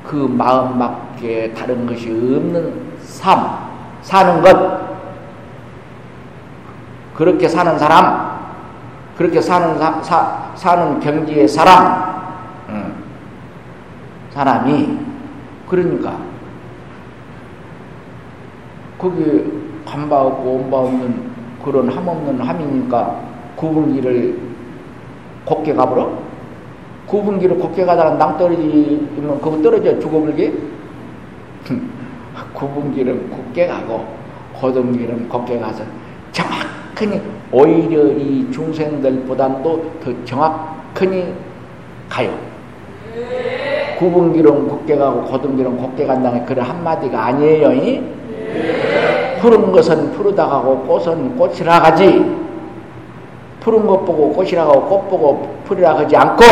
그 0.07 0.15
마음밖에 0.15 1.53
다른 1.53 1.85
것이 1.87 2.09
없는 2.09 2.73
삶, 3.03 3.59
사는 4.03 4.41
것, 4.41 4.85
그렇게 7.15 7.49
사는 7.49 7.77
사람, 7.77 8.34
그렇게 9.17 9.41
사는 9.41 9.79
사, 9.79 10.03
사, 10.03 10.53
사는 10.55 10.99
경지의 11.01 11.47
사람, 11.49 12.25
음, 12.69 12.95
사람이 14.31 14.99
그러니까 15.69 16.19
거기 18.99 19.45
간바 19.85 20.21
없고 20.21 20.51
온바 20.51 20.77
없는 20.79 21.35
그런 21.65 21.89
함 21.89 22.09
없는 22.09 22.41
함이니까 22.41 23.21
구분기를 23.57 24.39
곱게 25.45 25.75
가버려? 25.75 26.11
구분기로 27.07 27.57
곱게 27.59 27.85
가다가 27.85 28.15
낭 28.15 28.37
떨어지면 28.39 29.41
그거 29.41 29.63
떨어져 29.63 29.99
죽어버리게? 30.01 30.53
구분기는 32.55 33.31
곱게 33.31 33.67
가고 33.67 34.07
고등기는 34.55 35.29
곱게 35.29 35.59
가서 35.59 35.85
정확 36.33 36.64
히 37.01 37.21
오히려 37.51 38.07
이 38.07 38.51
중생들보다도 38.53 39.91
더 40.03 40.13
정확히 40.25 41.35
가요. 42.09 42.31
네. 43.15 43.97
구분기는 43.99 44.69
곱게 44.69 44.97
가고 44.97 45.25
고등기는 45.25 45.77
곱게 45.77 46.07
간다는 46.07 46.45
그런 46.45 46.65
한마디가 46.65 47.27
아니에요. 47.27 47.69
네. 47.71 49.39
푸른 49.41 49.73
것은 49.73 50.13
푸르다 50.13 50.47
가고 50.47 50.79
꽃은 50.81 51.37
꽃이라 51.37 51.81
가지 51.81 52.45
푸른 53.61 53.87
것 53.87 54.05
보고 54.05 54.33
꽃이라 54.33 54.65
가고 54.65 54.83
꽃 54.83 55.11
보고 55.11 55.55
풀이라 55.65 55.99
하지 55.99 56.17
않고 56.17 56.45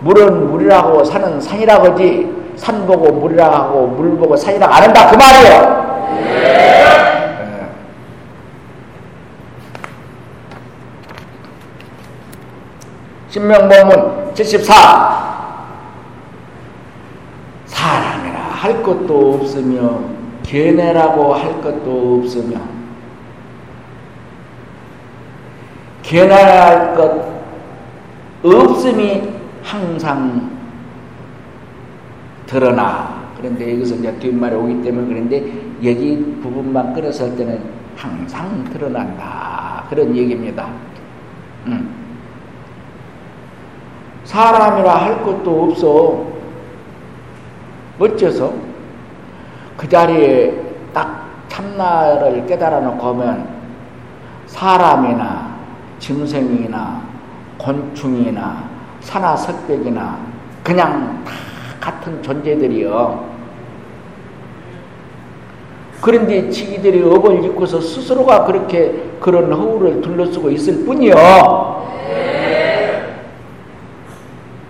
물은 0.00 0.50
물이라고 0.50 1.04
산은 1.04 1.40
산이라고 1.40 1.86
하지 1.86 2.28
산 2.56 2.86
보고 2.86 3.12
물이라고 3.12 3.54
하고 3.54 3.86
물 3.86 4.16
보고 4.16 4.36
산이라고 4.36 4.72
안 4.72 4.82
한다 4.82 5.10
그 5.10 5.16
말이에요. 5.16 5.80
네. 6.24 6.70
신명법문 13.30 14.34
74 14.34 15.60
사람이라 17.66 18.38
할 18.38 18.82
것도 18.82 19.34
없으며 19.34 20.00
견해라고 20.42 21.34
할 21.34 21.60
것도 21.62 22.18
없으며 22.18 22.58
견해할 26.02 26.96
것 26.96 27.30
없음이 28.42 29.22
항상 29.62 30.50
드러나. 32.46 33.20
그런데 33.36 33.74
여기서 33.74 33.94
이제 33.94 34.12
뒷말에 34.18 34.56
오기 34.56 34.82
때문에 34.82 35.06
그런데 35.06 35.36
여기 35.84 36.16
부분만 36.42 36.94
끌었을 36.94 37.36
때는 37.36 37.60
항상 37.96 38.64
드러난다. 38.72 39.84
그런 39.88 40.16
얘기입니다. 40.16 40.68
음. 41.66 41.99
사람이라 44.30 44.94
할 44.94 45.24
것도 45.24 45.64
없어. 45.64 46.24
어째서? 47.98 48.52
그 49.76 49.88
자리에 49.88 50.54
딱 50.94 51.26
참나를 51.48 52.46
깨달아 52.46 52.78
놓고 52.78 53.08
하면 53.08 53.48
사람이나 54.46 55.56
짐승이나 55.98 57.02
곤충이나 57.58 58.70
산하 59.00 59.34
석백이나 59.34 60.16
그냥 60.62 61.24
다 61.24 61.32
같은 61.80 62.22
존재들이요. 62.22 63.30
그런데 66.00 66.48
지기들이 66.48 67.02
업을 67.02 67.44
입고서 67.44 67.80
스스로가 67.80 68.44
그렇게 68.44 69.10
그런 69.18 69.52
허울을 69.52 70.00
둘러쓰고 70.00 70.50
있을 70.50 70.84
뿐이요. 70.84 71.14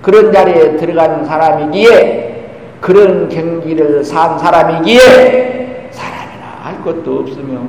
그런 0.03 0.33
자리에 0.33 0.77
들어간 0.77 1.25
사람이기에 1.25 2.49
그런 2.81 3.29
경기를 3.29 4.03
산 4.03 4.39
사람이기에 4.39 5.91
사람이나 5.91 6.47
할 6.63 6.83
것도 6.83 7.19
없으며 7.21 7.61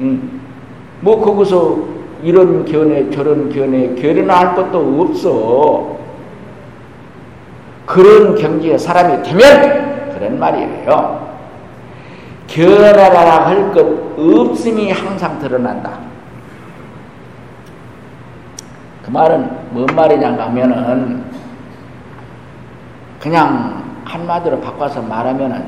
음, 0.00 0.40
뭐 1.00 1.20
거기서 1.20 1.78
이런 2.22 2.64
견해 2.64 3.10
저런 3.10 3.50
견해 3.50 3.94
결연할 3.94 4.54
것도 4.54 5.00
없어. 5.02 5.94
그런 7.86 8.34
경지에 8.34 8.78
사람이 8.78 9.22
되면 9.22 10.10
그런 10.14 10.38
말이에요. 10.38 11.34
견해라 12.46 13.46
할 13.46 13.72
것 13.72 14.04
없음이 14.16 14.90
항상 14.90 15.38
드러난다. 15.38 15.98
그 19.04 19.10
말은 19.10 19.50
뭔 19.70 19.86
말이냐 19.86 20.32
하면은 20.38 21.33
그냥 23.24 23.82
한마디로 24.04 24.60
바꿔서 24.60 25.00
말하면은 25.00 25.64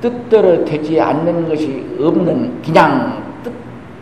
뜻대로 0.00 0.64
되지 0.64 1.00
않는 1.00 1.48
것이 1.48 1.96
없는 2.00 2.62
그냥 2.62 3.24
뜻, 3.42 3.52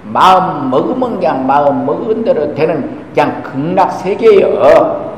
마음 0.05 0.69
먹으면 0.69 1.15
그냥 1.15 1.47
마음 1.47 1.87
먹은 1.87 2.23
대로 2.25 2.55
되는 2.55 3.07
그냥 3.15 3.43
극락 3.43 3.91
세계요. 3.91 5.17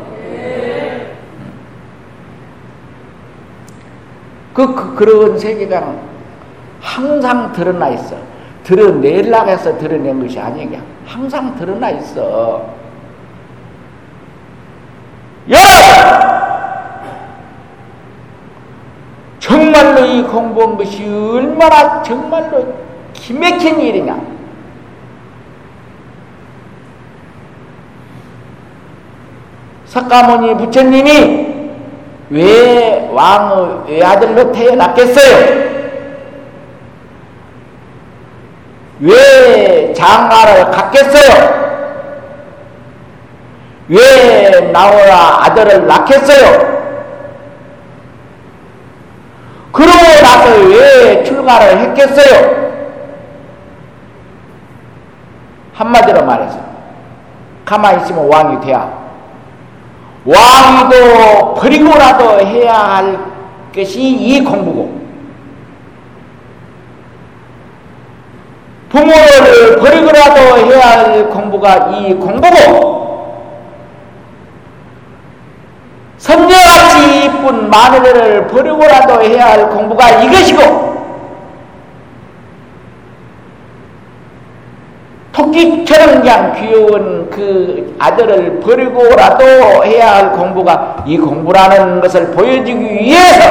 그, 4.54 4.74
그 4.74 4.94
그런 4.94 5.36
세계가 5.36 5.92
항상 6.80 7.52
드러나 7.52 7.88
있어. 7.88 8.14
드러내려고 8.62 9.50
해서 9.50 9.76
드러낸 9.76 10.22
것이 10.22 10.38
아니야. 10.38 10.80
항상 11.04 11.56
드러나 11.56 11.90
있어. 11.90 12.64
여러분! 15.48 15.87
정말로 19.98 20.06
이 20.06 20.22
공부한 20.22 20.76
것이 20.76 21.04
얼마나 21.08 22.02
정말로 22.02 22.74
기맥힌 23.12 23.80
일이냐. 23.80 24.16
석가모니 29.86 30.56
부처님이 30.58 31.48
왜 32.30 33.08
왕의 33.12 33.84
외아들로 33.88 34.52
태어났겠어요? 34.52 35.68
왜 39.00 39.92
장가를 39.94 40.70
갔겠어요? 40.70 41.58
왜 43.88 44.60
나오라 44.72 45.44
아들을 45.44 45.86
낳겠어요? 45.86 46.77
그러고 49.72 49.98
나서 50.22 50.60
왜 50.68 51.22
출가를 51.24 51.78
했겠어요? 51.78 52.68
한마디로 55.74 56.24
말해서 56.24 56.58
가만히 57.64 58.02
있으면 58.02 58.26
왕이 58.28 58.60
돼야. 58.64 58.90
왕이도 60.24 61.54
버리고라도 61.54 62.40
해야 62.40 62.74
할 62.74 63.18
것이 63.74 64.00
이 64.00 64.42
공부고. 64.42 64.98
부모를 68.88 69.76
버리고라도 69.78 70.40
해야 70.66 70.80
할 70.80 71.28
공부가 71.28 71.90
이 71.92 72.14
공부고 72.14 72.97
선녀같이 76.18 77.24
이쁜 77.24 77.70
마누라를 77.70 78.48
버리고라도 78.48 79.22
해야 79.22 79.52
할 79.52 79.68
공부가 79.70 80.10
이것이고 80.10 80.88
토끼처럼 85.32 86.20
그냥 86.20 86.52
귀여운 86.54 87.30
그 87.30 87.94
아들을 88.00 88.58
버리고라도 88.60 89.84
해야 89.84 90.16
할 90.16 90.32
공부가 90.32 91.04
이 91.06 91.16
공부라는 91.16 92.00
것을 92.00 92.32
보여주기 92.32 92.74
위해서 92.74 93.44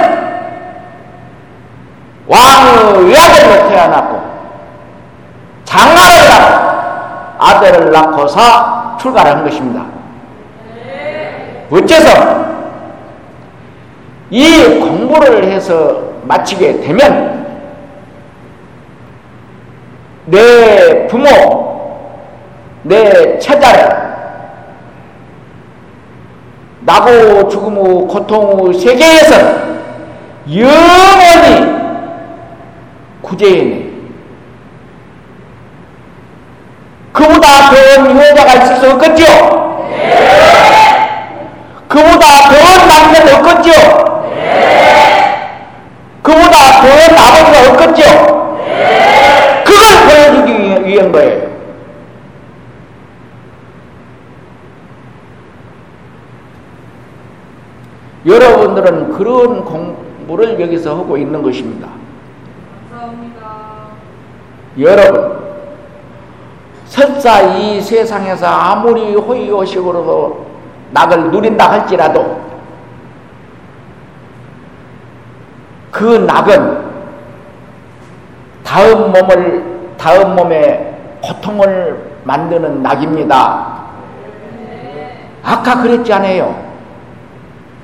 왕의 2.28 3.05
외아들로 3.05 3.70
태어났고 3.70 4.22
장가를 5.63 6.30
낳고 6.30 6.78
아들을 7.39 7.91
낳고서 7.91 8.97
출가를 8.99 9.32
한 9.32 9.43
것입니다. 9.45 9.86
어째서 11.72 12.57
이 14.30 14.80
공부를 14.80 15.45
해서 15.45 16.01
마치게 16.23 16.82
되면 16.82 17.38
내 20.25 21.07
부모, 21.07 21.30
내 22.84 23.39
처자를 23.39 24.07
나고 26.82 27.47
죽음의 27.49 28.07
고통의 28.07 28.73
세계에서 28.73 29.36
영원히 30.49 31.78
구제해내. 33.21 33.88
그보다 37.11 37.47
더운 37.71 38.17
여자가 38.17 38.53
있을 38.53 38.75
수 38.78 38.91
없겠죠? 38.91 39.23
그보다 41.88 42.49
더운 42.49 42.88
남자는 42.88 43.36
없겠죠? 43.36 44.07
그보다 46.22 46.82
더한 46.82 47.18
아버지가 47.18 47.72
없겠죠? 47.72 48.02
그걸 49.66 49.82
보여주기 50.08 50.86
위한 50.86 51.12
거예요. 51.12 51.48
여러분들은 58.26 59.14
그런 59.14 59.64
공부를 59.64 60.60
여기서 60.60 60.98
하고 60.98 61.18
있는 61.18 61.41
것입니다. 61.41 61.88
감사합니다. 62.89 63.48
여러분, 64.80 65.38
설사 66.86 67.41
이 67.41 67.82
세상에서 67.82 68.45
아무리 68.48 69.16
호의호식으로 69.16 70.45
낙을 70.91 71.32
누린다 71.32 71.72
할지라도 71.72 72.41
그 75.98 76.04
낙은 76.28 76.78
다음 78.64 79.12
몸을 79.12 79.64
다음 79.98 80.36
몸에 80.36 80.95
고통을 81.24 82.00
만드는 82.24 82.84
낙입니다. 82.84 83.78
아까 85.43 85.82
그랬지 85.82 86.14
않아요? 86.14 86.56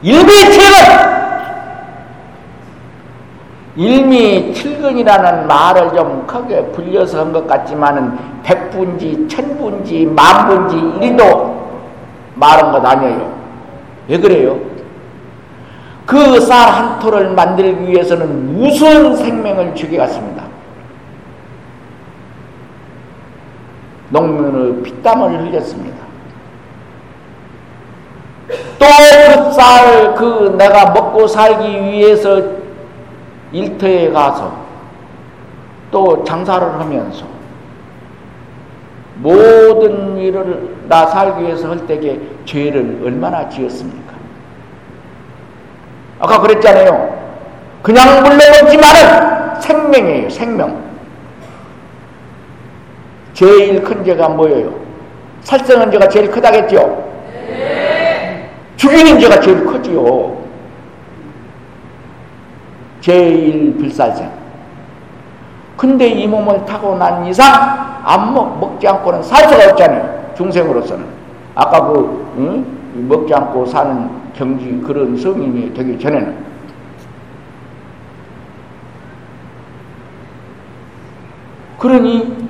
일미 0.03 0.27
칠근 0.31 1.13
일미 3.75 4.53
칠근이라는 4.53 5.47
말을 5.47 5.89
좀 5.95 6.27
크게 6.27 6.67
불려서 6.67 7.21
한 7.21 7.33
것 7.33 7.47
같지만은 7.47 8.15
백분지 8.43 9.27
천분지 9.27 10.05
만분지 10.05 11.03
일도 11.03 11.63
말한 12.35 12.71
것 12.73 12.85
아니에요. 12.85 13.33
왜 14.07 14.19
그래요? 14.19 14.59
그 16.05 16.39
쌀 16.39 16.69
한 16.69 16.99
토를 16.99 17.29
만들기 17.29 17.87
위해서는 17.91 18.53
무슨 18.57 19.15
생명을 19.15 19.73
죽여갔습니다. 19.75 20.43
농민의 24.09 24.83
피땀을 24.83 25.41
흘렸습니다. 25.41 26.03
또그 28.77 29.51
쌀, 29.53 30.13
그 30.15 30.55
내가 30.57 30.91
먹고 30.91 31.27
살기 31.27 31.83
위해서 31.83 32.41
일터에 33.51 34.11
가서 34.11 34.53
또 35.89 36.23
장사를 36.23 36.67
하면서 36.79 37.25
모든 39.17 40.17
일을 40.17 40.75
나 40.89 41.05
살기 41.05 41.43
위해서 41.43 41.69
할 41.69 41.87
때에 41.87 42.19
죄를 42.45 43.01
얼마나 43.03 43.47
지었습니까? 43.47 44.02
아까 46.23 46.39
그랬잖아요. 46.39 47.21
그냥 47.81 48.23
물러먹지만은 48.23 49.59
생명이에요, 49.59 50.29
생명. 50.29 50.81
제일 53.33 53.83
큰 53.83 54.05
죄가 54.05 54.29
뭐예요? 54.29 54.73
살생한 55.41 55.91
죄가 55.91 56.07
제일 56.07 56.31
크다겠죠? 56.31 56.77
네. 57.49 58.49
죽이는 58.77 59.19
죄가 59.19 59.41
제일 59.41 59.65
크지요. 59.65 60.37
제일 63.01 63.75
불살생. 63.77 64.31
근데 65.75 66.07
이 66.07 66.25
몸을 66.25 66.65
타고 66.65 66.95
난 66.95 67.25
이상 67.25 68.01
안 68.05 68.33
먹, 68.33 68.59
먹지 68.59 68.87
않고는 68.87 69.21
살 69.23 69.49
수가 69.49 69.71
없잖아요. 69.71 70.31
중생으로서는. 70.37 71.05
아까 71.53 71.85
그, 71.85 72.33
응? 72.37 72.65
먹지 73.09 73.33
않고 73.33 73.65
사는 73.65 74.22
경지 74.35 74.81
그런 74.85 75.15
성인이 75.17 75.73
되기 75.73 75.99
전에는 75.99 76.53
그러니 81.79 82.43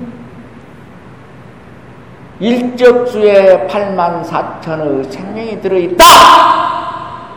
일적수에 2.40 3.66
8만 3.68 4.24
4천의 4.24 5.10
생명이 5.10 5.60
들어있다. 5.60 6.04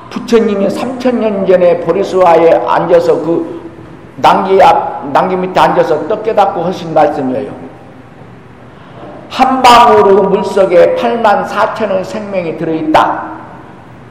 부처님이 0.09 0.67
3천년 0.67 1.47
전에 1.47 1.79
보리수화에 1.81 2.51
앉아서 2.67 3.15
그 3.21 3.57
난기 4.17 4.61
앞, 4.61 5.11
난기 5.11 5.35
밑에 5.35 5.59
앉아서 5.59 6.07
떡 6.07 6.23
깨닫고 6.23 6.63
하신 6.63 6.93
말씀이에요. 6.93 7.51
한 9.29 9.61
방울의 9.61 10.29
물속에 10.29 10.95
8만 10.95 11.47
4천의 11.47 12.03
생명이 12.03 12.57
들어있다. 12.57 13.37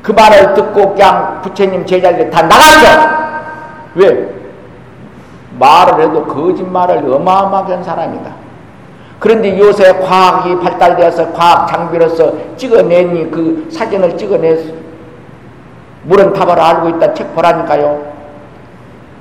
그 0.07 0.13
말을 0.13 0.55
듣고 0.55 0.93
그냥 0.93 1.41
부처님 1.43 1.85
제자들이 1.85 2.31
다 2.31 2.41
나갔죠. 2.43 3.27
왜? 3.97 4.29
말을 5.59 6.01
해도 6.01 6.25
거짓말을 6.27 7.13
어마어마하게 7.13 7.75
한 7.75 7.83
사람이다. 7.83 8.31
그런데 9.19 9.59
요새 9.59 9.95
과학이 9.95 10.61
발달되어서 10.61 11.33
과학 11.33 11.67
장비로서 11.67 12.35
찍어내니 12.57 13.33
그 13.33 13.67
사진을 13.69 14.17
찍어내서 14.17 14.75
물은 16.05 16.35
답을 16.35 16.61
알고 16.61 16.91
있다 16.91 17.13
책 17.13 17.35
보라니까요. 17.35 18.01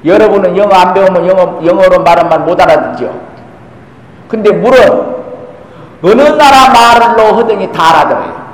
여러분은 0.05 0.55
영어 0.55 0.75
안 0.75 0.93
배우면 0.93 1.27
영어, 1.27 1.65
영어로 1.65 2.03
말은 2.03 2.29
말못 2.29 2.61
알아듣죠. 2.61 3.11
근데 4.27 4.51
물은 4.51 5.15
어느 6.03 6.21
나라 6.21 6.69
말로 6.71 7.37
하더니 7.37 7.71
다 7.71 7.89
알아들어요. 7.89 8.44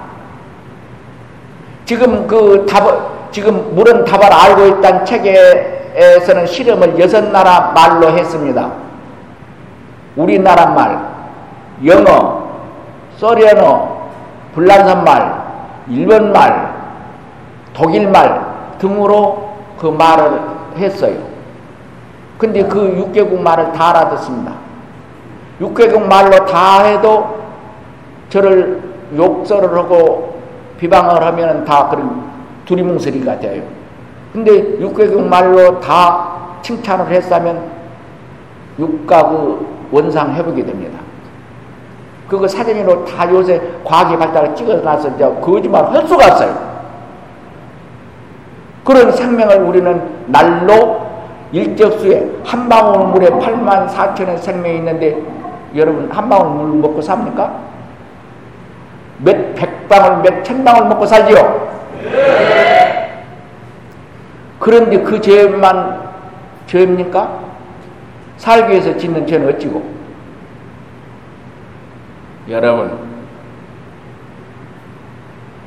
지금 1.92 2.26
그 2.26 2.66
답, 2.70 3.34
지금 3.34 3.76
물은 3.76 4.06
답을 4.06 4.24
알고 4.24 4.66
있다는 4.78 5.04
책에서는 5.04 6.48
실험을 6.48 6.98
여섯 6.98 7.22
나라 7.32 7.74
말로 7.76 8.18
했습니다. 8.18 8.72
우리나라 10.16 10.68
말, 10.68 10.98
영어, 11.86 12.44
소련어, 13.18 14.10
불란산 14.56 15.04
말, 15.04 15.44
일본 15.90 16.32
말, 16.32 16.74
독일 17.74 18.08
말 18.08 18.42
등으로 18.78 19.52
그 19.78 19.88
말을 19.88 20.40
했어요. 20.78 21.18
근데 22.38 22.64
그 22.64 23.12
6개국 23.12 23.42
말을 23.42 23.74
다 23.74 23.90
알아듣습니다. 23.90 24.54
6개국 25.60 26.08
말로 26.08 26.46
다 26.46 26.84
해도 26.86 27.42
저를 28.30 28.82
욕설을 29.14 29.78
하고 29.78 30.31
비방을 30.82 31.24
하면 31.24 31.64
다 31.64 31.88
그런 31.90 32.24
두리뭉술이가 32.66 33.40
돼요. 33.40 33.62
근데 34.34 34.80
6개국 34.80 35.22
말로 35.28 35.80
다 35.80 36.58
칭찬을 36.64 37.08
했다면 37.08 37.62
육가 38.80 39.30
그 39.30 39.68
원상 39.92 40.34
회복이 40.34 40.66
됩니다. 40.66 40.98
그거 42.28 42.48
사진으로 42.48 43.06
다 43.06 43.30
요새 43.32 43.62
과학의 43.84 44.18
발달을 44.18 44.56
찍어놔서 44.56 45.10
이제 45.10 45.36
거짓말 45.40 45.86
할 45.94 46.08
수가 46.08 46.26
없어요. 46.26 46.72
그런 48.84 49.12
생명을 49.12 49.58
우리는 49.62 50.02
날로 50.26 51.02
일적수에 51.52 52.28
한 52.44 52.68
방울 52.68 53.10
물에 53.10 53.30
8만 53.30 53.88
4천의 53.88 54.40
생명이 54.40 54.78
있는데 54.78 55.22
여러분 55.76 56.10
한 56.12 56.28
방울 56.28 56.56
물 56.56 56.80
먹고 56.80 57.02
삽니까? 57.02 57.71
몇 59.24 59.56
백방울 59.56 60.24
몇 60.24 60.44
천방울 60.44 60.88
먹고 60.90 61.06
살지요? 61.06 61.72
그런데 64.60 65.02
그 65.02 65.20
죄만 65.20 66.12
죄입니까? 66.68 67.40
살기 68.38 68.72
위해서 68.72 68.98
짓는 68.98 69.26
죄는 69.28 69.50
어찌고? 69.50 70.02
여러분 72.50 73.12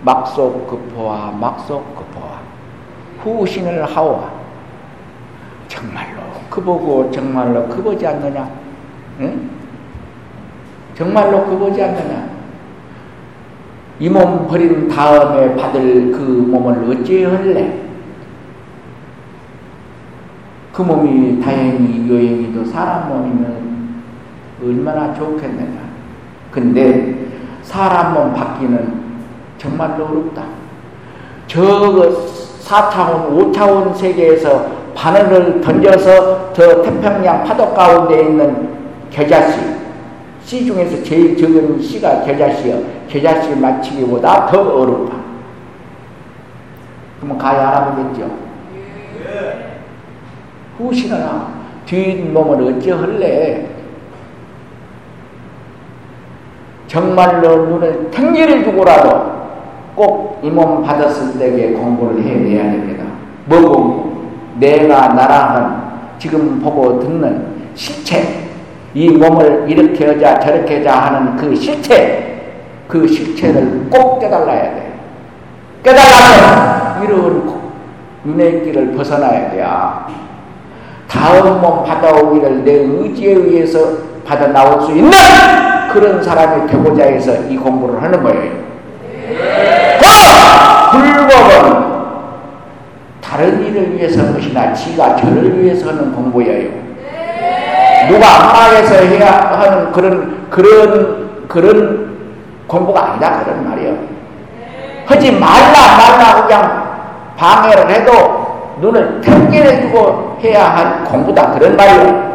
막속 0.02 0.68
급포와 0.68 1.30
막속 1.32 1.96
급포와 1.96 2.40
후신을 3.22 3.84
하오와 3.84 4.30
정말로 5.68 6.20
그보고 6.50 7.10
정말로 7.10 7.66
그보지 7.68 8.06
않느냐? 8.06 8.48
응? 9.20 9.50
정말로 10.94 11.44
그보지 11.46 11.82
않느냐? 11.82 12.33
이 14.00 14.08
몸 14.08 14.48
버린 14.48 14.88
다음에 14.88 15.54
받을 15.56 16.10
그 16.10 16.18
몸을 16.18 16.90
어찌할래? 16.90 17.80
그 20.72 20.82
몸이 20.82 21.40
다행히 21.40 22.10
여행이도 22.10 22.64
사람 22.64 23.08
몸이면 23.08 24.02
얼마나 24.62 25.14
좋겠느냐. 25.14 25.78
근데 26.50 27.28
사람 27.62 28.14
몸 28.14 28.34
받기는 28.34 29.04
정말로 29.58 30.06
어렵다. 30.06 30.42
저 31.46 31.60
4차원, 32.64 33.30
5차원 33.52 33.94
세계에서 33.94 34.66
바늘을 34.96 35.60
던져서 35.60 36.52
저 36.52 36.82
태평양 36.82 37.44
파도 37.44 37.72
가운데 37.74 38.22
있는 38.22 38.68
겨자씨, 39.10 39.60
씨 40.44 40.66
중에서 40.66 41.02
제일 41.02 41.36
적은 41.36 41.80
씨가 41.80 42.22
겨자씨여. 42.24 42.82
겨자씨 43.08 43.56
맞히기보다 43.56 44.46
더 44.46 44.60
어렵다. 44.60 45.16
그러면 47.18 47.38
가야 47.38 47.68
알아보겠죠? 47.68 48.30
후신하나 50.78 51.48
뒷몸을 51.86 52.74
어찌할래? 52.74 53.68
정말로 56.88 57.66
눈을 57.66 58.10
탱기를 58.10 58.64
두고라도 58.64 59.34
꼭 59.96 60.40
이 60.44 60.50
몸 60.50 60.82
받았을 60.82 61.38
때에 61.38 61.72
공부를 61.72 62.22
해내야 62.22 62.64
됩니다. 62.70 63.04
뭐고 63.46 64.28
내가 64.58 65.08
나라는 65.08 65.76
지금 66.18 66.60
보고 66.60 66.98
듣는 67.00 67.46
실체, 67.74 68.43
이 68.94 69.10
몸을 69.10 69.64
이렇게 69.66 70.06
하자 70.06 70.38
저렇게 70.38 70.78
하자 70.78 71.00
하는 71.00 71.36
그 71.36 71.54
실체, 71.54 72.52
그 72.86 73.06
실체를 73.06 73.88
꼭 73.90 74.20
깨달아야 74.20 74.62
돼. 74.62 74.94
깨달으면 75.82 77.02
이런 77.02 77.60
눈의 78.24 78.62
길을 78.62 78.92
벗어나야 78.92 79.50
돼요. 79.50 80.06
다음 81.08 81.60
몸 81.60 81.84
받아오기를 81.84 82.64
내 82.64 82.72
의지에 82.72 83.32
의해서 83.34 83.78
받아 84.24 84.46
나올 84.48 84.80
수 84.80 84.92
있는 84.92 85.10
그런 85.92 86.22
사람이 86.22 86.70
되고자 86.70 87.04
해서 87.04 87.32
이 87.48 87.56
공부를 87.56 88.00
하는 88.02 88.22
거예요. 88.22 88.64
그 90.90 90.98
불법은 90.98 91.94
다른 93.20 93.64
일을 93.66 93.94
위해서 93.94 94.20
하는 94.20 94.34
것이나 94.34 94.72
지가 94.72 95.16
저를 95.16 95.62
위해서 95.62 95.88
하는 95.88 96.12
공부예요. 96.12 96.83
누가 98.08 98.26
안마에서 98.40 98.94
해야 99.04 99.32
하는 99.52 99.92
그런 99.92 100.48
그런 100.50 101.46
그런 101.48 102.14
공부가 102.66 103.10
아니다 103.12 103.44
그런 103.44 103.68
말이에요. 103.68 103.96
하지 105.06 105.32
말라 105.32 105.96
말라 105.96 106.46
그냥 106.46 106.84
방해를 107.36 107.90
해도 107.90 108.76
눈을 108.80 109.20
탱기해 109.20 109.82
주고 109.82 110.38
해야 110.42 110.64
할 110.76 111.04
공부다 111.04 111.52
그런 111.52 111.76
말이에요. 111.76 112.34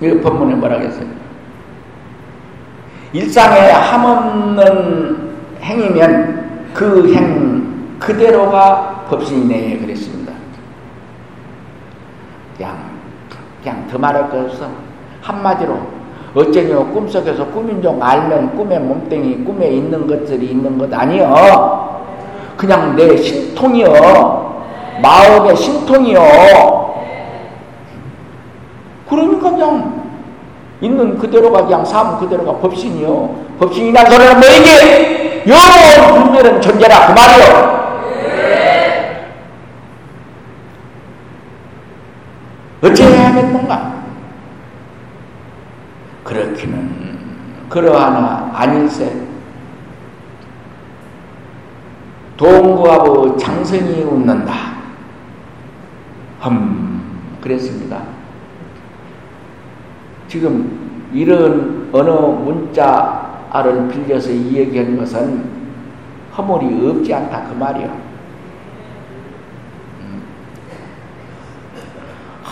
이 0.00 0.10
본문에 0.20 0.54
뭐라 0.56 0.78
그랬어요? 0.78 1.06
일상에 3.12 3.70
함없는 3.70 5.34
행이면 5.62 6.44
그 6.74 7.14
행 7.14 7.43
그대로가 8.04 9.04
법신이네 9.08 9.78
그랬습니다. 9.78 10.32
그냥 12.56 12.76
그냥 13.62 13.88
더 13.90 13.98
말할 13.98 14.30
거 14.30 14.40
없어. 14.40 14.68
한마디로 15.22 15.78
어쩌냐 16.34 16.76
꿈속에서 16.92 17.46
꿈인 17.46 17.80
줄 17.80 17.96
알면 18.00 18.56
꿈의 18.56 18.80
몸뚱이 18.80 19.44
꿈에 19.44 19.68
있는 19.68 20.06
것들이 20.06 20.46
있는 20.46 20.76
것 20.76 20.92
아니여. 20.92 22.04
그냥 22.56 22.94
내 22.96 23.16
신통이여. 23.16 24.54
마음의 25.02 25.56
신통이여. 25.56 26.94
그러니까 29.08 29.50
그냥 29.50 30.04
있는 30.80 31.18
그대로가 31.18 31.64
그냥 31.64 31.84
삶 31.84 32.18
그대로가 32.18 32.58
법신이요. 32.58 33.44
법신이란 33.58 34.10
소리는 34.10 34.40
뭐이게? 34.40 35.44
영원 35.46 36.24
불멸은 36.24 36.60
존재라 36.60 37.06
그 37.06 37.12
말이요. 37.12 37.83
어찌해야 42.84 43.30
하겠는가? 43.30 44.04
그렇기는 46.22 47.18
그러하나 47.68 48.50
아닐세. 48.54 49.24
동구하고 52.36 53.36
장성이 53.36 54.02
웃는다. 54.02 54.52
흠, 56.40 57.00
그랬습니다. 57.40 58.02
지금 60.28 61.10
이런 61.12 61.88
어느 61.92 62.10
문자를 62.10 63.88
빌려서 63.88 64.30
이 64.30 64.56
얘기한 64.56 64.96
것은 64.96 65.44
허물이 66.36 66.88
없지 66.88 67.14
않다 67.14 67.44
그 67.48 67.54
말이야. 67.54 68.03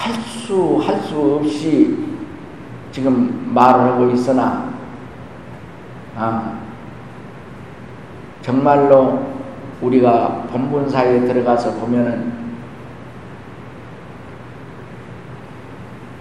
할 0.03 0.13
수 0.27 0.83
할 0.83 0.99
수 1.07 1.39
없이 1.39 1.97
지금 2.91 3.53
말을 3.55 3.93
하고 3.93 4.11
있으나 4.11 4.73
아, 6.17 6.59
정말로 8.43 9.27
우리가 9.81 10.47
본문사에 10.51 11.21
들어가서 11.21 11.75
보면은 11.75 12.33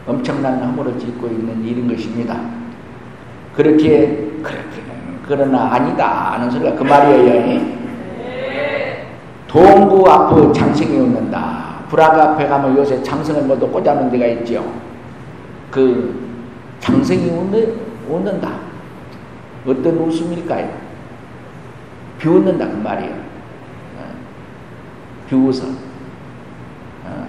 엄청난 0.07 0.63
허물을 0.63 0.99
짓고 0.99 1.27
있는 1.27 1.63
일인 1.65 1.87
것입니다. 1.87 2.39
그렇게 3.55 4.31
그렇게 4.43 4.81
그러나 5.27 5.73
아니다 5.73 6.33
하는 6.33 6.49
소리가 6.51 6.75
그 6.75 6.83
말이에요. 6.83 7.81
동구 9.47 10.09
앞에 10.09 10.51
장생이 10.53 10.97
웃는다. 10.97 11.60
불화가 11.91 12.31
앞에 12.31 12.47
가면 12.47 12.77
요새 12.77 13.03
장생을 13.03 13.43
모두 13.43 13.67
꽂아놓은 13.67 14.09
데가 14.09 14.25
있죠. 14.27 14.65
그 15.69 16.17
장생이 16.79 17.29
웃는, 17.29 17.75
웃는다. 18.09 18.49
어떤 19.67 19.97
웃음일까요? 19.97 20.71
비웃는다 22.17 22.65
그 22.69 22.75
말이에요. 22.77 23.11
어, 23.11 24.13
비웃어. 25.27 25.67
어, 27.03 27.27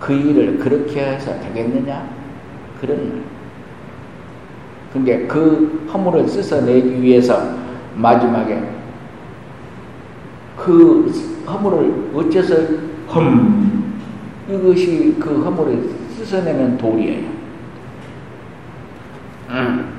그 0.00 0.14
일을 0.14 0.58
그렇게 0.58 1.04
해서 1.04 1.38
되겠느냐? 1.38 2.08
그런 2.80 3.06
말. 3.06 3.22
근데 4.94 5.26
그 5.26 5.86
허물을 5.92 6.26
씻어내기 6.26 7.02
위해서 7.02 7.54
마지막에 7.94 8.62
그 10.56 11.12
허물을 11.46 12.12
어째서 12.14 12.56
험 13.06 13.79
이것이 14.50 15.16
그 15.20 15.42
허물을 15.44 15.90
씻어내는 16.16 16.76
돌이에요. 16.76 17.28
음. 19.50 19.92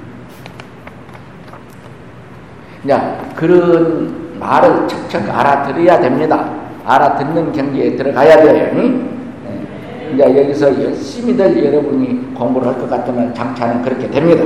자, 2.88 3.18
그런 3.36 4.40
말을 4.40 4.88
척척 4.88 5.30
알아들어야 5.30 6.00
됩니다. 6.00 6.50
알아듣는 6.86 7.52
경지에 7.54 7.96
들어가야 7.96 8.38
돼요. 8.42 8.74
네. 8.74 10.14
이제 10.14 10.24
여기서 10.24 10.84
열심히들 10.84 11.64
여러분이 11.64 12.34
공부를 12.34 12.68
할 12.70 12.76
것 12.82 12.90
같으면 12.90 13.34
장차는 13.34 13.84
그렇게 13.84 14.10
됩니다. 14.10 14.44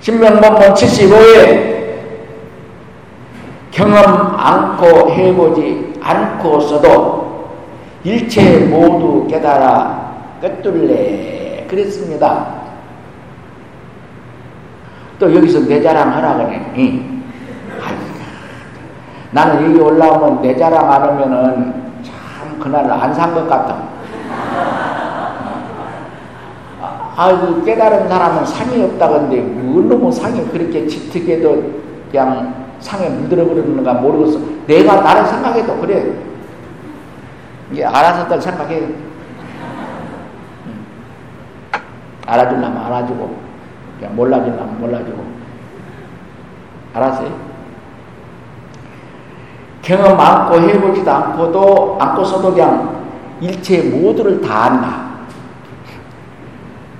신명법문 0.00 0.74
75에 0.74 1.76
경험 3.70 4.04
않고 4.36 5.10
해보지 5.12 5.94
않고서도 6.00 7.25
일체 8.06 8.60
모두 8.66 9.26
깨달아 9.28 10.38
끝둘래 10.40 11.66
그랬습니다. 11.68 12.54
또 15.18 15.34
여기서 15.34 15.66
내 15.66 15.82
자랑 15.82 16.14
하라 16.14 16.36
그래. 16.36 16.72
응. 16.76 17.24
나는 19.32 19.66
여기 19.66 19.80
올라오면 19.80 20.40
내 20.40 20.56
자랑 20.56 20.88
안 20.92 21.02
하면은 21.02 21.74
참 22.04 22.60
그날 22.60 22.88
안 22.88 23.12
산 23.12 23.34
것 23.34 23.48
같아. 23.48 23.76
아이고 27.16 27.64
깨달은 27.64 28.08
사람은 28.08 28.44
상이 28.44 28.84
없다건데 28.84 29.40
뭘로 29.40 30.12
상이 30.12 30.46
그렇게 30.52 30.86
짙게 30.86 31.40
도 31.40 31.72
그냥 32.10 32.54
상에 32.78 33.08
물들어 33.08 33.44
버리는가 33.46 33.94
모르겠어. 33.94 34.38
내가 34.68 35.00
나를 35.00 35.26
생각해도 35.26 35.76
그래. 35.80 36.12
이게 37.70 37.84
알아서들 37.84 38.40
생각해. 38.40 38.80
응. 38.80 38.96
알아주려면 42.26 42.76
알아주고 42.76 43.46
몰라주려면 44.10 44.80
몰라주고 44.80 45.24
알았어요? 46.94 47.30
경험 49.82 50.18
않고 50.18 50.60
해보지도 50.60 51.10
않고도 51.10 51.96
않고서도 52.00 52.52
그냥 52.52 53.04
일체 53.40 53.82
모두를 53.82 54.40
다 54.40 54.64
안다. 54.64 55.06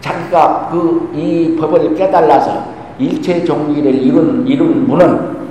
자기가 0.01 0.69
그 0.71 1.11
이 1.17 1.57
법을 1.59 1.95
깨달아서 1.95 2.65
일체 2.99 3.45
종기를 3.45 3.95
이룬, 3.95 4.47
이룬 4.47 4.87
분은 4.87 5.46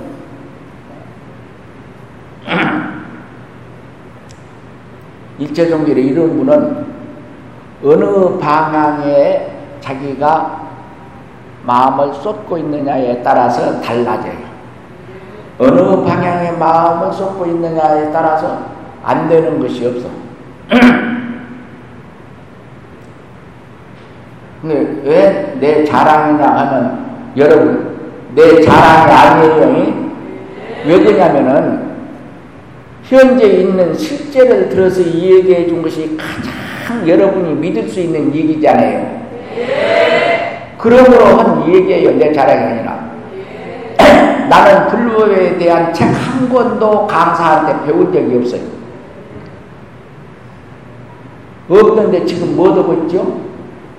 이룬 5.38 6.36
분은 6.38 6.86
어느 7.84 8.38
방향에 8.38 9.50
자기가 9.80 10.66
마음을 11.64 12.14
쏟고 12.14 12.58
있느냐에 12.58 13.22
따라서 13.22 13.80
달라져요. 13.80 14.46
어느 15.58 16.04
방향에 16.04 16.52
마음을 16.52 17.12
쏟고 17.12 17.46
있느냐에 17.46 18.10
따라서 18.12 18.58
안 19.04 19.28
되는 19.28 19.58
것이 19.60 19.86
없어. 19.86 20.08
근데 24.62 25.00
왜 25.04 25.46
내 25.60 25.84
자랑이냐 25.84 26.44
하면 26.44 27.06
여러분 27.36 27.96
내 28.34 28.60
자랑이 28.60 29.12
아니에요. 29.12 30.06
왜 30.86 30.98
그러냐면은 31.00 31.85
현재 33.08 33.46
있는 33.46 33.94
실제를 33.94 34.68
들어서 34.68 35.00
이야기해 35.00 35.66
준 35.68 35.82
것이 35.82 36.16
가장 36.16 37.08
여러분이 37.08 37.54
믿을 37.54 37.88
수 37.88 38.00
있는 38.00 38.34
얘기잖아요. 38.34 39.26
그러므로 40.78 41.24
한 41.24 41.74
얘기예요. 41.74 42.12
내 42.12 42.32
자랑이 42.32 42.60
아니라. 42.60 43.06
나는 44.48 44.88
불법에 44.88 45.56
대한 45.58 45.92
책 45.92 46.16
한 46.36 46.50
권도 46.50 47.06
강사한테 47.06 47.86
배운 47.86 48.12
적이 48.12 48.36
없어요. 48.36 48.60
없는데 51.68 52.26
지금 52.26 52.54
뭐 52.54 52.74
듣고 52.74 52.92
있죠? 53.04 53.40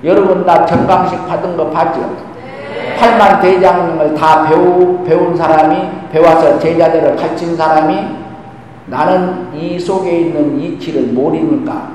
여러분 0.03 0.45
나 0.45 0.63
전강식 0.65 1.27
받은 1.27 1.57
거 1.57 1.69
봤죠? 1.71 2.15
팔만 2.99 3.41
대장님을 3.41 4.13
다 4.13 4.47
배우, 4.47 5.03
배운 5.03 5.35
사람이 5.35 5.77
배워서 6.11 6.59
제자들을 6.59 7.15
가르친 7.15 7.55
사람이 7.55 8.26
나는 8.87 9.53
이 9.53 9.79
속에 9.79 10.19
있는 10.21 10.59
이치를 10.59 11.07
모르니까 11.07 11.91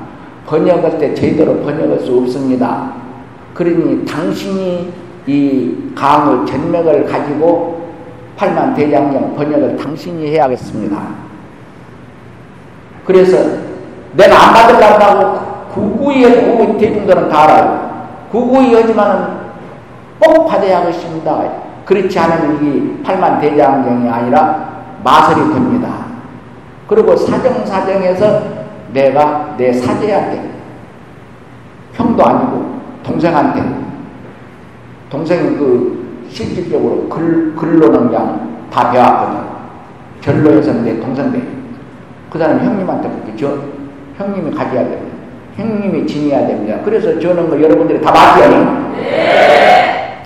번역할 0.47 0.99
때 0.99 1.15
제대로 1.15 1.57
번역할 1.61 2.01
수 2.01 2.19
없습니다. 2.19 2.93
그러니 3.55 4.05
당신이 4.05 4.93
이 5.27 5.75
강의 5.95 6.47
전맥을 6.47 7.07
가지고 7.07 7.91
팔만 8.37 8.75
대장령 8.75 9.35
번역을 9.35 9.77
당신이 9.77 10.29
해야겠습니다. 10.29 11.01
그래서 13.05 13.59
내가 14.15 14.49
안 14.49 14.55
받으려고 14.55 15.41
구구이 15.73 16.25
하고 16.25 16.77
대중들은 16.79 17.29
다 17.29 17.45
알아요. 17.45 17.93
구구이 18.31 18.75
하지만은 18.75 19.43
꼭 20.19 20.47
받아야겠습니다. 20.47 21.43
그렇지 21.85 22.19
않으면 22.19 22.65
이 22.65 23.03
팔만 23.03 23.41
대장경이 23.41 24.09
아니라 24.09 24.73
마설이 25.03 25.41
됩니다. 25.53 26.02
그리고 26.95 27.17
사정사정에서 27.17 28.43
내가 28.93 29.55
내 29.57 29.73
사제한테 29.73 30.43
형도 31.95 32.23
아니고 32.23 32.81
동생한테 33.03 33.63
동생이 35.09 35.57
그 35.57 36.27
실질적으로 36.29 37.09
글, 37.09 37.55
글로는 37.57 38.09
그냥 38.09 38.67
다 38.71 38.91
배웠거든. 38.91 39.41
결로에서는 40.21 40.85
내 40.85 41.01
동생들. 41.01 41.43
그 42.31 42.39
사람 42.39 42.59
형님한테 42.61 43.09
그렇게 43.09 43.37
저 43.37 43.57
형님이 44.19 44.51
가져야 44.55 44.83
됩니다. 44.85 45.13
형님이 45.57 46.07
지내야 46.07 46.47
됩니다. 46.47 46.79
그래서 46.85 47.19
저는 47.19 47.49
거 47.49 47.61
여러분들이 47.61 48.01
다 48.03 48.11
맞죠? 48.13 48.49
네. 48.95 50.23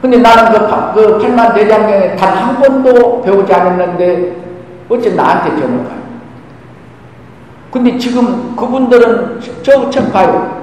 근데 0.00 0.18
나는 0.18 0.52
그, 0.52 0.94
그 0.94 1.18
8만 1.18 1.54
대장경에 1.54 2.14
단 2.14 2.36
한 2.36 2.60
번도 2.60 3.22
배우지 3.22 3.52
않았는데 3.52 4.47
어째 4.88 5.14
나한테 5.14 5.60
저는 5.60 5.84
가요? 5.84 5.98
근데 7.70 7.98
지금 7.98 8.56
그분들은 8.56 9.40
저 9.62 9.90
책 9.90 10.12
봐요. 10.12 10.56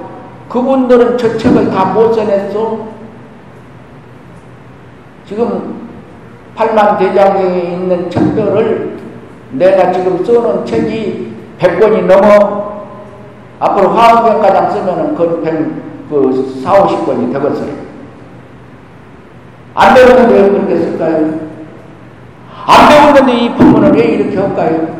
그분들은 0.48 1.16
저 1.18 1.36
책을 1.36 1.70
다 1.70 1.84
못 1.92 2.12
써냈어. 2.12 2.86
지금 5.26 5.86
8만 6.56 6.98
대장경에 6.98 7.58
있는 7.60 8.10
책들을 8.10 8.96
내가 9.52 9.92
지금 9.92 10.24
써놓은 10.24 10.64
책이 10.64 11.32
100권이 11.58 12.06
넘어 12.06 12.86
앞으로 13.58 13.90
화학병가장 13.90 14.70
쓰면은 14.72 15.14
그, 15.14 15.42
그 16.10 16.60
4, 16.62 16.72
50권이 16.72 17.32
되겠어요. 17.32 17.86
안 19.74 19.94
되는데 19.94 20.34
왜 20.42 20.50
그렇게 20.50 20.76
쓸까요? 20.78 21.46
안 22.66 22.88
배운 22.88 23.14
건데 23.14 23.32
이 23.32 23.54
법문을 23.54 23.92
왜 23.92 24.04
이렇게 24.04 24.36
할까요? 24.36 24.96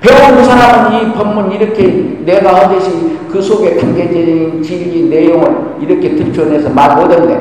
배운 0.00 0.44
사람은 0.44 1.00
이 1.00 1.12
법문 1.12 1.52
이렇게 1.52 2.18
내가 2.24 2.54
하듯이 2.54 3.18
그 3.30 3.42
속에 3.42 3.76
담겨진 3.76 4.62
진리 4.62 5.08
내용을 5.10 5.76
이렇게 5.80 6.16
들춰내서 6.16 6.70
말 6.70 6.96
못한대. 6.96 7.38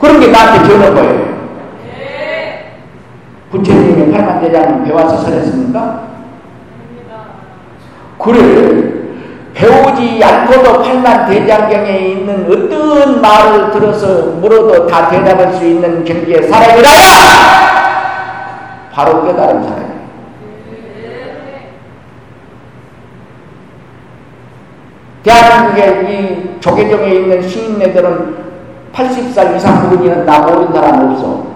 그런 0.00 0.20
게 0.20 0.28
나한테 0.28 0.68
주는 0.68 0.94
거예요. 0.94 1.36
부처님이 3.50 4.10
팔만 4.10 4.40
대장 4.40 4.84
배워서 4.84 5.18
설했습니까? 5.18 6.06
그래. 8.18 8.95
배우지 9.56 10.22
않고도 10.22 10.82
팔만 10.82 11.30
대장경에 11.30 11.98
있는 11.98 12.44
어떤 12.44 13.22
말을 13.22 13.70
들어서 13.70 14.32
물어도 14.32 14.86
다 14.86 15.08
대답할 15.08 15.54
수 15.54 15.64
있는 15.64 16.04
경지에 16.04 16.42
살아이라 16.42 16.88
바로 18.92 19.24
깨달은 19.26 19.62
사람이에요. 19.62 19.96
대한민국의 25.22 26.04
이 26.04 26.60
조계종에 26.60 27.14
있는 27.14 27.48
시인네들은 27.48 28.36
80살 28.92 29.56
이상 29.56 29.80
부분이는 29.88 30.26
나 30.26 30.40
모르는 30.40 30.72
사람 30.72 31.10
없어. 31.10 31.46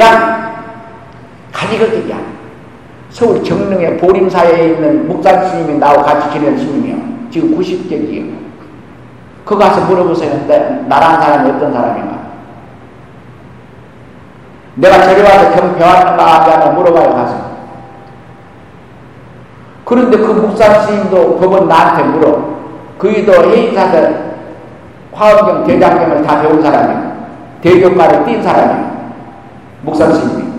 야, 0.00 0.64
가지거기야. 1.52 2.27
서울 3.18 3.42
정릉의 3.42 3.96
보림사에 3.96 4.68
있는 4.68 5.08
목산 5.08 5.44
스님이 5.44 5.76
나하고 5.78 6.04
같이 6.04 6.30
지내는 6.30 6.56
스님이요. 6.56 6.96
지금 7.32 7.58
90대기예요. 7.58 8.38
그거 9.44 9.58
가서 9.58 9.86
물어보세요. 9.86 10.46
나라는 10.86 11.20
사람이 11.20 11.50
어떤 11.50 11.72
사람인가? 11.72 12.16
내가 14.76 15.02
저리 15.02 15.20
와서 15.22 15.50
경 15.50 15.76
배웠는가 15.76 16.44
않아 16.44 16.70
물어봐요, 16.70 17.10
가서. 17.10 17.48
그런데 19.84 20.16
그 20.18 20.26
목사 20.26 20.78
스님도 20.82 21.38
법은 21.40 21.66
나한테 21.66 22.04
물어. 22.04 22.58
그이도 22.98 23.32
해인사서 23.32 24.10
화엄경 25.12 25.66
대장경을 25.66 26.22
다 26.22 26.40
배운 26.40 26.62
사람이야. 26.62 27.16
대교과를 27.62 28.26
띈 28.26 28.40
사람이야. 28.44 28.92
목사 29.82 30.08
스님이. 30.08 30.52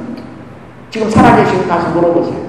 지금 0.89 1.09
살아계시고 1.09 1.69
가서 1.69 1.91
물어보세요. 1.91 2.48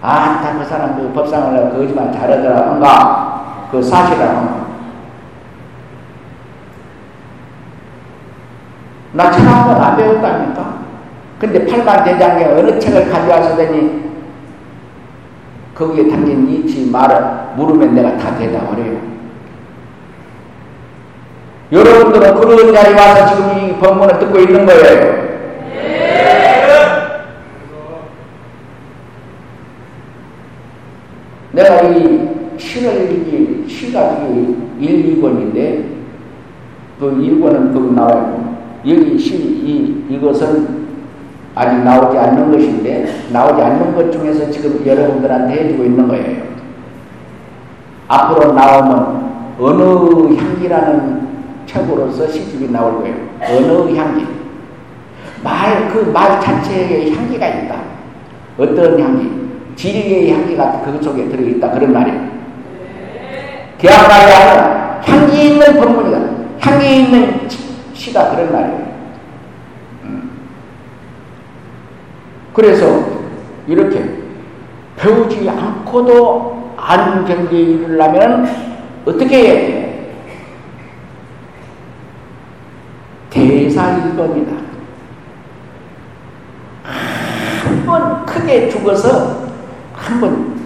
아, 0.00 0.64
사람 0.68 0.96
그 0.96 1.12
법상을 1.12 1.70
거짓말 1.70 2.12
잘하더라. 2.12 2.70
한가? 2.70 3.68
그 3.70 3.82
사실이라 3.82 4.28
한가? 4.28 4.68
나책 9.12 9.40
한 9.44 9.64
번 9.64 9.82
안 9.82 9.96
배웠다니까? 9.96 10.78
근데 11.40 11.66
팔만 11.66 12.04
대장에 12.04 12.44
어느 12.44 12.78
책을 12.78 13.10
가져와서 13.10 13.56
되니 13.56 14.08
거기에 15.74 16.08
담긴 16.08 16.48
이치 16.48 16.90
말을 16.90 17.16
물으면 17.56 17.94
내가 17.94 18.16
다 18.16 18.36
대답을 18.36 18.84
해요. 18.84 18.98
여러분들은 21.70 22.34
그런 22.40 22.72
자리에 22.74 22.94
와서 22.94 23.26
지금 23.34 23.58
이 23.58 23.78
법문을 23.78 24.18
듣고 24.18 24.38
있는 24.38 24.66
거예요. 24.66 25.27
내가 31.58 31.82
이 31.82 32.56
시가 32.56 32.92
지금 32.92 34.76
1, 34.80 35.20
2권인데, 35.20 35.84
그 37.00 37.16
1권은 37.16 37.74
거기 37.74 37.92
나와있고, 37.94 38.58
여기 38.86 39.18
시, 39.18 39.34
이, 39.36 40.04
이것은 40.08 40.86
아직 41.56 41.82
나오지 41.82 42.16
않는 42.16 42.52
것인데 42.52 43.06
나오지 43.32 43.60
않는 43.60 43.92
것 43.96 44.12
중에서 44.12 44.48
지금 44.48 44.86
여러분들한테 44.86 45.64
해주고 45.64 45.84
있는 45.84 46.06
거예요. 46.06 46.42
앞으로 48.06 48.52
나오면 48.52 49.56
어느 49.58 50.34
향기라는 50.36 51.28
책으로서 51.66 52.28
시집이 52.28 52.70
나올 52.70 52.98
거예요. 53.00 53.16
어느 53.40 53.96
향기. 53.96 54.24
말, 55.42 55.88
그 55.92 56.12
말 56.12 56.40
자체에 56.40 57.10
향기가 57.10 57.48
있다. 57.48 57.80
어떤 58.56 59.00
향기? 59.00 59.37
진리의 59.78 60.32
향기가 60.32 60.82
그 60.84 61.00
속에 61.00 61.28
들어있다. 61.28 61.70
그런 61.70 61.92
말이에요. 61.92 62.28
아니라 63.80 65.00
향기 65.04 65.50
있는 65.50 65.76
법문이다. 65.78 66.18
향기 66.60 66.96
있는 66.96 67.48
시다. 67.94 68.30
그런 68.30 68.52
말이에요. 68.52 68.88
그래서 72.52 73.04
이렇게 73.68 74.04
배우지 74.96 75.48
않고도 75.48 76.72
아는 76.76 77.24
경지에 77.24 77.60
이르려면 77.60 78.48
어떻게 79.06 79.36
해야 79.36 79.54
돼? 79.54 80.14
대사일번이다. 83.30 84.52
한 86.82 87.86
번 87.86 88.26
크게 88.26 88.68
죽어서 88.68 89.47
한번 90.08 90.58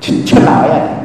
지쳐 0.00 0.40
나와야 0.40 0.84
돼. 0.84 1.04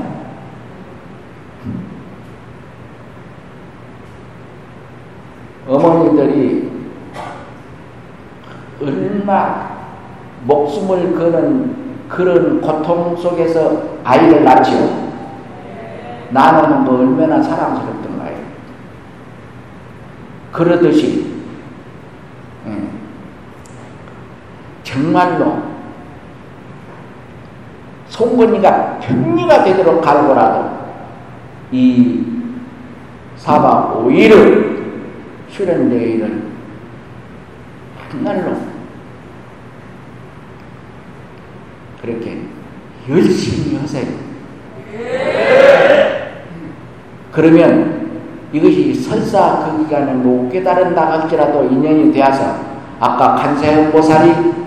어머니들이 5.68 6.72
얼마 8.82 9.70
목숨을 10.46 11.14
거는 11.14 11.76
그런 12.10 12.60
고통 12.60 13.16
속에서 13.16 14.00
아이를 14.04 14.44
낳지요. 14.44 15.10
나는 16.32 16.84
뭐 16.86 17.00
얼마나 17.00 17.40
사랑스럽던가요. 17.40 18.36
그러듯이 20.52 21.36
음, 22.66 22.90
정말로 24.84 25.69
송건이가 28.10 29.00
편리가 29.00 29.64
되도록 29.64 30.02
갈고라도 30.02 30.70
이 31.72 32.26
사박 33.38 34.04
5일을 34.04 34.80
수련대회를 35.50 36.44
정말로 38.12 38.58
그렇게 42.02 42.42
열심히 43.08 43.78
하세요. 43.78 44.06
그러면 47.32 48.10
이것이 48.52 48.94
설사 48.96 49.72
그 49.72 49.84
기간에 49.84 50.14
못 50.14 50.50
깨달은다 50.50 51.12
할지라도 51.12 51.64
인연이 51.66 52.12
되어서 52.12 52.58
아까 53.00 53.36
간세형 53.36 53.92
보살이 53.92 54.59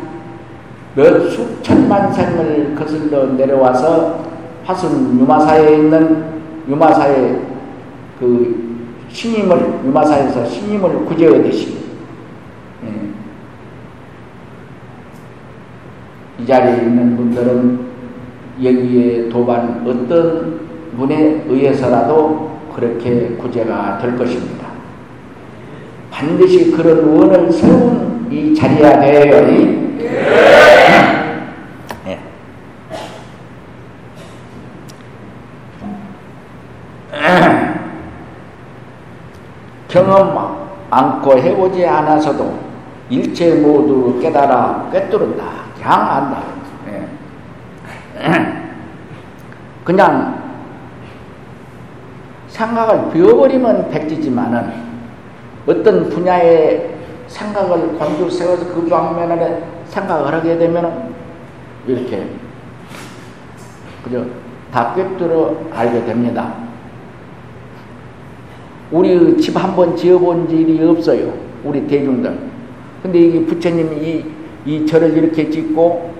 몇 0.94 1.30
수천만 1.30 2.12
생을 2.12 2.74
거슬러 2.74 3.26
내려와서 3.32 4.20
화순 4.64 5.18
유마사에 5.18 5.76
있는 5.76 6.24
유마사의 6.68 7.40
그 8.20 8.82
신임을 9.08 9.80
유마사에서 9.84 10.44
신임을 10.44 11.04
구제하듯이 11.06 11.82
이 16.38 16.46
자리에 16.46 16.82
있는 16.82 17.16
분들은 17.16 17.80
여기에 18.62 19.28
도반 19.28 19.82
어떤 19.86 20.60
분에 20.96 21.44
의해서라도 21.48 22.58
그렇게 22.74 23.36
구제가 23.40 23.98
될 23.98 24.16
것입니다. 24.16 24.66
반드시 26.10 26.72
그런 26.72 27.16
원을 27.16 27.50
세운 27.52 28.28
이 28.30 28.54
자리야 28.54 29.00
돼요. 29.00 29.46
네. 29.46 30.61
경험 39.92 40.68
않고 40.90 41.36
해보지 41.36 41.86
않아서도 41.86 42.58
일체 43.10 43.54
모두 43.56 44.18
깨달아 44.20 44.88
꿰뚫은다. 44.90 45.44
안다. 45.82 46.42
예. 46.88 48.22
그냥 49.84 50.40
생각을 52.48 53.10
비워버리면 53.12 53.90
백지지만은 53.90 54.72
어떤 55.66 56.08
분야의 56.08 56.94
생각을 57.26 57.98
관주 57.98 58.30
세워서 58.30 58.72
그 58.72 58.88
방면에 58.88 59.62
생각을 59.86 60.32
하게 60.32 60.56
되면 60.56 61.14
이렇게 61.86 62.28
그죠 64.04 64.24
다 64.72 64.94
꿰뚫어 64.94 65.56
알게 65.74 66.04
됩니다. 66.04 66.61
우리 68.92 69.36
집 69.38 69.56
한 69.56 69.74
번 69.74 69.96
지어본 69.96 70.50
일이 70.50 70.84
없어요. 70.86 71.32
우리 71.64 71.86
대중들. 71.86 72.38
근데 73.02 73.18
이게 73.18 73.44
부처님이 73.46 73.96
이, 73.96 74.24
이 74.66 74.86
절을 74.86 75.16
이렇게 75.16 75.48
짓고, 75.50 76.12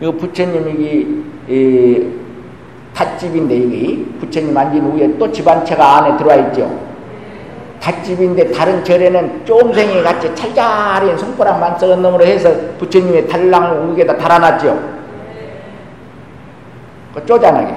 이 0.00 0.12
부처님이 0.12 1.06
이, 1.48 2.06
닷집인데 2.94 3.54
이게 3.56 4.04
부처님 4.18 4.56
앉은 4.56 4.96
위에 4.98 5.16
또 5.18 5.30
집 5.30 5.46
한 5.46 5.64
채가 5.64 5.98
안에 5.98 6.16
들어와 6.16 6.34
있죠. 6.48 6.68
닷집인데 7.80 8.50
다른 8.50 8.82
절에는 8.82 9.44
쫌생이 9.44 10.02
같이 10.02 10.34
찰자리 10.34 11.16
손가락만 11.16 11.78
썩은 11.78 12.02
놈으로 12.02 12.24
해서 12.24 12.50
부처님의 12.78 13.28
달랑을 13.28 13.96
위에다 13.96 14.16
달아놨죠. 14.16 14.96
그 17.14 17.24
쪼잔하게. 17.26 17.74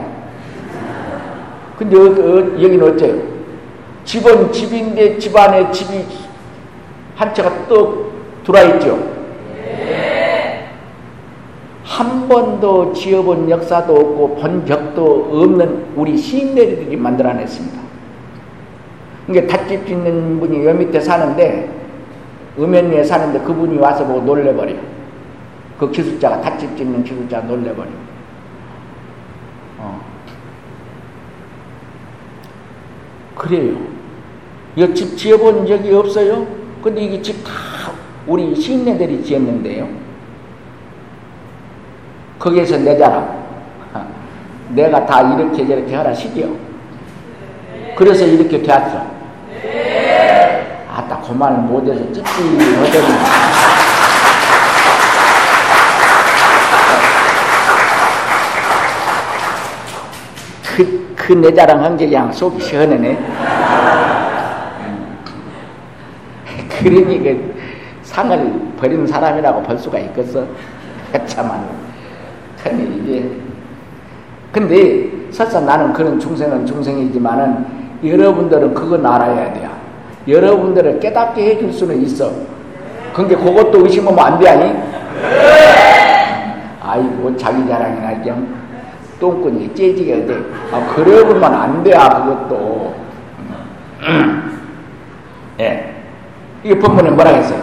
근데 1.78 1.98
어, 1.98 2.02
어, 2.02 2.38
여기는 2.62 2.82
어째요? 2.94 3.29
집은 4.10 4.52
집인데 4.52 5.20
집안에 5.20 5.72
집이 5.72 6.04
한 7.16 7.32
채가 7.32 7.68
또 7.68 8.12
들어있죠. 8.44 9.20
한 11.84 12.28
번도 12.28 12.92
지어본 12.92 13.48
역사도 13.52 13.96
없고 13.96 14.38
본 14.38 14.66
적도 14.66 15.30
없는 15.32 15.94
우리 15.96 16.18
시인들이 16.18 16.96
만들어냈습니다. 16.96 17.80
그러니까 19.28 19.56
닷집 19.56 19.86
짓는 19.86 20.40
분이 20.40 20.66
여 20.66 20.74
밑에 20.74 21.00
사는데 21.00 21.70
음연리에 22.58 23.04
사는데 23.04 23.42
그분이 23.42 23.78
와서 23.78 24.08
보고 24.08 24.22
놀래버려. 24.22 24.74
그 25.78 25.92
기술자가 25.92 26.42
닷집 26.42 26.76
짓는 26.76 27.04
기술자가 27.04 27.46
놀래버려. 27.46 27.90
어. 29.78 30.02
그래요. 33.36 33.99
이거 34.76 34.94
집 34.94 35.18
지어본 35.18 35.68
적이 35.68 35.94
없어요? 35.94 36.46
근데 36.84 37.02
이게 37.02 37.22
집 37.22 37.44
다 37.44 37.52
우리 38.28 38.56
시인네들이 38.56 39.24
지었는데요. 39.24 39.88
거기에서 42.38 42.78
내 42.78 42.98
자랑. 42.98 43.40
내가 44.70 45.06
다 45.06 45.22
이렇게 45.34 45.66
저렇게 45.66 45.96
하라 45.96 46.14
시디요. 46.14 46.56
그래서 47.98 48.26
이렇게 48.26 48.62
되었어. 48.62 49.04
아따, 50.96 51.20
그만을 51.22 51.60
못해서 51.64 52.00
찝찝하더니. 52.14 53.08
그, 60.76 61.14
그 61.16 61.34
내 61.36 61.54
자랑 61.54 61.84
한 61.84 61.98
게 61.98 62.06
그냥 62.08 62.32
속이 62.32 62.62
시원하네. 62.62 63.18
그러니 66.80 67.20
그 67.24 67.56
상을 68.04 68.54
버리는 68.80 69.06
사람이라고 69.06 69.64
볼 69.64 69.78
수가 69.78 70.00
있겠어. 70.00 70.46
참만 71.26 71.66
큰일이지. 72.64 73.42
근데 74.52 75.32
설사 75.32 75.60
나는 75.60 75.94
그런 75.94 76.20
중생은 76.20 76.66
중생이지만은 76.66 77.66
여러분들은 78.04 78.74
그건 78.74 79.06
알아야 79.06 79.54
돼요. 79.54 79.70
여러분들을 80.28 81.00
깨닫게 81.00 81.52
해줄 81.52 81.72
수는 81.72 82.02
있어. 82.04 82.32
근데 83.14 83.36
그것도 83.36 83.86
의심하면 83.86 84.20
안 84.20 84.40
돼, 84.40 84.50
아니? 84.50 84.76
아이고, 86.82 87.36
자기 87.38 87.68
자랑이나 87.68 88.22
그냥 88.22 88.48
똥꾼이 89.20 89.74
째지게 89.74 90.26
돼. 90.26 90.38
아, 90.72 90.94
그래 90.96 91.24
보면 91.26 91.44
안 91.54 91.84
돼, 91.84 91.96
아, 91.96 92.24
그것도. 92.24 92.96
예. 95.60 95.99
이게 96.64 96.78
본문에 96.78 97.12
뭐라 97.12 97.32
했어요? 97.32 97.62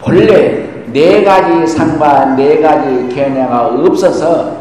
본래 0.00 0.84
네 0.92 1.22
가지 1.22 1.66
상과 1.66 2.36
네 2.36 2.60
가지 2.60 3.08
견해가 3.14 3.66
없어서 3.68 4.58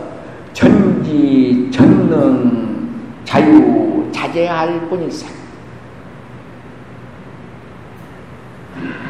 전지, 0.53 1.69
전능, 1.71 2.89
자유, 3.23 4.09
자제할 4.11 4.89
뿐일세. 4.89 5.27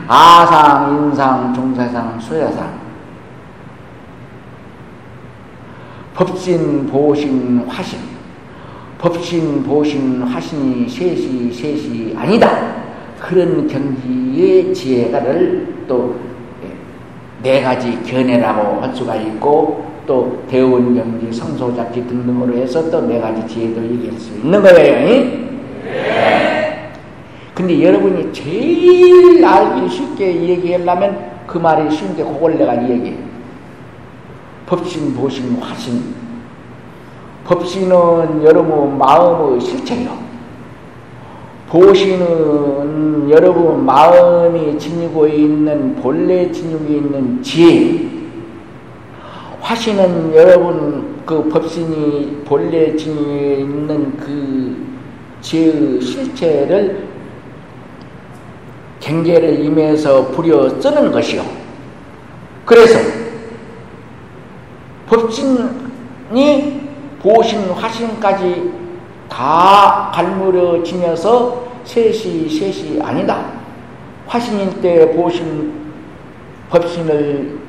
아상, 0.07 1.05
인상, 1.05 1.53
중세상, 1.53 2.19
수야상. 2.19 2.79
법신, 6.13 6.87
보신, 6.87 7.65
화신. 7.67 7.99
법신, 8.97 9.63
보신, 9.63 10.23
화신이 10.23 10.89
셋이, 10.89 11.53
셋이 11.53 12.15
아니다. 12.17 12.86
그런 13.27 13.67
경지의 13.67 14.73
지혜가를 14.73 15.85
또 15.87 16.27
네 17.43 17.61
가지 17.61 18.01
견해라고 18.03 18.81
할 18.81 18.95
수가 18.95 19.15
있고 19.15 19.85
또 20.07 20.43
대원 20.49 20.95
경지, 20.95 21.31
성소잡기 21.31 22.07
등등으로 22.07 22.57
해서 22.57 22.89
또 22.89 23.01
네 23.01 23.19
가지 23.19 23.45
지혜도 23.47 23.83
얘기할 23.83 24.17
수 24.17 24.33
있는 24.35 24.61
거예요. 24.61 24.95
네. 25.83 26.91
근데 27.53 27.83
여러분이 27.83 28.31
제일 28.33 29.43
알기 29.43 29.89
쉽게 29.89 30.41
얘기하려면 30.43 31.37
그 31.47 31.57
말이 31.57 31.89
쉬운데 31.89 32.23
그걸 32.23 32.57
내가 32.57 32.87
얘기해. 32.89 33.15
법신, 34.65 35.15
보신, 35.15 35.55
화신. 35.59 36.15
법신은 37.45 38.43
여러분 38.43 38.97
마음의 38.97 39.61
실체요. 39.61 40.26
보시는 41.69 43.29
여러분 43.29 43.85
마음이 43.85 44.77
지니고 44.79 45.27
있는 45.27 45.95
본래 45.95 46.49
지니고 46.51 46.85
있는 46.85 47.43
지혜 47.43 48.07
화시는 49.59 50.33
여러분 50.33 51.17
그 51.25 51.43
법신이 51.49 52.43
본래 52.45 52.95
지니고 52.95 53.61
있는 53.61 54.17
그 54.17 54.77
지혜의 55.41 56.01
실체를 56.01 57.07
경계를 59.01 59.59
임해서 59.63 60.27
부려 60.31 60.69
쓰는 60.81 61.11
것이요. 61.11 61.43
그래서 62.65 62.97
법신이 65.07 66.81
보신 67.21 67.59
화신까지 67.71 68.76
다 69.29 70.11
갈무려 70.13 70.83
지녀서 70.83 71.67
셋이 71.83 72.49
셋이 72.49 73.01
아니다. 73.01 73.45
화신일 74.27 74.81
때 74.81 75.11
보신 75.15 75.91
법신을 76.69 77.59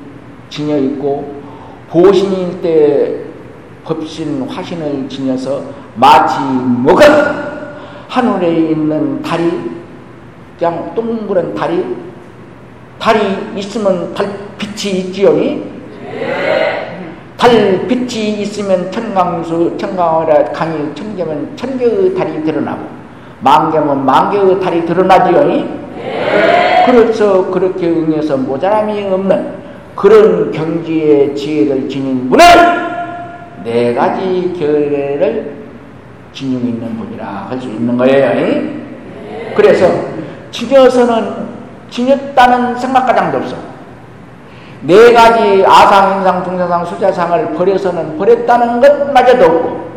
지녀 0.49 0.77
있고 0.77 1.41
보신일 1.89 2.61
때 2.61 3.21
법신 3.85 4.43
화신을 4.43 5.07
지녀서 5.07 5.63
마치 5.95 6.39
먹은 6.41 7.05
하늘에 8.07 8.51
있는 8.71 9.21
달이 9.21 9.71
그냥 10.57 10.93
동그란 10.93 11.55
달이 11.55 11.95
달이 12.99 13.57
있으면 13.57 14.13
달 14.13 14.29
빛이 14.57 14.99
있지요. 14.99 15.31
달빛이 17.39 18.41
있으면 18.41 18.91
천강수, 18.91 19.77
천강어라 19.77 20.51
강이 20.51 20.93
천개면 20.93 21.55
천개의 21.55 22.13
달이 22.13 22.43
드러나고 22.43 22.81
만개면 23.39 24.05
만개의 24.05 24.59
달이 24.59 24.85
드러나지요. 24.85 25.45
네. 25.45 26.83
그래서 26.85 27.49
그렇게 27.49 27.87
응해서 27.87 28.35
모자람이 28.35 29.03
없는 29.05 29.59
그런 29.95 30.51
경지의 30.51 31.33
지혜를 31.35 31.87
지닌 31.87 32.29
분은 32.29 32.45
네 33.63 33.93
가지 33.93 34.53
결례를 34.57 35.59
지니고 36.33 36.67
있는 36.67 36.97
분이라 36.97 37.47
할 37.49 37.59
수 37.59 37.67
있는 37.69 37.97
거예요. 37.97 38.33
네. 38.33 39.53
그래서 39.55 39.87
지녀서는 40.51 41.47
지녔다는 41.89 42.77
생각가장도 42.77 43.37
없어. 43.37 43.68
네 44.81 45.11
가지 45.13 45.63
아상, 45.65 46.17
인상, 46.17 46.43
중상상, 46.43 46.85
수자상을 46.85 47.53
버려서는 47.53 48.17
버렸다는 48.17 48.79
것마저도 48.79 49.45
없고 49.45 49.89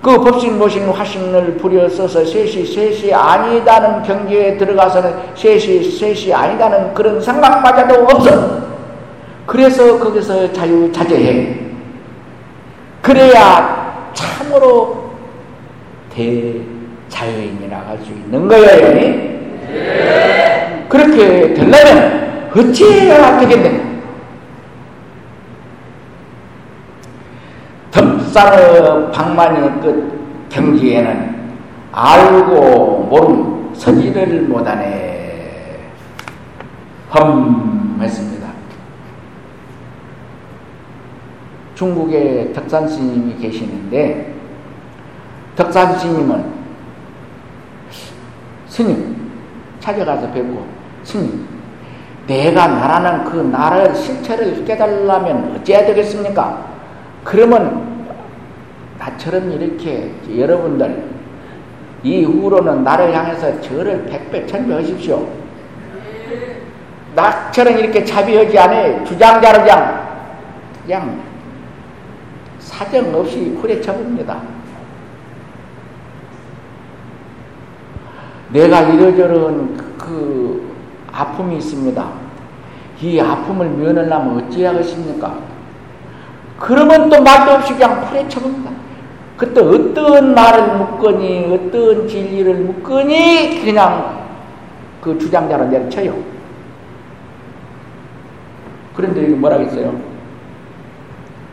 그 0.00 0.24
법신, 0.24 0.58
모신, 0.58 0.88
화신을 0.88 1.56
부려써서 1.56 2.24
셋이 2.24 2.64
셋이 2.64 3.12
아니다는 3.12 4.02
경계에 4.04 4.56
들어가서는 4.56 5.12
셋이 5.34 5.82
셋이 5.82 6.32
아니다는 6.32 6.94
그런 6.94 7.20
생각마저도 7.20 8.04
없어. 8.04 8.58
그래서 9.44 9.98
거기서 9.98 10.52
자유자재해. 10.52 11.56
그래야 13.02 14.12
참으로 14.14 15.10
대자유인이라 16.14 17.76
할 17.78 17.98
수 18.04 18.10
있는 18.12 18.46
거예요. 18.48 18.94
네. 18.94 20.86
그렇게 20.88 21.54
되려면 21.54 22.27
어찌해야 22.54 23.38
되겠는가? 23.40 23.88
덕산의 27.90 29.12
방만의 29.12 29.80
끝 29.80 30.48
경지에는 30.48 31.50
알고 31.92 33.08
모름 33.10 33.72
서지를 33.74 34.42
못하네. 34.42 35.80
험 37.10 37.98
했습니다. 38.00 38.48
중국에 41.74 42.52
덕산 42.52 42.88
스님이 42.88 43.36
계시는데 43.36 44.34
덕산 45.56 45.98
스님은 45.98 46.44
스님 48.66 49.30
찾아가서 49.80 50.30
뵙고 50.32 50.66
스님 51.02 51.57
내가 52.28 52.66
나라는 52.68 53.24
그 53.24 53.36
나라의 53.38 53.94
실체를 53.96 54.64
깨달으려면 54.66 55.56
어찌해야 55.56 55.86
되겠습니까? 55.86 56.66
그러면 57.24 58.06
나처럼 58.98 59.50
이렇게 59.50 60.12
여러분들 60.36 61.04
이후로는 62.02 62.84
나를 62.84 63.16
향해서 63.16 63.60
저를 63.62 64.04
백배 64.04 64.46
천배 64.46 64.74
하십시오. 64.74 65.26
나처럼 67.14 67.78
이렇게 67.78 68.04
자비하지 68.04 68.58
않아 68.58 69.04
주장자를 69.04 69.62
그냥 69.62 70.08
그냥 70.82 71.20
사정 72.58 73.14
없이 73.14 73.56
후려쳐 73.60 73.92
봅니다. 73.94 74.40
내가 78.50 78.80
이러저런 78.82 79.76
그, 79.76 79.96
그 79.98 80.67
아픔이 81.18 81.56
있습니다. 81.56 82.08
이 83.02 83.20
아픔을 83.20 83.68
면하려면 83.70 84.38
어찌하겠습니까? 84.38 85.34
그러면 86.58 87.08
또 87.08 87.22
말도 87.22 87.52
없이 87.52 87.74
그냥 87.74 88.04
후려쳐봅니다. 88.04 88.70
그때 89.36 89.60
어떤 89.60 90.34
말을 90.34 90.78
묻거니 90.78 91.46
어떤 91.52 92.08
진리를 92.08 92.54
묻거니 92.54 93.64
그냥 93.64 94.26
그 95.00 95.16
주장자로 95.18 95.66
내려쳐요. 95.66 96.14
그런데 98.94 99.22
여기 99.22 99.34
뭐라고 99.34 99.62
했어요? 99.62 100.00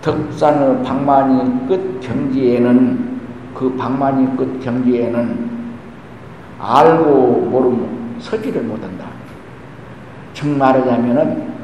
덕산의 0.01 0.83
방만이 0.83 1.67
끝 1.67 1.99
경지에는 2.01 3.19
그 3.53 3.75
방만이 3.75 4.35
끝 4.35 4.59
경지에는 4.63 5.55
알고 6.59 7.47
모르면 7.51 8.15
서지를 8.19 8.63
못한다. 8.63 9.14
정 10.35 10.57
말하자면은 10.57 11.55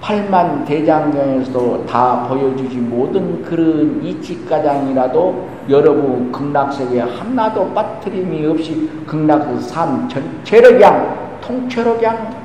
팔만 0.00 0.66
대장경에서도 0.66 1.86
다 1.86 2.28
보여주지 2.28 2.76
못한 2.76 3.42
그런 3.42 4.04
이치가장이라도 4.04 5.48
여러분 5.70 6.30
극락세계 6.30 7.00
하나도 7.00 7.72
빠트림이 7.72 8.44
없이 8.46 8.90
극락의 9.06 9.58
삶 9.60 10.06
전체를 10.08 10.74
그냥 10.74 11.38
통째로 11.40 11.96
그냥 11.96 12.36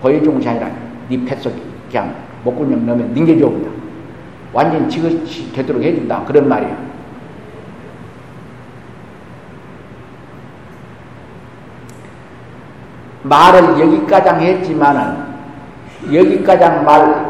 보여준 0.00 0.34
것이 0.34 0.48
아니라 0.48 0.70
네 1.08 1.24
뱃속에 1.24 1.56
그냥 1.90 2.14
목구멍 2.44 2.86
넣으면 2.86 3.12
닝겨줘옵니다. 3.12 3.70
완전 4.52 4.88
지그시 4.88 5.52
되도록 5.52 5.82
해준다. 5.82 6.22
그런 6.24 6.48
말이에요. 6.48 6.85
말을 13.28 13.80
여기까지 13.80 14.28
했지만은 14.44 15.26
여기까장 16.12 16.84
말, 16.84 17.26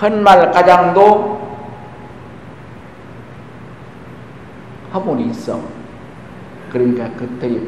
헛말 0.00 0.50
가장도 0.50 1.36
화분이 4.92 5.30
있어. 5.30 5.60
그러니까 6.70 7.08
그때 7.16 7.60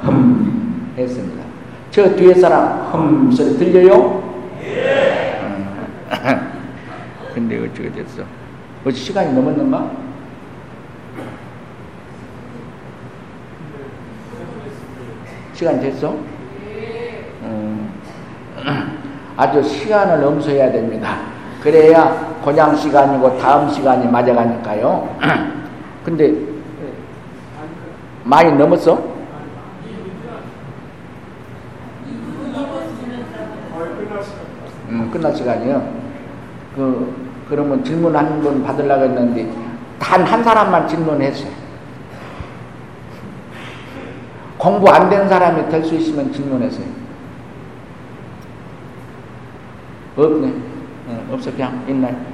흠 0.00 0.92
했습니다. 0.96 1.42
저 1.90 2.14
뒤에 2.14 2.34
사람 2.34 2.92
흠 2.92 3.30
소리 3.30 3.56
들려요? 3.56 4.22
예. 4.62 5.40
근데 7.34 7.64
어찌가 7.64 7.94
됐어? 7.94 8.22
어찌 8.84 8.98
시간이 8.98 9.32
넘었는가? 9.32 9.90
시간 15.54 15.80
됐어? 15.80 16.33
아주 19.36 19.62
시간을 19.62 20.20
넘소해야 20.20 20.70
됩니다. 20.72 21.16
그래야 21.62 22.34
고장 22.42 22.76
시간이고 22.76 23.38
다음 23.38 23.68
시간이 23.70 24.06
맞아가니까요. 24.08 25.08
근데 26.04 26.34
많이 28.24 28.52
넘었어? 28.52 29.02
음, 34.88 35.10
끝날 35.12 35.34
시간이요. 35.34 35.88
그 36.76 37.14
그러면 37.48 37.82
질문 37.84 38.14
한번 38.16 38.62
받으려고 38.62 39.04
했는데 39.04 39.48
단 39.98 40.22
한 40.24 40.42
사람만 40.42 40.86
질문했어요. 40.88 41.50
공부 44.58 44.88
안 44.90 45.10
된 45.10 45.28
사람이 45.28 45.68
될 45.68 45.84
수 45.84 45.94
있으면 45.94 46.32
질문했어요. 46.32 46.86
없네. 50.16 50.52
어, 51.08 51.28
없어 51.32 51.50
그냥 51.52 51.84
있나요? 51.88 52.33